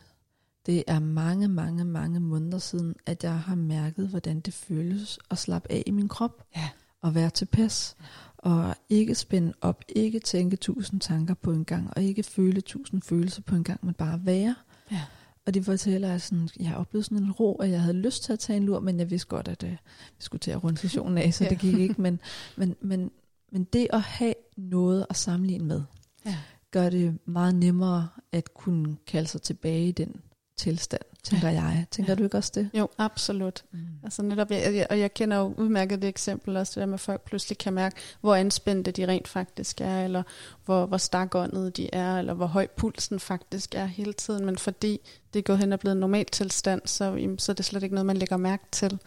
det 0.66 0.84
er 0.86 0.98
mange, 0.98 1.48
mange, 1.48 1.84
mange 1.84 2.20
måneder 2.20 2.58
siden, 2.58 2.94
at 3.06 3.24
jeg 3.24 3.38
har 3.38 3.54
mærket, 3.54 4.08
hvordan 4.08 4.40
det 4.40 4.54
føles 4.54 5.18
at 5.30 5.38
slappe 5.38 5.72
af 5.72 5.82
i 5.86 5.90
min 5.90 6.08
krop. 6.08 6.46
Ja. 6.56 6.68
Og 7.02 7.14
være 7.14 7.30
tilpas. 7.30 7.96
Og 8.38 8.74
ikke 8.88 9.14
spænde 9.14 9.52
op, 9.60 9.84
ikke 9.88 10.20
tænke 10.20 10.56
tusind 10.56 11.00
tanker 11.00 11.34
på 11.34 11.52
en 11.52 11.64
gang, 11.64 11.90
og 11.96 12.02
ikke 12.02 12.22
føle 12.22 12.60
tusind 12.60 13.02
følelser 13.02 13.42
på 13.42 13.54
en 13.54 13.64
gang, 13.64 13.80
men 13.82 13.94
bare 13.94 14.20
være. 14.24 14.54
Ja. 14.90 15.02
Og 15.48 15.54
de 15.54 15.62
fortæller, 15.62 16.14
at 16.14 16.22
sådan, 16.22 16.48
jeg 16.60 16.74
oplevede 16.74 17.04
sådan 17.04 17.24
en 17.24 17.32
ro, 17.32 17.54
at 17.54 17.70
jeg 17.70 17.80
havde 17.80 17.96
lyst 17.96 18.24
til 18.24 18.32
at 18.32 18.38
tage 18.38 18.56
en 18.56 18.64
lur, 18.64 18.80
men 18.80 18.98
jeg 18.98 19.10
vidste 19.10 19.28
godt, 19.28 19.48
at 19.48 19.62
uh, 19.62 19.70
vi 19.70 19.76
skulle 20.18 20.40
til 20.40 20.50
at 20.50 20.64
runde 20.64 20.78
sessionen 20.78 21.18
af, 21.18 21.34
så 21.34 21.44
ja. 21.44 21.50
det 21.50 21.58
gik 21.58 21.78
ikke. 21.78 21.94
Men, 22.02 22.20
men, 22.56 22.76
men, 22.80 23.10
men 23.52 23.64
det 23.64 23.86
at 23.92 24.00
have 24.00 24.34
noget 24.56 25.06
at 25.10 25.16
sammenligne 25.16 25.64
med, 25.64 25.82
ja. 26.26 26.36
gør 26.70 26.90
det 26.90 27.18
meget 27.24 27.54
nemmere 27.54 28.08
at 28.32 28.54
kunne 28.54 28.96
kalde 29.06 29.28
sig 29.28 29.42
tilbage 29.42 29.88
i 29.88 29.92
den 29.92 30.20
tilstand, 30.56 31.02
tænker 31.30 31.48
ja. 31.48 31.62
jeg. 31.62 31.86
Tænker 31.90 32.12
ja. 32.12 32.14
du 32.14 32.24
ikke 32.24 32.36
også 32.36 32.52
det? 32.54 32.70
Jo, 32.74 32.88
absolut. 32.98 33.64
Mm. 33.72 33.78
Altså 34.02 34.22
netop, 34.22 34.50
jeg, 34.50 34.74
jeg, 34.74 34.86
og 34.90 34.98
jeg 34.98 35.14
kender 35.14 35.36
jo 35.36 35.54
udmærket 35.56 36.02
det 36.02 36.08
eksempel 36.08 36.56
også, 36.56 36.72
det 36.74 36.80
der 36.80 36.86
med, 36.86 36.94
at 36.94 37.00
folk 37.00 37.20
pludselig 37.20 37.58
kan 37.58 37.72
mærke, 37.72 37.96
hvor 38.20 38.34
anspændte 38.34 38.90
de 38.90 39.08
rent 39.08 39.28
faktisk 39.28 39.80
er, 39.80 40.04
eller 40.04 40.22
hvor, 40.64 40.86
hvor 40.86 40.96
stakåndet 40.96 41.76
de 41.76 41.94
er, 41.94 42.18
eller 42.18 42.34
hvor 42.34 42.46
høj 42.46 42.66
pulsen 42.76 43.20
faktisk 43.20 43.74
er 43.74 43.86
hele 43.86 44.12
tiden, 44.12 44.46
men 44.46 44.58
fordi 44.58 45.00
det 45.32 45.38
er 45.38 45.42
gået 45.42 45.58
hen 45.58 45.72
og 45.72 45.80
blevet 45.80 45.94
en 45.94 46.00
normal 46.00 46.26
tilstand, 46.26 46.80
så, 46.84 47.34
så 47.38 47.52
er 47.52 47.54
det 47.54 47.64
slet 47.64 47.82
ikke 47.82 47.94
noget, 47.94 48.06
man 48.06 48.16
lægger 48.16 48.36
mærke 48.36 48.64
til. 48.72 48.98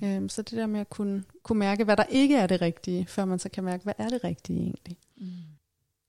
Mm. 0.00 0.06
Øhm, 0.06 0.28
så 0.28 0.42
det 0.42 0.58
der 0.58 0.66
med 0.66 0.80
at 0.80 0.90
kunne, 0.90 1.24
kunne 1.42 1.58
mærke, 1.58 1.84
hvad 1.84 1.96
der 1.96 2.04
ikke 2.08 2.36
er 2.36 2.46
det 2.46 2.60
rigtige, 2.60 3.06
før 3.06 3.24
man 3.24 3.38
så 3.38 3.48
kan 3.48 3.64
mærke, 3.64 3.84
hvad 3.84 3.94
er 3.98 4.08
det 4.08 4.24
rigtige 4.24 4.60
egentlig. 4.60 4.96
Mm. 5.16 5.26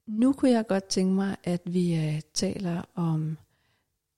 Nu 0.06 0.32
kunne 0.32 0.50
jeg 0.50 0.66
godt 0.66 0.84
tænke 0.84 1.14
mig, 1.14 1.36
at 1.44 1.60
vi 1.64 1.94
uh, 1.94 2.20
taler 2.34 2.82
om 2.94 3.38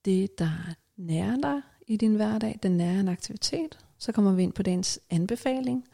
det, 0.04 0.38
der 0.38 0.74
nærer 1.00 1.36
dig 1.36 1.60
i 1.86 1.96
din 1.96 2.14
hverdag, 2.14 2.58
den 2.62 2.72
nærer 2.72 3.00
en 3.00 3.08
aktivitet. 3.08 3.78
Så 3.98 4.12
kommer 4.12 4.32
vi 4.32 4.42
ind 4.42 4.52
på 4.52 4.62
dagens 4.62 5.00
anbefaling. 5.10 5.84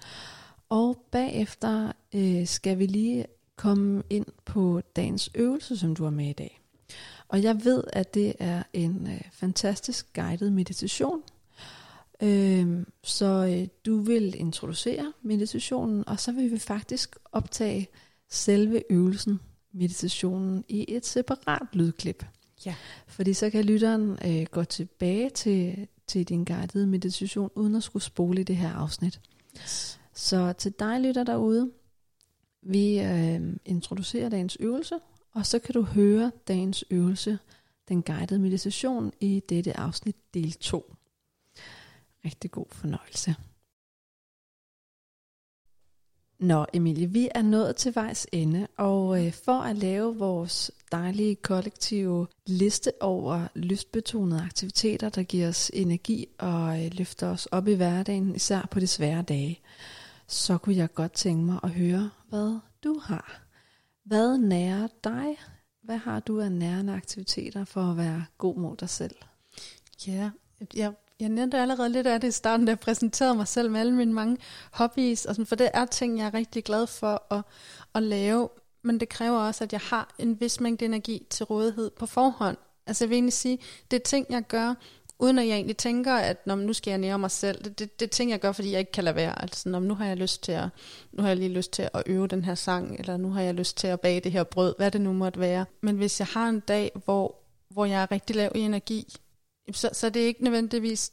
Og 0.68 1.04
bagefter 1.10 1.92
øh, 2.14 2.46
skal 2.46 2.78
vi 2.78 2.86
lige 2.86 3.26
komme 3.56 4.02
ind 4.10 4.26
på 4.44 4.80
dagens 4.96 5.30
øvelse, 5.34 5.76
som 5.76 5.94
du 5.94 6.04
har 6.04 6.10
med 6.10 6.28
i 6.28 6.32
dag. 6.32 6.60
Og 7.28 7.42
jeg 7.42 7.64
ved, 7.64 7.84
at 7.92 8.14
det 8.14 8.34
er 8.38 8.62
en 8.72 9.06
øh, 9.06 9.20
fantastisk 9.32 10.14
guided 10.14 10.50
meditation. 10.50 11.22
Øh, 12.22 12.86
så 13.02 13.26
øh, 13.26 13.68
du 13.86 14.00
vil 14.00 14.40
introducere 14.40 15.12
meditationen, 15.22 16.08
og 16.08 16.20
så 16.20 16.32
vil 16.32 16.50
vi 16.50 16.58
faktisk 16.58 17.16
optage 17.32 17.88
selve 18.30 18.82
øvelsen, 18.90 19.40
meditationen, 19.72 20.64
i 20.68 20.84
et 20.88 21.06
separat 21.06 21.68
lydklip. 21.72 22.24
Ja. 22.64 22.74
Fordi 23.06 23.32
så 23.32 23.50
kan 23.50 23.64
lytteren 23.64 24.18
øh, 24.24 24.46
gå 24.50 24.64
tilbage 24.64 25.30
til, 25.30 25.88
til 26.06 26.28
din 26.28 26.44
guidede 26.44 26.86
meditation, 26.86 27.50
uden 27.54 27.74
at 27.74 27.82
skulle 27.82 28.02
spole 28.02 28.40
i 28.40 28.44
det 28.44 28.56
her 28.56 28.72
afsnit. 28.72 29.20
Yes. 29.62 30.00
Så 30.14 30.52
til 30.52 30.72
dig 30.78 31.00
lytter 31.00 31.24
derude, 31.24 31.70
vi 32.62 33.00
øh, 33.00 33.40
introducerer 33.64 34.28
dagens 34.28 34.56
øvelse, 34.60 34.94
og 35.32 35.46
så 35.46 35.58
kan 35.58 35.72
du 35.72 35.82
høre 35.82 36.32
dagens 36.48 36.84
øvelse, 36.90 37.38
den 37.88 38.02
guidede 38.02 38.38
meditation, 38.38 39.12
i 39.20 39.42
dette 39.48 39.76
afsnit 39.76 40.16
del 40.34 40.52
2. 40.52 40.94
Rigtig 42.24 42.50
god 42.50 42.66
fornøjelse. 42.72 43.34
Nå, 46.38 46.66
Emilie, 46.72 47.06
vi 47.06 47.28
er 47.34 47.42
nået 47.42 47.76
til 47.76 47.94
vejs 47.94 48.26
ende, 48.32 48.66
og 48.76 49.26
øh, 49.26 49.32
for 49.32 49.60
at 49.60 49.76
lave 49.76 50.16
vores 50.16 50.70
dejlige 50.92 51.34
kollektive 51.34 52.26
liste 52.46 52.92
over 53.00 53.48
lystbetonede 53.54 54.42
aktiviteter, 54.42 55.08
der 55.08 55.22
giver 55.22 55.48
os 55.48 55.70
energi 55.74 56.26
og 56.38 56.84
øh, 56.84 56.90
løfter 56.92 57.28
os 57.28 57.46
op 57.46 57.68
i 57.68 57.74
hverdagen, 57.74 58.34
især 58.34 58.68
på 58.70 58.80
de 58.80 58.86
svære 58.86 59.22
dage, 59.22 59.60
så 60.26 60.58
kunne 60.58 60.76
jeg 60.76 60.94
godt 60.94 61.12
tænke 61.12 61.44
mig 61.44 61.60
at 61.62 61.70
høre, 61.70 62.10
hvad 62.28 62.58
du 62.84 62.98
har. 63.04 63.42
Hvad 64.04 64.38
nærer 64.38 64.88
dig? 65.04 65.36
Hvad 65.82 65.96
har 65.96 66.20
du 66.20 66.40
af 66.40 66.52
nærende 66.52 66.92
aktiviteter 66.92 67.64
for 67.64 67.80
at 67.80 67.96
være 67.96 68.24
god 68.38 68.56
mod 68.56 68.76
dig 68.76 68.88
selv? 68.88 69.16
Ja, 70.06 70.30
jeg, 70.74 70.92
jeg 71.20 71.28
nævnte 71.28 71.58
allerede 71.58 71.88
lidt 71.88 72.06
af 72.06 72.20
det 72.20 72.28
i 72.28 72.30
starten, 72.30 72.66
da 72.66 72.70
jeg 72.70 72.80
præsenterede 72.80 73.34
mig 73.34 73.48
selv 73.48 73.70
med 73.70 73.80
alle 73.80 73.94
mine 73.94 74.12
mange 74.12 74.36
hobbies, 74.70 75.24
og 75.24 75.34
sådan, 75.34 75.46
for 75.46 75.56
det 75.56 75.70
er 75.74 75.84
ting, 75.84 76.18
jeg 76.18 76.26
er 76.26 76.34
rigtig 76.34 76.64
glad 76.64 76.86
for 76.86 77.34
at, 77.34 77.42
at 77.94 78.02
lave, 78.02 78.48
men 78.84 79.00
det 79.00 79.08
kræver 79.08 79.38
også, 79.38 79.64
at 79.64 79.72
jeg 79.72 79.80
har 79.80 80.14
en 80.18 80.40
vis 80.40 80.60
mængde 80.60 80.84
energi 80.84 81.26
til 81.30 81.44
rådighed 81.44 81.90
på 81.90 82.06
forhånd. 82.06 82.56
Altså 82.86 83.04
jeg 83.04 83.10
vil 83.10 83.16
egentlig 83.16 83.32
sige, 83.32 83.58
det 83.90 83.96
er 83.96 84.04
ting, 84.04 84.26
jeg 84.30 84.42
gør, 84.42 84.74
uden 85.18 85.38
at 85.38 85.48
jeg 85.48 85.54
egentlig 85.54 85.76
tænker, 85.76 86.14
at 86.14 86.46
når, 86.46 86.54
nu 86.54 86.72
skal 86.72 86.90
jeg 86.90 86.98
nære 86.98 87.18
mig 87.18 87.30
selv. 87.30 87.64
Det, 87.64 87.78
det, 87.78 88.00
det 88.00 88.06
er 88.06 88.10
ting, 88.10 88.30
jeg 88.30 88.40
gør, 88.40 88.52
fordi 88.52 88.72
jeg 88.72 88.78
ikke 88.78 88.92
kan 88.92 89.04
lade 89.04 89.16
være. 89.16 89.42
Altså, 89.42 89.68
når, 89.68 89.80
nu 89.80 89.94
har 89.94 90.06
jeg 90.06 90.16
lyst 90.16 90.42
til 90.42 90.52
at, 90.52 90.68
nu 91.12 91.22
har 91.22 91.28
jeg 91.28 91.36
lige 91.36 91.52
lyst 91.52 91.72
til 91.72 91.88
at 91.94 92.02
øve 92.06 92.26
den 92.26 92.44
her 92.44 92.54
sang, 92.54 92.96
eller 92.98 93.16
nu 93.16 93.30
har 93.30 93.42
jeg 93.42 93.54
lyst 93.54 93.76
til 93.76 93.86
at 93.86 94.00
bage 94.00 94.20
det 94.20 94.32
her 94.32 94.44
brød, 94.44 94.74
hvad 94.76 94.90
det 94.90 95.00
nu 95.00 95.12
måtte 95.12 95.40
være. 95.40 95.64
Men 95.80 95.96
hvis 95.96 96.20
jeg 96.20 96.26
har 96.26 96.48
en 96.48 96.60
dag, 96.60 96.92
hvor, 97.04 97.36
hvor 97.70 97.84
jeg 97.84 98.02
er 98.02 98.10
rigtig 98.10 98.36
lav 98.36 98.52
i 98.54 98.60
energi, 98.60 99.16
så, 99.72 99.90
så 99.92 100.10
det 100.10 100.22
er 100.22 100.26
ikke 100.26 100.44
nødvendigvis 100.44 101.12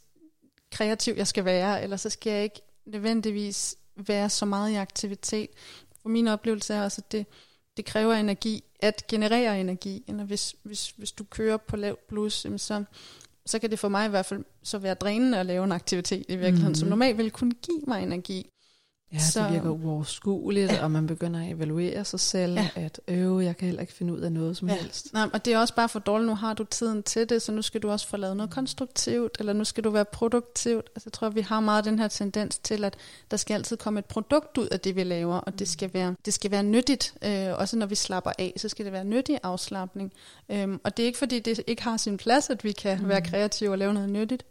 kreativ, 0.71 1.13
jeg 1.17 1.27
skal 1.27 1.45
være, 1.45 1.83
eller 1.83 1.97
så 1.97 2.09
skal 2.09 2.33
jeg 2.33 2.43
ikke 2.43 2.61
nødvendigvis 2.85 3.75
være 3.95 4.29
så 4.29 4.45
meget 4.45 4.71
i 4.71 4.75
aktivitet. 4.75 5.49
For 6.01 6.09
min 6.09 6.27
oplevelse 6.27 6.73
er 6.73 6.83
også, 6.83 7.01
at 7.05 7.11
det, 7.11 7.25
det 7.77 7.85
kræver 7.85 8.13
energi 8.13 8.63
at 8.79 9.07
generere 9.07 9.61
energi. 9.61 10.03
Eller 10.07 10.23
hvis, 10.23 10.55
hvis, 10.63 10.89
hvis 10.89 11.11
du 11.11 11.23
kører 11.23 11.57
på 11.57 11.75
lav 11.75 11.97
blus, 12.07 12.33
så, 12.57 12.83
så 13.45 13.59
kan 13.59 13.71
det 13.71 13.79
for 13.79 13.89
mig 13.89 14.05
i 14.05 14.09
hvert 14.09 14.25
fald 14.25 14.45
så 14.63 14.77
være 14.77 14.93
drænende 14.93 15.39
at 15.39 15.45
lave 15.45 15.63
en 15.63 15.71
aktivitet 15.71 16.25
i 16.27 16.35
virkeligheden, 16.35 16.63
mm-hmm. 16.63 16.75
som 16.75 16.89
normalt 16.89 17.17
vil 17.17 17.31
kunne 17.31 17.53
give 17.53 17.81
mig 17.87 18.03
energi. 18.03 18.49
Ja, 19.14 19.20
så, 19.20 19.43
det 19.43 19.53
virker 19.53 19.70
uoverskueligt, 19.70 20.72
ja. 20.72 20.84
og 20.84 20.91
man 20.91 21.07
begynder 21.07 21.39
at 21.39 21.49
evaluere 21.49 22.05
sig 22.05 22.20
selv, 22.20 22.53
ja. 22.53 22.70
at 22.76 23.01
øve, 23.07 23.43
jeg 23.43 23.57
kan 23.57 23.66
heller 23.66 23.82
ikke 23.82 23.93
finde 23.93 24.14
ud 24.14 24.20
af 24.20 24.32
noget 24.32 24.57
som 24.57 24.70
ja. 24.70 24.76
helst. 24.76 25.14
Nej, 25.14 25.30
og 25.34 25.45
det 25.45 25.53
er 25.53 25.57
også 25.57 25.76
bare 25.76 25.89
for 25.89 25.99
dårligt, 25.99 26.30
nu 26.30 26.36
har 26.36 26.53
du 26.53 26.64
tiden 26.64 27.03
til 27.03 27.30
det, 27.30 27.41
så 27.41 27.51
nu 27.51 27.61
skal 27.61 27.82
du 27.82 27.91
også 27.91 28.07
få 28.07 28.18
lavet 28.18 28.38
noget 28.38 28.51
konstruktivt, 28.51 29.38
eller 29.39 29.53
nu 29.53 29.64
skal 29.64 29.84
du 29.84 29.89
være 29.89 30.05
produktivt. 30.05 30.89
Altså, 30.95 31.07
jeg 31.07 31.14
tror, 31.14 31.30
vi 31.30 31.41
har 31.41 31.59
meget 31.59 31.86
den 31.86 31.99
her 31.99 32.07
tendens 32.07 32.57
til, 32.57 32.84
at 32.84 32.95
der 33.32 33.38
skal 33.38 33.53
altid 33.53 33.78
komme 33.78 33.99
et 33.99 34.05
produkt 34.05 34.57
ud 34.57 34.68
af 34.68 34.80
det, 34.80 34.95
vi 34.95 35.03
laver, 35.03 35.36
og 35.36 35.59
det 35.59 35.68
skal 35.68 35.93
være, 35.93 36.16
det 36.26 36.34
skal 36.34 36.51
være 36.51 36.64
nyttigt. 36.64 37.14
Øh, 37.24 37.47
også 37.57 37.78
når 37.78 37.86
vi 37.86 37.95
slapper 37.95 38.32
af, 38.38 38.53
så 38.57 38.70
skal 38.70 38.86
det 38.86 38.93
være 38.93 39.05
nyttig 39.05 39.39
afslappning. 39.43 40.14
Øhm, 40.49 40.80
og 40.84 40.97
det 40.97 41.03
er 41.03 41.07
ikke, 41.07 41.20
fordi 41.20 41.39
det 41.39 41.61
ikke 41.68 41.84
har 41.84 41.97
sin 41.97 42.18
plads, 42.18 42.49
at 42.49 42.64
vi 42.64 42.72
kan 42.72 43.01
mm. 43.01 43.07
være 43.07 43.22
kreative 43.22 43.72
og 43.72 43.78
lave 43.78 43.93
noget 43.93 44.09
nyttigt. 44.09 44.45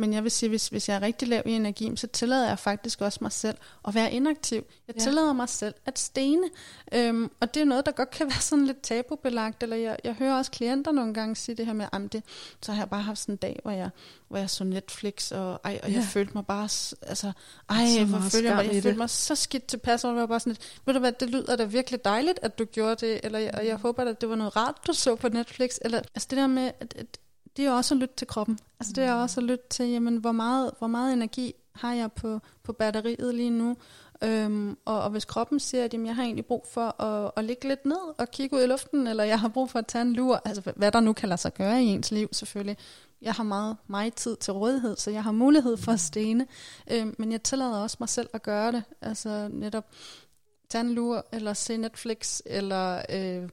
Men 0.00 0.12
jeg 0.12 0.22
vil 0.22 0.30
sige, 0.30 0.48
hvis, 0.48 0.68
hvis 0.68 0.88
jeg 0.88 0.96
er 0.96 1.02
rigtig 1.02 1.28
lav 1.28 1.42
i 1.46 1.50
energi, 1.50 1.92
så 1.96 2.06
tillader 2.06 2.48
jeg 2.48 2.58
faktisk 2.58 3.00
også 3.00 3.18
mig 3.22 3.32
selv 3.32 3.56
at 3.88 3.94
være 3.94 4.12
inaktiv. 4.12 4.64
Jeg 4.88 4.96
ja. 4.96 5.00
tillader 5.00 5.32
mig 5.32 5.48
selv 5.48 5.74
at 5.86 5.98
stene. 5.98 6.50
Øhm, 6.92 7.30
og 7.40 7.54
det 7.54 7.60
er 7.60 7.64
noget, 7.64 7.86
der 7.86 7.92
godt 7.92 8.10
kan 8.10 8.26
være 8.32 8.40
sådan 8.40 8.66
lidt 8.66 8.82
tabubelagt. 8.82 9.62
Eller 9.62 9.76
jeg, 9.76 9.96
jeg 10.04 10.14
hører 10.14 10.34
også 10.34 10.50
klienter 10.50 10.92
nogle 10.92 11.14
gange 11.14 11.36
sige 11.36 11.54
det 11.54 11.66
her 11.66 11.72
med, 11.72 11.86
at 11.92 12.12
det, 12.12 12.22
så 12.62 12.72
har 12.72 12.80
jeg 12.80 12.90
bare 12.90 13.02
haft 13.02 13.18
sådan 13.18 13.32
en 13.32 13.36
dag, 13.36 13.60
hvor 13.62 13.70
jeg, 13.70 13.90
hvor 14.28 14.38
jeg 14.38 14.50
så 14.50 14.64
Netflix, 14.64 15.32
og, 15.32 15.60
ej, 15.64 15.80
og 15.82 15.90
ja. 15.90 15.94
jeg 15.94 16.04
følte 16.04 16.32
mig 16.34 16.46
bare, 16.46 16.68
altså, 17.02 17.32
ej, 17.68 17.86
så 17.98 18.04
hvor 18.04 18.18
følte 18.18 18.48
jeg, 18.48 18.56
mig, 18.56 18.74
jeg 18.74 18.82
følte 18.82 18.98
mig 18.98 19.10
så 19.10 19.34
skidt 19.34 19.66
tilpas, 19.66 20.04
og 20.04 20.10
jeg 20.10 20.20
var 20.20 20.26
bare 20.26 20.40
sådan 20.40 20.52
lidt, 20.52 20.80
ved 20.86 20.94
du 20.94 21.00
hvad, 21.00 21.12
det 21.12 21.30
lyder 21.30 21.56
da 21.56 21.64
virkelig 21.64 22.04
dejligt, 22.04 22.38
at 22.42 22.58
du 22.58 22.64
gjorde 22.64 23.06
det, 23.06 23.20
eller 23.22 23.38
jeg, 23.38 23.54
og 23.54 23.66
jeg 23.66 23.76
håber, 23.76 24.02
at 24.04 24.20
det 24.20 24.28
var 24.28 24.36
noget 24.36 24.56
rart, 24.56 24.74
du 24.86 24.92
så 24.92 25.16
på 25.16 25.28
Netflix, 25.28 25.76
eller 25.82 25.98
altså 25.98 26.26
det 26.30 26.38
der 26.38 26.46
med, 26.46 26.70
at, 26.80 26.94
at 26.96 27.18
det 27.56 27.66
er 27.66 27.70
også 27.70 27.94
at 27.94 27.98
lytte 28.00 28.14
til 28.16 28.26
kroppen. 28.26 28.58
Altså 28.80 28.92
det 28.92 29.04
er 29.04 29.14
mm. 29.14 29.22
også 29.22 29.40
at 29.40 29.44
lytte 29.44 29.64
til, 29.70 29.88
jamen, 29.88 30.16
hvor 30.16 30.32
meget, 30.32 30.70
hvor 30.78 30.86
meget 30.86 31.12
energi 31.12 31.54
har 31.72 31.94
jeg 31.94 32.12
på, 32.12 32.40
på 32.62 32.72
batteriet 32.72 33.34
lige 33.34 33.50
nu. 33.50 33.76
Øhm, 34.24 34.76
og, 34.84 35.02
og 35.02 35.10
hvis 35.10 35.24
kroppen 35.24 35.60
siger, 35.60 35.84
at 35.84 35.92
jamen, 35.92 36.06
jeg 36.06 36.14
har 36.14 36.22
egentlig 36.22 36.46
brug 36.46 36.66
for 36.70 37.02
at, 37.02 37.30
at 37.36 37.44
ligge 37.44 37.68
lidt 37.68 37.86
ned 37.86 38.18
og 38.18 38.30
kigge 38.30 38.56
ud 38.56 38.62
i 38.62 38.66
luften, 38.66 39.06
eller 39.06 39.24
jeg 39.24 39.40
har 39.40 39.48
brug 39.48 39.70
for 39.70 39.78
at 39.78 39.86
tage 39.86 40.02
en 40.02 40.12
lur, 40.12 40.42
altså 40.44 40.72
hvad 40.76 40.92
der 40.92 41.00
nu 41.00 41.12
kan 41.12 41.28
lade 41.28 41.40
sig 41.40 41.54
gøre 41.54 41.82
i 41.82 41.86
ens 41.86 42.10
liv 42.10 42.28
selvfølgelig. 42.32 42.76
Jeg 43.22 43.32
har 43.32 43.44
meget, 43.44 43.76
meget 43.86 44.14
tid 44.14 44.36
til 44.36 44.52
rådighed, 44.52 44.96
så 44.96 45.10
jeg 45.10 45.24
har 45.24 45.32
mulighed 45.32 45.76
for 45.76 45.92
at 45.92 46.00
stene. 46.00 46.46
Øhm, 46.90 47.14
men 47.18 47.32
jeg 47.32 47.42
tillader 47.42 47.78
også 47.78 47.96
mig 48.00 48.08
selv 48.08 48.28
at 48.32 48.42
gøre 48.42 48.72
det. 48.72 48.82
Altså 49.00 49.48
netop 49.52 49.84
tage 50.68 50.84
en 50.84 50.94
lur, 50.94 51.26
eller 51.32 51.52
se 51.52 51.76
Netflix, 51.76 52.40
eller... 52.46 53.02
Øh, 53.10 53.48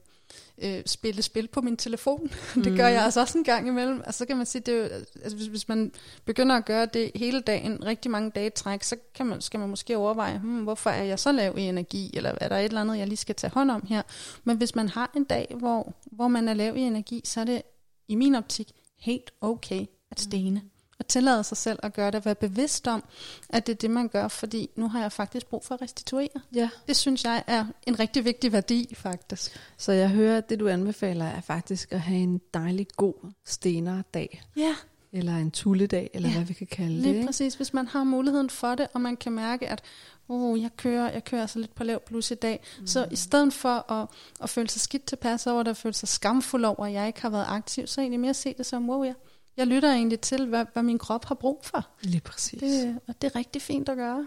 øh, 0.62 0.82
spille 0.86 1.22
spil 1.22 1.48
på 1.48 1.60
min 1.60 1.76
telefon. 1.76 2.30
Mm. 2.56 2.62
det 2.64 2.76
gør 2.76 2.88
jeg 2.88 3.04
altså 3.04 3.20
også 3.20 3.38
en 3.38 3.44
gang 3.44 3.68
imellem. 3.68 4.02
Altså, 4.06 4.18
så 4.18 4.26
kan 4.26 4.36
man 4.36 4.46
sige, 4.46 4.62
det 4.62 4.74
er 4.74 4.78
jo, 4.78 4.84
altså, 5.22 5.36
hvis, 5.36 5.46
hvis 5.46 5.68
man 5.68 5.92
begynder 6.24 6.56
at 6.56 6.64
gøre 6.64 6.86
det 6.86 7.10
hele 7.14 7.40
dagen, 7.40 7.84
rigtig 7.84 8.10
mange 8.10 8.30
dage 8.30 8.50
træk, 8.50 8.82
så 8.82 8.96
kan 9.14 9.26
man, 9.26 9.40
skal 9.40 9.60
man 9.60 9.68
måske 9.68 9.96
overveje, 9.96 10.38
hmm, 10.38 10.62
hvorfor 10.62 10.90
er 10.90 11.02
jeg 11.02 11.18
så 11.18 11.32
lav 11.32 11.58
i 11.58 11.62
energi, 11.62 12.10
eller 12.14 12.32
er 12.40 12.48
der 12.48 12.56
et 12.56 12.64
eller 12.64 12.80
andet, 12.80 12.98
jeg 12.98 13.06
lige 13.06 13.16
skal 13.16 13.34
tage 13.34 13.50
hånd 13.50 13.70
om 13.70 13.86
her. 13.88 14.02
Men 14.44 14.56
hvis 14.56 14.74
man 14.74 14.88
har 14.88 15.10
en 15.16 15.24
dag, 15.24 15.54
hvor, 15.58 15.94
hvor 16.04 16.28
man 16.28 16.48
er 16.48 16.54
lav 16.54 16.76
i 16.76 16.80
energi, 16.80 17.20
så 17.24 17.40
er 17.40 17.44
det 17.44 17.62
i 18.08 18.14
min 18.14 18.34
optik 18.34 18.72
helt 18.96 19.30
okay 19.40 19.86
at 20.10 20.20
stene. 20.20 20.60
Mm 20.60 20.70
og 20.98 21.08
tillade 21.08 21.44
sig 21.44 21.56
selv 21.56 21.78
at 21.82 21.92
gøre 21.92 22.10
det, 22.10 22.24
være 22.24 22.34
bevidst 22.34 22.88
om, 22.88 23.04
at 23.48 23.66
det 23.66 23.72
er 23.72 23.76
det, 23.76 23.90
man 23.90 24.08
gør, 24.08 24.28
fordi 24.28 24.70
nu 24.76 24.88
har 24.88 25.00
jeg 25.00 25.12
faktisk 25.12 25.46
brug 25.46 25.64
for 25.64 25.74
at 25.74 25.82
restituere. 25.82 26.28
Ja. 26.54 26.68
Det 26.86 26.96
synes 26.96 27.24
jeg 27.24 27.44
er 27.46 27.64
en 27.86 27.98
rigtig 27.98 28.24
vigtig 28.24 28.52
værdi, 28.52 28.94
faktisk. 28.96 29.60
Så 29.76 29.92
jeg 29.92 30.08
hører, 30.08 30.38
at 30.38 30.48
det 30.48 30.60
du 30.60 30.68
anbefaler 30.68 31.24
er 31.24 31.40
faktisk 31.40 31.92
at 31.92 32.00
have 32.00 32.20
en 32.20 32.40
dejlig 32.54 32.86
god 32.96 33.14
stenerdag. 33.44 34.42
Ja. 34.56 34.74
Eller 35.12 35.36
en 35.36 35.50
tulledag, 35.50 36.10
eller 36.14 36.28
ja. 36.28 36.34
hvad 36.34 36.44
vi 36.44 36.54
kan 36.54 36.66
kalde 36.66 36.92
Lige 36.92 37.08
det. 37.08 37.14
Lige 37.14 37.26
præcis, 37.26 37.54
hvis 37.54 37.74
man 37.74 37.86
har 37.86 38.04
muligheden 38.04 38.50
for 38.50 38.74
det, 38.74 38.88
og 38.94 39.00
man 39.00 39.16
kan 39.16 39.32
mærke, 39.32 39.68
at 39.68 39.82
oh, 40.28 40.62
jeg 40.62 40.70
kører, 40.76 41.12
jeg 41.12 41.24
kører 41.24 41.42
altså 41.42 41.58
lidt 41.58 41.74
på 41.74 41.84
lav 41.84 42.00
plus 42.06 42.30
i 42.30 42.34
dag. 42.34 42.60
Mm. 42.80 42.86
Så 42.86 43.06
i 43.10 43.16
stedet 43.16 43.52
for 43.52 43.92
at, 43.92 44.08
at 44.42 44.50
føle 44.50 44.68
sig 44.68 44.80
skidt 44.80 45.04
tilpas 45.04 45.46
over 45.46 45.62
det, 45.62 45.70
og 45.70 45.76
føle 45.76 45.94
sig 45.94 46.08
skamfuld 46.08 46.64
over, 46.64 46.86
at 46.86 46.92
jeg 46.92 47.06
ikke 47.06 47.22
har 47.22 47.30
været 47.30 47.46
aktiv, 47.48 47.86
så 47.86 48.00
egentlig 48.00 48.20
mere 48.20 48.34
se 48.34 48.54
det 48.58 48.66
som, 48.66 48.90
wow, 48.90 49.02
jeg, 49.02 49.14
jeg 49.58 49.66
lytter 49.66 49.92
egentlig 49.92 50.20
til, 50.20 50.46
hvad, 50.46 50.64
hvad 50.72 50.82
min 50.82 50.98
krop 50.98 51.24
har 51.24 51.34
brug 51.34 51.60
for. 51.62 51.88
Lige 52.02 52.20
præcis. 52.20 52.60
Det, 52.60 52.98
og 53.08 53.22
det 53.22 53.30
er 53.32 53.36
rigtig 53.36 53.62
fint 53.62 53.88
at 53.88 53.96
gøre. 53.96 54.26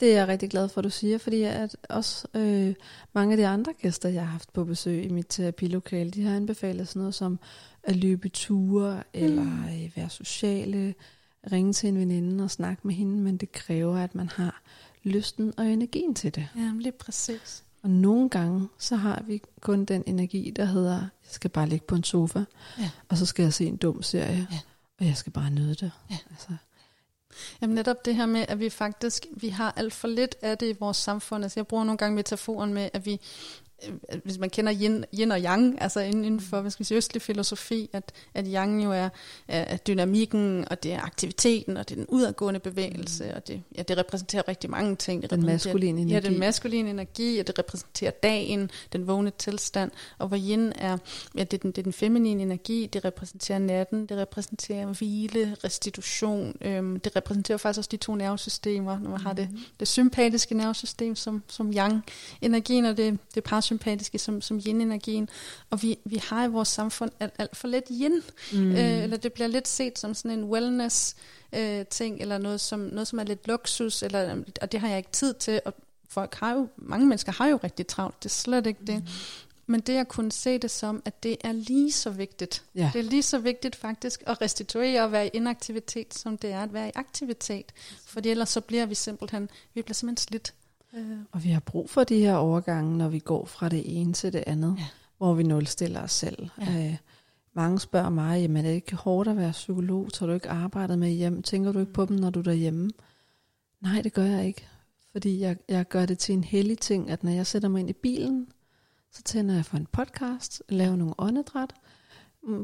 Det 0.00 0.12
er 0.12 0.16
jeg 0.16 0.28
rigtig 0.28 0.50
glad 0.50 0.68
for, 0.68 0.80
at 0.80 0.84
du 0.84 0.90
siger, 0.90 1.18
fordi 1.18 1.42
at 1.42 1.76
også 1.88 2.28
øh, 2.34 2.74
mange 3.12 3.32
af 3.32 3.36
de 3.36 3.46
andre 3.46 3.72
gæster, 3.72 4.08
jeg 4.08 4.22
har 4.22 4.30
haft 4.30 4.52
på 4.52 4.64
besøg 4.64 5.04
i 5.04 5.08
mit 5.08 5.26
terapilokale, 5.28 6.10
de 6.10 6.22
har 6.22 6.36
anbefalet 6.36 6.88
sådan 6.88 7.00
noget 7.00 7.14
som 7.14 7.38
at 7.82 7.96
løbe 7.96 8.28
ture, 8.28 8.94
mm. 8.94 9.02
eller 9.12 9.42
øh, 9.42 9.96
være 9.96 10.10
sociale, 10.10 10.94
ringe 11.52 11.72
til 11.72 11.88
en 11.88 11.98
veninde 11.98 12.44
og 12.44 12.50
snakke 12.50 12.86
med 12.86 12.94
hende, 12.94 13.22
men 13.22 13.36
det 13.36 13.52
kræver, 13.52 13.98
at 13.98 14.14
man 14.14 14.28
har 14.28 14.62
lysten 15.02 15.52
og 15.56 15.66
energien 15.66 16.14
til 16.14 16.34
det. 16.34 16.48
Ja, 16.56 16.72
lige 16.78 16.92
præcis. 16.92 17.64
Og 17.82 17.90
nogle 17.90 18.28
gange, 18.28 18.68
så 18.78 18.96
har 18.96 19.22
vi 19.26 19.42
kun 19.60 19.84
den 19.84 20.02
energi, 20.06 20.52
der 20.56 20.64
hedder, 20.64 20.98
jeg 21.00 21.30
skal 21.30 21.50
bare 21.50 21.68
ligge 21.68 21.86
på 21.86 21.94
en 21.94 22.04
sofa, 22.04 22.44
ja. 22.78 22.90
og 23.08 23.16
så 23.16 23.26
skal 23.26 23.42
jeg 23.42 23.52
se 23.52 23.66
en 23.66 23.76
dum 23.76 24.02
serie, 24.02 24.46
ja. 24.50 24.58
og 25.00 25.06
jeg 25.06 25.16
skal 25.16 25.32
bare 25.32 25.50
nyde 25.50 25.74
det. 25.74 25.90
Ja. 26.10 26.18
Altså. 26.30 26.48
Jamen 27.60 27.74
netop 27.74 28.04
det 28.04 28.16
her 28.16 28.26
med, 28.26 28.44
at 28.48 28.58
vi 28.58 28.70
faktisk, 28.70 29.26
vi 29.36 29.48
har 29.48 29.72
alt 29.76 29.92
for 29.92 30.08
lidt 30.08 30.36
af 30.42 30.58
det 30.58 30.74
i 30.74 30.76
vores 30.80 30.96
samfund. 30.96 31.44
Altså 31.44 31.60
jeg 31.60 31.66
bruger 31.66 31.84
nogle 31.84 31.98
gange 31.98 32.14
metaforen 32.14 32.74
med, 32.74 32.90
at 32.92 33.06
vi, 33.06 33.20
hvis 34.24 34.38
man 34.38 34.50
kender 34.50 34.72
yin, 34.72 35.04
yin 35.18 35.32
og 35.32 35.40
yang, 35.40 35.82
altså 35.82 36.00
inden 36.00 36.40
for 36.40 36.60
hvad 36.60 36.70
skal 36.70 36.86
sige, 36.86 36.98
østlig 36.98 37.22
filosofi, 37.22 37.90
at, 37.92 38.12
at 38.34 38.46
yang 38.48 38.84
jo 38.84 38.92
er, 38.92 39.08
er 39.48 39.76
dynamikken, 39.76 40.64
og 40.70 40.82
det 40.82 40.92
er 40.92 41.00
aktiviteten, 41.00 41.76
og 41.76 41.88
det 41.88 41.94
er 41.94 41.98
den 41.98 42.06
udadgående 42.08 42.60
bevægelse, 42.60 43.24
mm. 43.24 43.30
og 43.36 43.48
det, 43.48 43.62
ja, 43.76 43.82
det 43.82 43.98
repræsenterer 43.98 44.48
rigtig 44.48 44.70
mange 44.70 44.96
ting. 44.96 45.22
Det 45.22 45.30
den 45.30 45.46
maskuline 45.46 46.00
energi. 46.00 46.14
Ja, 46.14 46.20
den 46.20 46.38
maskuline 46.38 46.90
energi, 46.90 47.38
og 47.38 47.46
det 47.46 47.58
repræsenterer 47.58 48.10
dagen, 48.10 48.70
den 48.92 49.06
vågne 49.06 49.32
tilstand, 49.38 49.90
og 50.18 50.28
hvor 50.28 50.36
yin 50.36 50.72
er, 50.76 50.98
ja, 51.36 51.44
det 51.44 51.54
er 51.54 51.58
den, 51.58 51.70
det 51.70 51.78
er 51.78 51.82
den 51.82 51.92
feminine 51.92 52.42
energi, 52.42 52.88
det 52.92 53.04
repræsenterer 53.04 53.58
natten, 53.58 54.06
det 54.06 54.16
repræsenterer 54.16 54.86
hvile, 54.86 55.56
restitution, 55.64 56.56
øhm, 56.60 57.00
det 57.00 57.16
repræsenterer 57.16 57.58
faktisk 57.58 57.78
også 57.78 57.88
de 57.92 57.96
to 57.96 58.14
nervesystemer, 58.14 58.98
når 58.98 59.10
man 59.10 59.18
mm. 59.18 59.24
har 59.24 59.32
det, 59.32 59.48
det 59.80 59.88
sympatiske 59.88 60.54
nervesystem 60.54 61.14
som, 61.14 61.42
som 61.48 61.72
yang-energien, 61.72 62.84
og 62.84 62.96
det, 62.96 63.18
det 63.34 63.44
parasympatiske 63.78 64.18
som, 64.18 64.40
som 64.40 64.58
yin-energien. 64.58 65.28
Og 65.70 65.82
vi, 65.82 65.98
vi 66.04 66.16
har 66.16 66.44
i 66.44 66.48
vores 66.48 66.68
samfund 66.68 67.10
alt, 67.20 67.32
alt 67.38 67.56
for 67.56 67.68
lidt 67.68 67.84
yin. 67.90 68.22
Mm. 68.52 68.72
Øh, 68.72 69.02
eller 69.02 69.16
det 69.16 69.32
bliver 69.32 69.48
lidt 69.48 69.68
set 69.68 69.98
som 69.98 70.14
sådan 70.14 70.38
en 70.38 70.44
wellness 70.44 71.16
øh, 71.52 71.86
ting, 71.86 72.20
eller 72.20 72.38
noget 72.38 72.60
som, 72.60 72.80
noget, 72.80 73.08
som 73.08 73.18
er 73.18 73.24
lidt 73.24 73.48
luksus, 73.48 74.02
eller, 74.02 74.42
og 74.62 74.72
det 74.72 74.80
har 74.80 74.88
jeg 74.88 74.98
ikke 74.98 75.12
tid 75.12 75.34
til. 75.34 75.60
Og 75.64 75.74
folk 76.08 76.34
har 76.34 76.52
jo, 76.52 76.68
mange 76.76 77.06
mennesker 77.06 77.32
har 77.32 77.46
jo 77.46 77.58
rigtig 77.64 77.86
travlt, 77.86 78.22
det 78.22 78.28
er 78.28 78.34
slet 78.34 78.66
ikke 78.66 78.80
det. 78.86 78.98
Mm. 78.98 79.08
Men 79.66 79.80
det 79.80 79.96
at 79.96 80.08
kunne 80.08 80.32
se 80.32 80.58
det 80.58 80.70
som, 80.70 81.02
at 81.04 81.22
det 81.22 81.36
er 81.40 81.52
lige 81.52 81.92
så 81.92 82.10
vigtigt. 82.10 82.64
Ja. 82.74 82.90
Det 82.92 82.98
er 82.98 83.02
lige 83.02 83.22
så 83.22 83.38
vigtigt 83.38 83.76
faktisk 83.76 84.22
at 84.26 84.40
restituere 84.40 85.02
og 85.02 85.12
være 85.12 85.26
i 85.26 85.30
inaktivitet, 85.32 86.14
som 86.14 86.38
det 86.38 86.52
er 86.52 86.62
at 86.62 86.72
være 86.72 86.88
i 86.88 86.92
aktivitet. 86.94 87.72
Fordi 88.06 88.28
ellers 88.28 88.48
så 88.48 88.60
bliver 88.60 88.86
vi 88.86 88.94
simpelthen, 88.94 89.50
vi 89.74 89.82
bliver 89.82 89.94
simpelthen 89.94 90.16
slidt 90.28 90.54
Øh, 90.94 91.18
Og 91.32 91.44
vi 91.44 91.48
har 91.48 91.60
brug 91.60 91.90
for 91.90 92.04
de 92.04 92.18
her 92.18 92.34
overgange, 92.34 92.96
når 92.98 93.08
vi 93.08 93.18
går 93.18 93.44
fra 93.44 93.68
det 93.68 94.00
ene 94.00 94.12
til 94.12 94.32
det 94.32 94.44
andet, 94.46 94.76
Ja. 94.78 94.86
hvor 95.18 95.34
vi 95.34 95.42
nulstiller 95.42 96.02
os 96.02 96.12
selv. 96.12 96.48
Ja. 96.60 96.86
Øh, 96.88 96.96
mange 97.54 97.78
spørger 97.80 98.10
mig, 98.10 98.40
jamen 98.40 98.56
er 98.56 98.62
det 98.68 98.74
ikke 98.74 98.96
hårdt 98.96 99.28
at 99.28 99.36
være 99.36 99.52
psykolog? 99.52 100.12
Tager 100.12 100.26
du 100.28 100.34
ikke 100.34 100.50
arbejdet 100.50 100.98
med 100.98 101.10
hjem? 101.10 101.42
Tænker 101.42 101.72
du 101.72 101.78
ikke 101.78 101.92
på 101.92 102.04
dem, 102.04 102.16
når 102.16 102.30
du 102.30 102.38
er 102.38 102.44
derhjemme? 102.44 102.90
Nej, 103.80 104.00
det 104.02 104.12
gør 104.12 104.24
jeg 104.24 104.46
ikke. 104.46 104.66
Fordi 105.12 105.40
jeg, 105.40 105.56
jeg 105.68 105.88
gør 105.88 106.06
det 106.06 106.18
til 106.18 106.32
en 106.32 106.44
hellig 106.44 106.78
ting, 106.78 107.10
at 107.10 107.24
når 107.24 107.30
jeg 107.30 107.46
sætter 107.46 107.68
mig 107.68 107.80
ind 107.80 107.90
i 107.90 107.92
bilen, 107.92 108.46
så 109.10 109.22
tænder 109.22 109.54
jeg 109.54 109.64
for 109.64 109.76
en 109.76 109.86
podcast, 109.92 110.62
laver 110.68 110.96
nogle 110.96 111.14
åndedræt, 111.18 111.72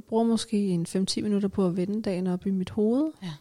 bruger 0.09 0.25
måske 0.25 0.57
en 0.69 0.87
5-10 0.89 1.23
minutter 1.23 1.49
på 1.49 1.67
at 1.67 1.77
vende 1.77 2.03
dagen 2.03 2.27
op 2.27 2.47
i 2.47 2.51
mit 2.51 2.71
hoved, 2.71 3.11
Ja. 3.23 3.33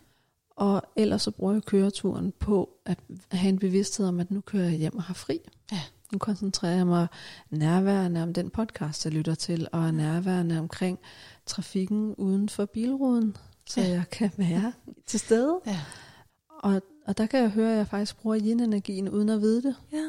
Og 0.57 0.81
ellers 0.95 1.21
så 1.21 1.31
bruger 1.31 1.53
jeg 1.53 1.63
køreturen 1.63 2.33
på 2.39 2.69
at 2.85 2.99
have 3.31 3.49
en 3.49 3.59
bevidsthed 3.59 4.05
om, 4.07 4.19
at 4.19 4.31
nu 4.31 4.41
kører 4.41 4.63
jeg 4.63 4.77
hjem 4.77 4.95
og 4.97 5.03
har 5.03 5.13
fri. 5.13 5.39
Ja. 5.71 5.79
Nu 6.11 6.17
koncentrerer 6.17 6.75
jeg 6.75 6.87
mig 6.87 7.07
nærværende 7.49 8.23
om 8.23 8.33
den 8.33 8.49
podcast, 8.49 9.05
jeg 9.05 9.13
lytter 9.13 9.35
til, 9.35 9.67
og 9.71 9.87
er 9.87 9.91
nærværende 9.91 10.59
omkring 10.59 10.99
trafikken 11.45 12.15
uden 12.15 12.49
for 12.49 12.65
bilruden, 12.65 13.37
så 13.65 13.81
Ja. 13.81 13.87
jeg 13.89 14.03
kan 14.11 14.31
være 14.37 14.73
til 15.05 15.19
stede. 15.19 15.59
ja. 15.65 15.79
Og, 16.59 16.81
og 17.07 17.17
der 17.17 17.25
kan 17.25 17.39
jeg 17.39 17.49
høre, 17.49 17.71
at 17.71 17.77
jeg 17.77 17.87
faktisk 17.87 18.17
bruger 18.17 18.37
yin-energien 18.39 19.09
uden 19.09 19.29
at 19.29 19.41
vide 19.41 19.63
det. 19.63 19.75
Ja. 19.91 20.03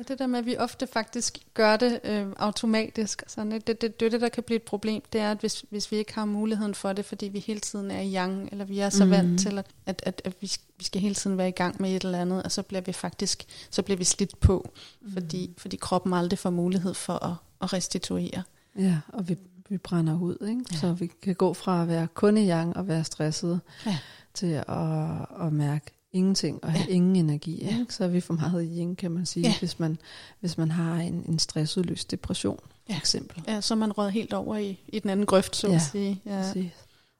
Ja, 0.00 0.04
det 0.08 0.18
der 0.18 0.26
med, 0.26 0.38
at 0.38 0.46
vi 0.46 0.56
ofte 0.56 0.86
faktisk 0.86 1.38
gør 1.54 1.76
det 1.76 2.00
øh, 2.04 2.26
automatisk. 2.36 3.22
Sådan, 3.26 3.52
det, 3.52 3.66
det, 3.66 3.80
det, 3.82 4.00
det, 4.00 4.20
der 4.20 4.28
kan 4.28 4.42
blive 4.42 4.56
et 4.56 4.62
problem, 4.62 5.02
det 5.12 5.20
er, 5.20 5.30
at 5.30 5.38
hvis, 5.40 5.64
hvis 5.70 5.92
vi 5.92 5.96
ikke 5.96 6.14
har 6.14 6.24
muligheden 6.24 6.74
for 6.74 6.92
det, 6.92 7.04
fordi 7.04 7.28
vi 7.28 7.38
hele 7.38 7.60
tiden 7.60 7.90
er 7.90 8.00
i 8.00 8.14
yang, 8.14 8.48
eller 8.52 8.64
vi 8.64 8.78
er 8.78 8.90
så 8.90 9.04
mm. 9.04 9.10
Vant 9.10 9.40
til, 9.40 9.58
at, 9.58 9.66
at, 9.86 10.02
at, 10.06 10.22
at 10.24 10.34
vi, 10.40 10.52
vi 10.78 10.84
skal 10.84 11.00
hele 11.00 11.14
tiden 11.14 11.38
være 11.38 11.48
i 11.48 11.52
gang 11.52 11.82
med 11.82 11.96
et 11.96 12.04
eller 12.04 12.20
andet, 12.20 12.42
og 12.42 12.52
så 12.52 12.62
bliver 12.62 12.80
vi 12.80 12.92
faktisk 12.92 13.44
så 13.70 13.82
bliver 13.82 13.98
vi 13.98 14.04
slidt 14.04 14.40
på, 14.40 14.70
Mm. 15.00 15.12
fordi, 15.12 15.54
fordi 15.58 15.76
kroppen 15.76 16.12
aldrig 16.12 16.38
får 16.38 16.50
mulighed 16.50 16.94
for 16.94 17.24
at, 17.24 17.34
at 17.62 17.72
restituere. 17.72 18.42
Ja, 18.78 18.98
og 19.08 19.28
vi, 19.28 19.36
vi 19.68 19.78
brænder 19.78 20.20
ud, 20.20 20.46
ikke? 20.48 20.64
Ja. 20.72 20.76
så 20.76 20.92
vi 20.92 21.06
kan 21.22 21.34
gå 21.34 21.54
fra 21.54 21.82
at 21.82 21.88
være 21.88 22.06
kun 22.14 22.36
i 22.36 22.48
yang 22.50 22.76
og 22.76 22.88
være 22.88 23.04
stresset, 23.04 23.60
Ja. 23.86 23.98
til 24.34 24.46
at, 24.46 25.46
at 25.46 25.52
mærke 25.52 25.90
ingenting 26.12 26.64
og 26.64 26.72
have 26.72 26.84
Ja. 26.88 26.94
ingen 26.94 27.16
energi. 27.16 27.64
Ja. 27.64 27.78
Ikke? 27.80 27.94
Så 27.94 28.04
er 28.04 28.08
vi 28.08 28.20
for 28.20 28.34
meget 28.34 28.64
i 28.64 28.78
yin, 28.78 28.96
kan 28.96 29.10
man 29.10 29.26
sige, 29.26 29.46
Ja. 29.46 29.58
hvis, 29.58 29.78
man, 29.78 29.98
hvis 30.40 30.58
man 30.58 30.70
har 30.70 30.94
en, 30.94 31.24
en 31.28 31.38
stressudløst 31.38 32.10
depression, 32.10 32.58
for 32.62 32.72
Ja. 32.88 32.96
eksempel. 32.96 33.42
Ja, 33.48 33.60
så 33.60 33.74
man 33.74 33.92
røget 33.92 34.12
helt 34.12 34.32
over 34.32 34.56
i, 34.56 34.80
i 34.88 34.98
den 34.98 35.10
anden 35.10 35.26
grøft, 35.26 35.56
så 35.56 35.68
Ja. 35.68 35.74
at 35.74 35.82
sige. 35.82 36.22
Ja. 36.26 36.30
Præcis. 36.42 36.72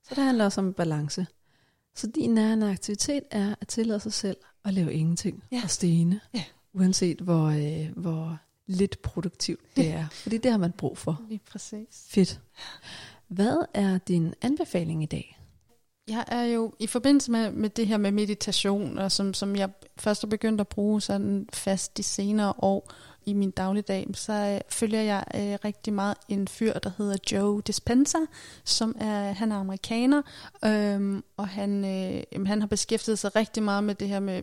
Så 0.08 0.14
det 0.14 0.24
handler 0.24 0.44
også 0.44 0.60
om 0.60 0.72
balance. 0.72 1.26
Så 1.96 2.06
din 2.14 2.30
nærende 2.30 2.70
aktivitet 2.70 3.22
er 3.30 3.54
at 3.60 3.68
tillade 3.68 4.00
sig 4.00 4.12
selv 4.12 4.36
at 4.64 4.74
lave 4.74 4.92
ingenting 4.94 5.42
Ja. 5.52 5.60
og 5.64 5.70
stene, 5.70 6.20
Ja. 6.34 6.42
uanset 6.74 7.18
hvor, 7.20 7.44
øh, 7.46 7.88
hvor 7.96 8.38
lidt 8.66 9.02
produktivt 9.02 9.76
det 9.76 9.88
er. 9.88 10.06
Fordi 10.12 10.38
det 10.38 10.50
har 10.50 10.58
man 10.58 10.72
brug 10.72 10.98
for. 10.98 11.22
Lige 11.28 11.40
præcis. 11.50 12.06
Fedt. 12.08 12.40
Hvad 13.28 13.56
er 13.74 13.98
din 13.98 14.34
anbefaling 14.42 15.02
i 15.02 15.06
dag? 15.06 15.39
Jeg 16.10 16.24
er 16.28 16.42
jo 16.42 16.72
i 16.78 16.86
forbindelse 16.86 17.30
med, 17.30 17.50
med 17.50 17.70
det 17.70 17.86
her 17.86 17.98
med 17.98 18.12
meditation, 18.12 18.98
og 18.98 19.12
som, 19.12 19.34
som 19.34 19.56
jeg 19.56 19.70
først 19.96 20.22
har 20.22 20.28
begyndt 20.28 20.60
at 20.60 20.68
bruge 20.68 21.00
sådan 21.00 21.48
fast 21.52 21.96
de 21.96 22.02
senere 22.02 22.54
år 22.58 22.90
i 23.26 23.32
min 23.32 23.50
dagligdag, 23.50 24.06
så 24.14 24.32
øh, 24.32 24.60
følger 24.68 25.00
jeg 25.00 25.24
øh, 25.34 25.58
rigtig 25.64 25.92
meget 25.92 26.16
en 26.28 26.48
fyr, 26.48 26.72
der 26.72 26.90
hedder 26.98 27.16
Joe 27.32 27.62
Dispenza, 27.62 28.18
som 28.64 28.96
er, 29.00 29.32
han 29.32 29.52
er 29.52 29.56
amerikaner, 29.56 30.22
øhm, 30.64 31.24
og 31.36 31.48
han, 31.48 31.84
øh, 31.84 32.46
han 32.46 32.60
har 32.60 32.68
beskæftiget 32.68 33.18
sig 33.18 33.36
rigtig 33.36 33.62
meget 33.62 33.84
med 33.84 33.94
det 33.94 34.08
her 34.08 34.20
med 34.20 34.42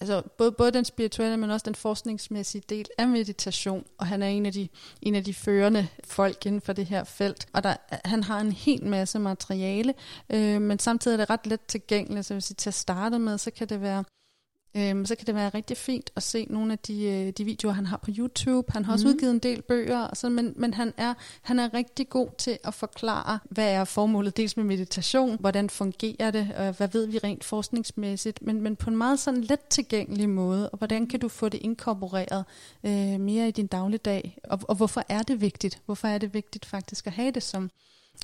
altså 0.00 0.22
både, 0.38 0.52
både 0.52 0.70
den 0.70 0.84
spirituelle, 0.84 1.36
men 1.36 1.50
også 1.50 1.64
den 1.64 1.74
forskningsmæssige 1.74 2.62
del 2.68 2.86
af 2.98 3.08
meditation, 3.08 3.84
og 3.98 4.06
han 4.06 4.22
er 4.22 4.26
en 4.26 4.46
af 4.46 4.52
de, 4.52 4.68
en 5.02 5.14
af 5.14 5.24
de 5.24 5.34
førende 5.34 5.88
folk 6.04 6.46
inden 6.46 6.60
for 6.60 6.72
det 6.72 6.86
her 6.86 7.04
felt, 7.04 7.46
og 7.52 7.62
der, 7.62 7.76
han 8.04 8.24
har 8.24 8.40
en 8.40 8.52
hel 8.52 8.86
masse 8.86 9.18
materiale, 9.18 9.94
øh, 10.30 10.60
men 10.62 10.78
samtidig 10.78 11.14
er 11.14 11.16
det 11.16 11.30
ret 11.30 11.46
let 11.46 11.60
tilgængeligt, 11.60 12.26
så 12.26 12.34
hvis 12.34 12.50
I 12.50 12.54
til 12.54 12.70
at 12.70 12.74
starte 12.74 13.18
med, 13.18 13.38
så 13.38 13.50
kan 13.50 13.68
det 13.68 13.80
være 13.80 14.04
Øhm, 14.76 15.06
så 15.06 15.14
kan 15.14 15.26
det 15.26 15.34
være 15.34 15.48
rigtig 15.48 15.76
fint 15.76 16.10
at 16.16 16.22
se 16.22 16.46
nogle 16.50 16.72
af 16.72 16.78
de, 16.78 17.04
øh, 17.04 17.30
de 17.32 17.44
videoer, 17.44 17.72
han 17.72 17.86
har 17.86 17.96
på 17.96 18.10
YouTube. 18.18 18.72
Han 18.72 18.84
har 18.84 18.92
også 18.92 19.06
Mhm. 19.06 19.14
udgivet 19.14 19.32
en 19.32 19.38
del 19.38 19.62
bøger, 19.62 19.98
og 19.98 20.16
sådan, 20.16 20.34
men, 20.34 20.52
men 20.56 20.74
han, 20.74 20.92
er, 20.96 21.14
han 21.42 21.58
er 21.58 21.74
rigtig 21.74 22.08
god 22.08 22.28
til 22.38 22.58
at 22.64 22.74
forklare, 22.74 23.38
hvad 23.50 23.72
er 23.72 23.84
formålet 23.84 24.36
dels 24.36 24.56
med 24.56 24.64
meditation, 24.64 25.36
hvordan 25.40 25.70
fungerer 25.70 26.30
det, 26.30 26.50
og 26.56 26.72
hvad 26.76 26.88
ved 26.88 27.06
vi 27.06 27.18
rent 27.18 27.44
forskningsmæssigt, 27.44 28.42
men, 28.42 28.60
men 28.60 28.76
på 28.76 28.90
en 28.90 28.96
meget 28.96 29.20
sådan 29.20 29.40
let 29.44 29.60
tilgængelig 29.60 30.28
måde, 30.28 30.70
og 30.70 30.78
hvordan 30.78 31.06
kan 31.06 31.20
du 31.20 31.28
få 31.28 31.48
det 31.48 31.58
inkorporeret 31.62 32.44
øh, 32.84 33.20
mere 33.20 33.48
i 33.48 33.50
din 33.50 33.66
dagligdag, 33.66 34.38
og, 34.44 34.60
og 34.62 34.74
hvorfor 34.76 35.02
er 35.08 35.22
det 35.22 35.40
vigtigt? 35.40 35.80
Hvorfor 35.86 36.08
er 36.08 36.18
det 36.18 36.34
vigtigt 36.34 36.66
faktisk 36.66 37.06
at 37.06 37.12
have 37.12 37.30
det 37.30 37.42
som, 37.42 37.70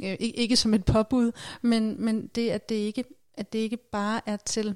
øh, 0.03 0.16
ikke, 0.20 0.36
ikke 0.38 0.57
som 0.57 0.74
et 0.74 0.84
påbud, 0.84 1.32
men, 1.62 2.05
men 2.05 2.26
det, 2.26 2.51
at 2.51 2.68
det 2.68 2.74
ikke, 2.74 3.05
at 3.36 3.53
det 3.53 3.59
ikke 3.59 3.76
bare 3.76 4.20
er 4.26 4.36
til 4.36 4.74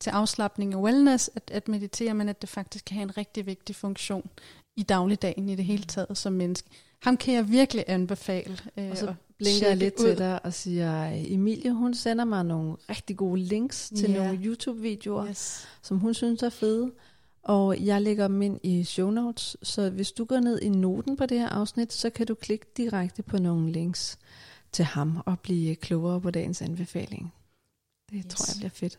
til 0.00 0.10
afslappning 0.10 0.76
og 0.76 0.82
wellness 0.82 1.30
at, 1.34 1.50
at 1.50 1.68
meditere, 1.68 2.14
men 2.14 2.28
at 2.28 2.42
det 2.42 2.48
faktisk 2.50 2.84
kan 2.84 2.94
have 2.94 3.02
en 3.02 3.16
rigtig 3.16 3.46
vigtig 3.46 3.76
funktion 3.76 4.30
i 4.76 4.82
dagligdagen 4.82 5.48
i 5.48 5.54
det 5.54 5.64
hele 5.64 5.84
taget 5.84 6.18
som 6.18 6.32
menneske. 6.32 6.68
Ham 7.02 7.16
kan 7.16 7.34
jeg 7.34 7.48
virkelig 7.50 7.84
anbefale. 7.86 8.58
Øh, 8.76 8.90
Og 8.90 8.96
så 8.96 9.14
blinker 9.38 9.68
jeg 9.68 9.76
lidt 9.76 9.94
ud. 10.00 10.04
til 10.04 10.18
dig 10.18 10.44
og 10.44 10.52
siger, 10.54 11.10
Emilie, 11.26 11.72
hun 11.72 11.94
sender 11.94 12.24
mig 12.24 12.44
nogle 12.44 12.76
rigtig 12.90 13.16
gode 13.16 13.40
links 13.40 13.92
til 13.96 14.10
Ja. 14.10 14.24
nogle 14.24 14.38
YouTube-videoer, 14.44 15.26
Yes. 15.28 15.68
som 15.82 15.98
hun 15.98 16.14
synes 16.14 16.42
er 16.42 16.50
fede. 16.50 16.90
Og 17.42 17.84
jeg 17.84 18.02
lægger 18.02 18.28
dem 18.28 18.42
ind 18.42 18.60
i 18.62 18.84
show 18.84 19.10
notes, 19.10 19.56
så 19.62 19.90
hvis 19.90 20.12
du 20.12 20.24
går 20.24 20.40
ned 20.40 20.60
i 20.62 20.68
noten 20.68 21.16
på 21.16 21.26
det 21.26 21.38
her 21.38 21.48
afsnit, 21.48 21.92
så 21.92 22.10
kan 22.10 22.26
du 22.26 22.34
klikke 22.34 22.66
direkte 22.76 23.22
på 23.22 23.38
nogle 23.38 23.72
links 23.72 24.18
til 24.72 24.84
ham 24.84 25.22
og 25.26 25.40
blive 25.40 25.74
klogere 25.76 26.20
på 26.20 26.30
dagens 26.30 26.62
anbefaling. 26.62 27.32
Det. 28.10 28.16
Yes. 28.26 28.34
tror 28.34 28.44
jeg 28.54 28.56
bliver 28.58 28.70
fedt. 28.70 28.98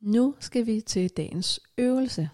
Nu 0.00 0.34
skal 0.40 0.66
vi 0.66 0.80
til 0.80 1.10
dagens 1.10 1.60
øvelse. 1.78 2.28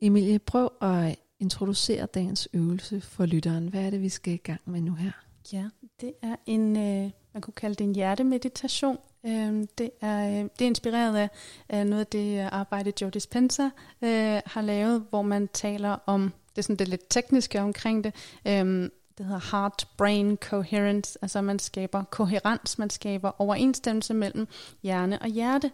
Emilie, 0.00 0.38
prøv 0.38 0.72
at 0.80 1.18
introducere 1.40 2.06
dagens 2.06 2.48
øvelse 2.52 3.00
for 3.00 3.26
lytteren. 3.26 3.68
Hvad 3.68 3.84
er 3.84 3.90
det, 3.90 4.02
vi 4.02 4.08
skal 4.08 4.34
i 4.34 4.36
gang 4.36 4.60
med 4.64 4.80
nu 4.80 4.94
her? 4.94 5.12
Ja, 5.52 5.68
det 6.00 6.12
er 6.22 6.36
en, 6.46 6.76
øh, 6.76 7.10
man 7.32 7.40
kunne 7.40 7.54
kalde 7.54 7.74
det 7.74 7.84
en 7.84 7.94
hjertemeditation. 7.94 8.98
Øh, 9.26 9.66
det, 9.78 9.90
er, 10.00 10.28
øh, 10.28 10.48
det 10.58 10.60
er 10.60 10.66
inspireret 10.66 11.16
af, 11.16 11.28
af 11.68 11.86
noget 11.86 12.00
af 12.00 12.06
det 12.06 12.38
øh, 12.38 12.48
arbejde, 12.52 12.92
Joe 13.00 13.10
Dispenza 13.10 13.70
øh, 14.02 14.40
har 14.46 14.60
lavet, 14.60 15.06
hvor 15.10 15.22
man 15.22 15.48
taler 15.48 15.96
om, 16.06 16.32
det 16.50 16.58
er 16.58 16.62
sådan 16.62 16.76
det 16.76 16.88
lidt 16.88 17.10
tekniske 17.10 17.60
omkring 17.60 18.04
det, 18.04 18.14
øh, 18.46 18.90
det 19.18 19.26
hedder 19.26 19.56
heart-brain 19.56 20.36
coherence, 20.36 21.18
altså 21.22 21.40
man 21.40 21.58
skaber 21.58 22.04
koherens, 22.04 22.78
man 22.78 22.90
skaber 22.90 23.40
overensstemmelse 23.40 24.14
mellem 24.14 24.48
hjerne 24.82 25.22
og 25.22 25.28
hjerte. 25.28 25.70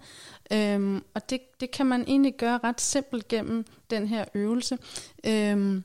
Øhm, 0.52 1.04
og 1.14 1.30
det, 1.30 1.40
det 1.60 1.70
kan 1.70 1.86
man 1.86 2.04
egentlig 2.06 2.34
gøre 2.34 2.60
ret 2.64 2.80
simpelt 2.80 3.28
gennem 3.28 3.64
den 3.90 4.06
her 4.06 4.24
øvelse. 4.34 4.78
Øhm, 5.26 5.84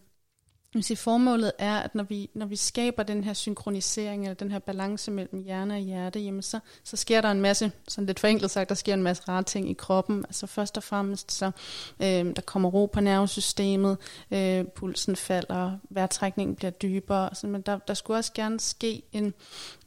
vil 0.73 0.83
sige, 0.83 0.97
formålet 0.97 1.51
er, 1.59 1.77
at 1.77 1.95
når 1.95 2.03
vi, 2.03 2.29
når 2.33 2.45
vi 2.45 2.55
skaber 2.55 3.03
den 3.03 3.23
her 3.23 3.33
synkronisering, 3.33 4.23
eller 4.23 4.33
den 4.33 4.51
her 4.51 4.59
balance 4.59 5.11
mellem 5.11 5.43
hjerne 5.43 5.73
og 5.73 5.79
hjerte, 5.79 6.19
jamen 6.19 6.41
så, 6.41 6.59
så 6.83 6.97
sker 6.97 7.21
der 7.21 7.31
en 7.31 7.41
masse, 7.41 7.71
sådan 7.87 8.05
lidt 8.05 8.19
forenklet 8.19 8.51
sagt, 8.51 8.69
der 8.69 8.75
sker 8.75 8.93
en 8.93 9.03
masse 9.03 9.23
rare 9.27 9.43
ting 9.43 9.69
i 9.69 9.73
kroppen. 9.73 10.25
Altså 10.25 10.47
først 10.47 10.77
og 10.77 10.83
fremmest, 10.83 11.31
så 11.31 11.51
øh, 11.99 12.35
der 12.35 12.41
kommer 12.45 12.69
ro 12.69 12.85
på 12.85 12.99
nervesystemet, 12.99 13.97
øh, 14.31 14.65
pulsen 14.65 15.15
falder, 15.15 15.77
vejrtrækningen 15.89 16.55
bliver 16.55 16.71
dybere, 16.71 17.35
så, 17.35 17.47
men 17.47 17.61
der, 17.61 17.77
der 17.77 17.93
skulle 17.93 18.17
også 18.17 18.33
gerne 18.33 18.59
ske 18.59 19.01
en, 19.11 19.33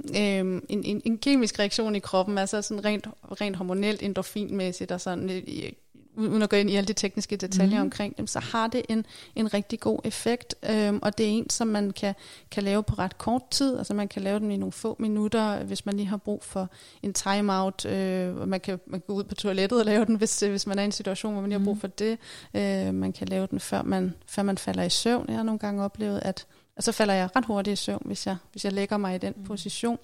øh, 0.09 0.17
en, 0.19 0.65
en, 0.69 1.03
en 1.05 1.19
kemisk 1.19 1.59
reaktion 1.59 1.97
i 1.97 2.01
kroppen, 2.01 2.39
altså 2.39 2.63
sådan 2.63 2.85
rent, 2.85 3.07
rent 3.41 3.57
hormonelt, 3.57 4.03
endorfinmæssigt, 4.03 4.93
og 4.93 5.01
sådan 5.01 5.31
øh, 5.31 5.73
uden 6.17 6.43
at 6.43 6.51
gå 6.51 6.57
ind 6.57 6.71
i 6.71 6.77
alle 6.77 6.89
de 6.89 6.93
tekniske 6.93 7.37
detaljer 7.37 7.67
Mhm. 7.71 7.77
mm. 7.79 7.83
omkring 7.87 8.17
dem, 8.19 8.27
så 8.27 8.41
har 8.41 8.67
det 8.67 8.83
en, 8.89 9.07
en 9.35 9.55
rigtig 9.55 9.81
god 9.81 9.99
effekt, 10.05 10.55
øhm, 10.71 10.99
og 11.03 11.19
det 11.19 11.27
er 11.27 11.31
en, 11.31 11.51
som 11.51 11.69
man 11.69 11.91
kan, 11.91 12.15
kan 12.51 12.63
lave 12.63 12.83
på 12.83 12.95
ret 12.99 13.19
kort 13.19 13.43
tid, 13.51 13.79
altså 13.79 13.95
man 13.95 14.09
kan 14.09 14.23
lave 14.23 14.39
den 14.41 14.51
i 14.51 14.57
nogle 14.57 14.73
få 14.73 14.97
minutter, 14.99 15.65
hvis 15.65 15.87
man 15.87 15.97
lige 15.97 16.07
har 16.07 16.17
brug 16.17 16.45
for 16.45 16.71
en 17.03 17.13
timeout, 17.13 17.85
øh, 17.85 18.49
man 18.49 18.61
kan, 18.61 18.81
man 18.87 19.01
kan 19.01 19.07
gå 19.07 19.13
ud 19.15 19.25
på 19.25 19.35
toilettet 19.35 19.79
og 19.79 19.85
lave 19.87 20.05
den, 20.05 20.17
hvis, 20.17 20.43
øh, 20.43 20.51
hvis 20.51 20.67
man 20.67 20.79
er 20.79 20.83
i 20.83 20.87
en 20.87 20.93
situation, 20.93 21.33
hvor 21.33 21.41
man 21.41 21.51
lige 21.51 21.59
har 21.59 21.65
brug 21.65 21.75
Mhm. 21.75 21.81
for 21.81 21.89
det. 21.89 22.19
Øh, 22.55 22.95
man 22.95 23.13
kan 23.13 23.29
lave 23.29 23.47
den, 23.51 23.61
før 23.61 23.83
man, 23.83 24.15
før 24.27 24.43
man 24.43 24.59
falder 24.59 24.83
i 24.83 24.91
søvn. 24.91 25.25
Jeg 25.29 25.37
har 25.37 25.43
nogle 25.43 25.59
gange 25.59 25.85
oplevet, 25.85 26.21
at 26.25 26.47
og 26.77 26.83
så 26.83 26.93
falder 26.93 27.15
jeg 27.15 27.29
ret 27.37 27.45
hurtigt 27.45 27.81
i 27.81 27.85
søvn, 27.85 28.03
hvis 28.05 28.27
jeg, 28.27 28.37
hvis 28.53 28.65
jeg 28.65 28.73
lægger 28.73 28.97
mig 28.97 29.15
i 29.15 29.19
den 29.19 29.33
Mm. 29.37 29.45
position. 29.45 29.99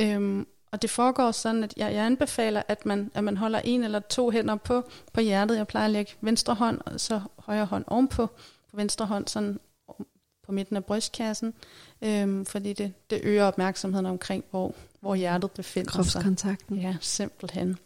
Øhm, 0.00 0.46
og 0.72 0.82
det 0.82 0.90
foregår 0.90 1.30
sådan, 1.30 1.64
at 1.64 1.74
jeg, 1.76 1.94
jeg 1.94 2.06
anbefaler, 2.06 2.62
at 2.68 2.86
man, 2.86 3.10
at 3.14 3.24
man 3.24 3.36
holder 3.36 3.60
en 3.64 3.84
eller 3.84 4.00
to 4.00 4.30
hænder 4.30 4.56
på, 4.56 4.84
på 5.12 5.20
hjertet. 5.20 5.56
Jeg 5.56 5.66
plejer 5.66 5.84
at 5.84 5.90
lægge 5.90 6.12
venstre 6.20 6.54
hånd, 6.54 6.80
og 6.86 7.00
så 7.00 7.20
højre 7.38 7.64
hånd 7.64 7.84
ovenpå 7.86 8.26
på 8.70 8.76
venstre 8.76 9.06
hånd, 9.06 9.28
sådan 9.28 9.60
på 10.46 10.52
midten 10.52 10.76
af 10.76 10.84
brystkassen, 10.84 11.54
øhm, 12.02 12.46
fordi 12.46 12.72
det, 12.72 12.92
det 13.10 13.20
øger 13.22 13.44
opmærksomheden 13.44 14.06
omkring, 14.06 14.44
hvor, 14.50 14.74
hvor 15.00 15.14
hjertet 15.14 15.50
befinder 15.50 15.90
sig. 15.90 15.98
Kropskontakten. 16.12 16.78
Ja, 16.78 16.96
simpelthen. 17.00 17.78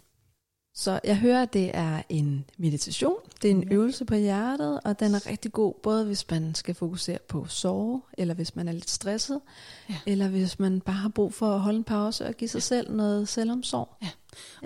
Så 0.77 1.01
jeg 1.05 1.16
hører, 1.18 1.43
at 1.43 1.53
det 1.53 1.70
er 1.75 2.03
en 2.09 2.45
meditation, 2.59 3.16
det 3.43 3.51
er 3.51 3.55
en 3.55 3.62
Ja. 3.68 3.75
øvelse 3.75 4.05
på 4.05 4.14
hjertet, 4.14 4.81
og 4.85 5.01
den 5.01 5.14
er 5.14 5.27
rigtig 5.27 5.53
god, 5.53 5.75
både 5.83 6.05
hvis 6.05 6.31
man 6.31 6.55
skal 6.55 6.75
fokusere 6.75 7.18
på 7.29 7.47
sorg, 7.47 8.05
eller 8.18 8.35
hvis 8.35 8.57
man 8.57 8.68
er 8.68 8.72
lidt 8.72 8.91
stresset, 8.91 9.41
Ja. 9.89 9.95
eller 10.07 10.29
hvis 10.29 10.59
man 10.59 10.81
bare 10.81 10.97
har 10.97 11.09
brug 11.09 11.35
for 11.35 11.55
at 11.55 11.61
holde 11.61 11.77
en 11.79 11.85
pause 11.85 12.27
og 12.27 12.35
give 12.35 12.49
sig 12.49 12.62
selv 12.62 12.91
noget 12.97 13.29
selvomsorg. 13.29 13.89
Ja. 14.03 14.09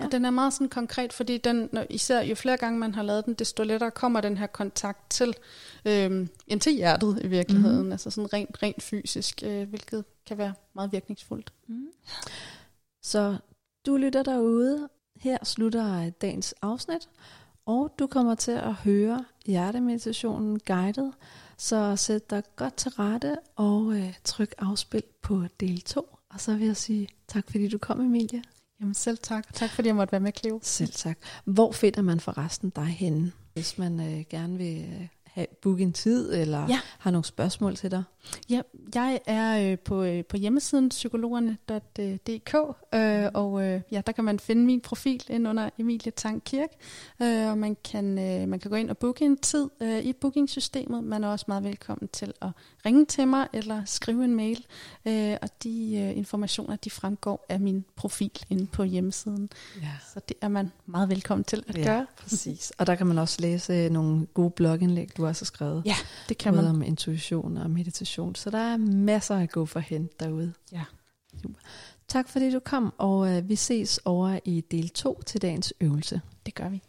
Og 0.05 0.11
den 0.11 0.25
er 0.25 0.29
meget 0.29 0.53
sådan 0.53 0.69
konkret, 0.69 1.13
fordi 1.13 1.37
den, 1.37 1.69
når, 1.71 1.85
især 1.89 2.21
jo 2.21 2.35
flere 2.35 2.57
gange 2.57 2.79
man 2.79 2.93
har 2.95 3.03
lavet 3.03 3.25
den, 3.25 3.33
desto 3.33 3.63
lettere 3.63 3.91
kommer 3.91 4.21
den 4.21 4.37
her 4.37 4.47
kontakt 4.47 5.09
til, 5.09 5.33
øhm, 5.85 6.29
ind 6.47 6.61
til 6.61 6.73
hjertet 6.73 7.19
i 7.23 7.27
virkeligheden, 7.27 7.75
Mhm. 7.75 7.79
mm-hmm. 7.81 7.91
altså 7.91 8.09
sådan 8.09 8.33
rent, 8.33 8.63
rent 8.63 8.83
fysisk, 8.83 9.43
øh, 9.45 9.69
hvilket 9.69 10.05
kan 10.25 10.37
være 10.37 10.53
meget 10.75 10.91
virkningsfuldt. 10.91 11.53
Mm. 11.67 11.87
Så 13.03 13.37
du 13.85 13.97
lytter 13.97 14.23
derude. 14.23 14.89
Her 15.19 15.37
slutter 15.43 16.09
dagens 16.09 16.53
afsnit, 16.61 17.09
og 17.65 17.95
du 17.99 18.07
kommer 18.07 18.35
til 18.35 18.51
at 18.51 18.73
høre 18.73 19.25
hjertemeditationen 19.45 20.59
guidet. 20.59 21.13
Så 21.57 21.95
sæt 21.95 22.29
dig 22.29 22.43
godt 22.55 22.75
til 22.75 22.91
rette 22.91 23.37
og 23.55 23.93
øh, 23.93 24.13
tryk 24.23 24.53
afspil 24.57 25.03
på 25.21 25.43
del 25.59 25.81
2. 25.81 26.15
Og 26.29 26.39
så 26.39 26.55
vil 26.55 26.67
jeg 26.67 26.77
sige 26.77 27.07
tak, 27.27 27.43
fordi 27.51 27.67
du 27.67 27.77
kom, 27.77 28.01
Emilie. 28.01 28.43
Jamen 28.79 28.93
selv 28.93 29.17
tak, 29.17 29.53
tak 29.53 29.69
fordi 29.69 29.87
jeg 29.87 29.95
måtte 29.95 30.11
være 30.11 30.21
med, 30.21 30.31
Cleo. 30.37 30.59
Selv 30.63 30.91
tak. 30.91 31.17
Hvor 31.45 31.71
finder 31.71 32.01
man 32.01 32.19
forresten 32.19 32.69
dig 32.69 32.85
henne, 32.85 33.31
hvis 33.53 33.77
man 33.77 33.99
øh, 33.99 34.25
gerne 34.29 34.57
vil 34.57 34.83
øh, 34.83 35.07
have 35.33 35.47
book 35.61 35.79
en 35.81 35.93
tid, 35.93 36.33
eller 36.33 36.65
Ja. 36.69 36.79
har 36.99 37.11
nogle 37.11 37.25
spørgsmål 37.25 37.75
til 37.75 37.91
dig? 37.91 38.03
Ja, 38.49 38.61
jeg 38.95 39.19
er 39.25 39.71
øh, 39.71 39.79
på, 39.79 40.03
øh, 40.03 40.25
på 40.25 40.37
hjemmesiden 40.37 40.89
psykologerne.dk, 40.89 42.55
øh, 42.95 43.29
og 43.33 43.63
øh, 43.63 43.81
ja, 43.91 44.01
der 44.05 44.11
kan 44.11 44.23
man 44.23 44.39
finde 44.39 44.65
min 44.65 44.81
profil 44.81 45.23
ind 45.29 45.47
under 45.47 45.69
Emilie 45.77 46.11
Tang 46.11 46.43
Kirk, 46.43 46.69
øh, 47.21 47.47
og 47.51 47.57
man 47.57 47.77
kan, 47.83 48.19
øh, 48.19 48.47
man 48.47 48.59
kan 48.59 48.69
gå 48.71 48.75
ind 48.77 48.89
og 48.89 48.97
booke 48.97 49.25
en 49.25 49.37
tid 49.37 49.69
øh, 49.81 49.99
i 49.99 50.13
bookingsystemet. 50.13 51.03
Man 51.03 51.23
er 51.23 51.27
også 51.27 51.45
meget 51.47 51.63
velkommen 51.63 52.09
til 52.13 52.33
at 52.41 52.49
ringe 52.85 53.05
til 53.05 53.27
mig 53.27 53.47
eller 53.53 53.81
skrive 53.85 54.23
en 54.23 54.35
mail, 54.35 54.65
øh, 55.05 55.35
og 55.41 55.49
de 55.63 55.95
øh, 55.97 56.17
informationer, 56.17 56.75
de 56.75 56.89
fremgår 56.89 57.45
af 57.49 57.59
min 57.59 57.85
profil 57.95 58.31
inde 58.49 58.65
på 58.67 58.83
hjemmesiden. 58.83 59.49
Ja. 59.81 59.87
Så 60.13 60.19
det 60.29 60.37
er 60.41 60.47
man 60.47 60.71
meget 60.85 61.09
velkommen 61.09 61.43
til 61.45 61.63
at 61.67 61.75
gøre. 61.75 62.05
præcis. 62.17 62.71
Og 62.77 62.87
der 62.87 62.95
kan 62.95 63.07
man 63.07 63.17
også 63.17 63.41
læse 63.41 63.73
øh, 63.73 63.91
nogle 63.91 64.25
gode 64.25 64.49
blogindlæg, 64.51 65.09
du 65.17 65.25
også 65.29 65.41
har 65.41 65.45
skrevet. 65.45 65.83
Ja, 65.85 65.95
det 66.29 66.37
kan 66.37 66.53
både 66.53 66.63
man. 66.65 66.75
om 66.75 66.81
intuition 66.81 67.57
og 67.57 67.69
meditation. 67.69 68.35
Så 68.35 68.49
der 68.49 68.57
er 68.57 68.77
masser 68.77 69.35
at 69.35 69.51
gå 69.51 69.65
for 69.65 69.79
hen 69.79 70.09
derude. 70.19 70.53
Ja. 70.71 70.83
Super. 71.41 71.59
Tak 72.07 72.29
fordi 72.29 72.51
du 72.51 72.59
kom, 72.59 72.93
og 72.97 73.37
øh, 73.37 73.49
vi 73.49 73.55
ses 73.55 73.99
over 74.05 74.39
i 74.45 74.61
del 74.61 74.89
2 74.89 75.21
til 75.25 75.41
dagens 75.41 75.73
øvelse. 75.81 76.21
Det 76.45 76.55
gør 76.55 76.69
vi. 76.69 76.81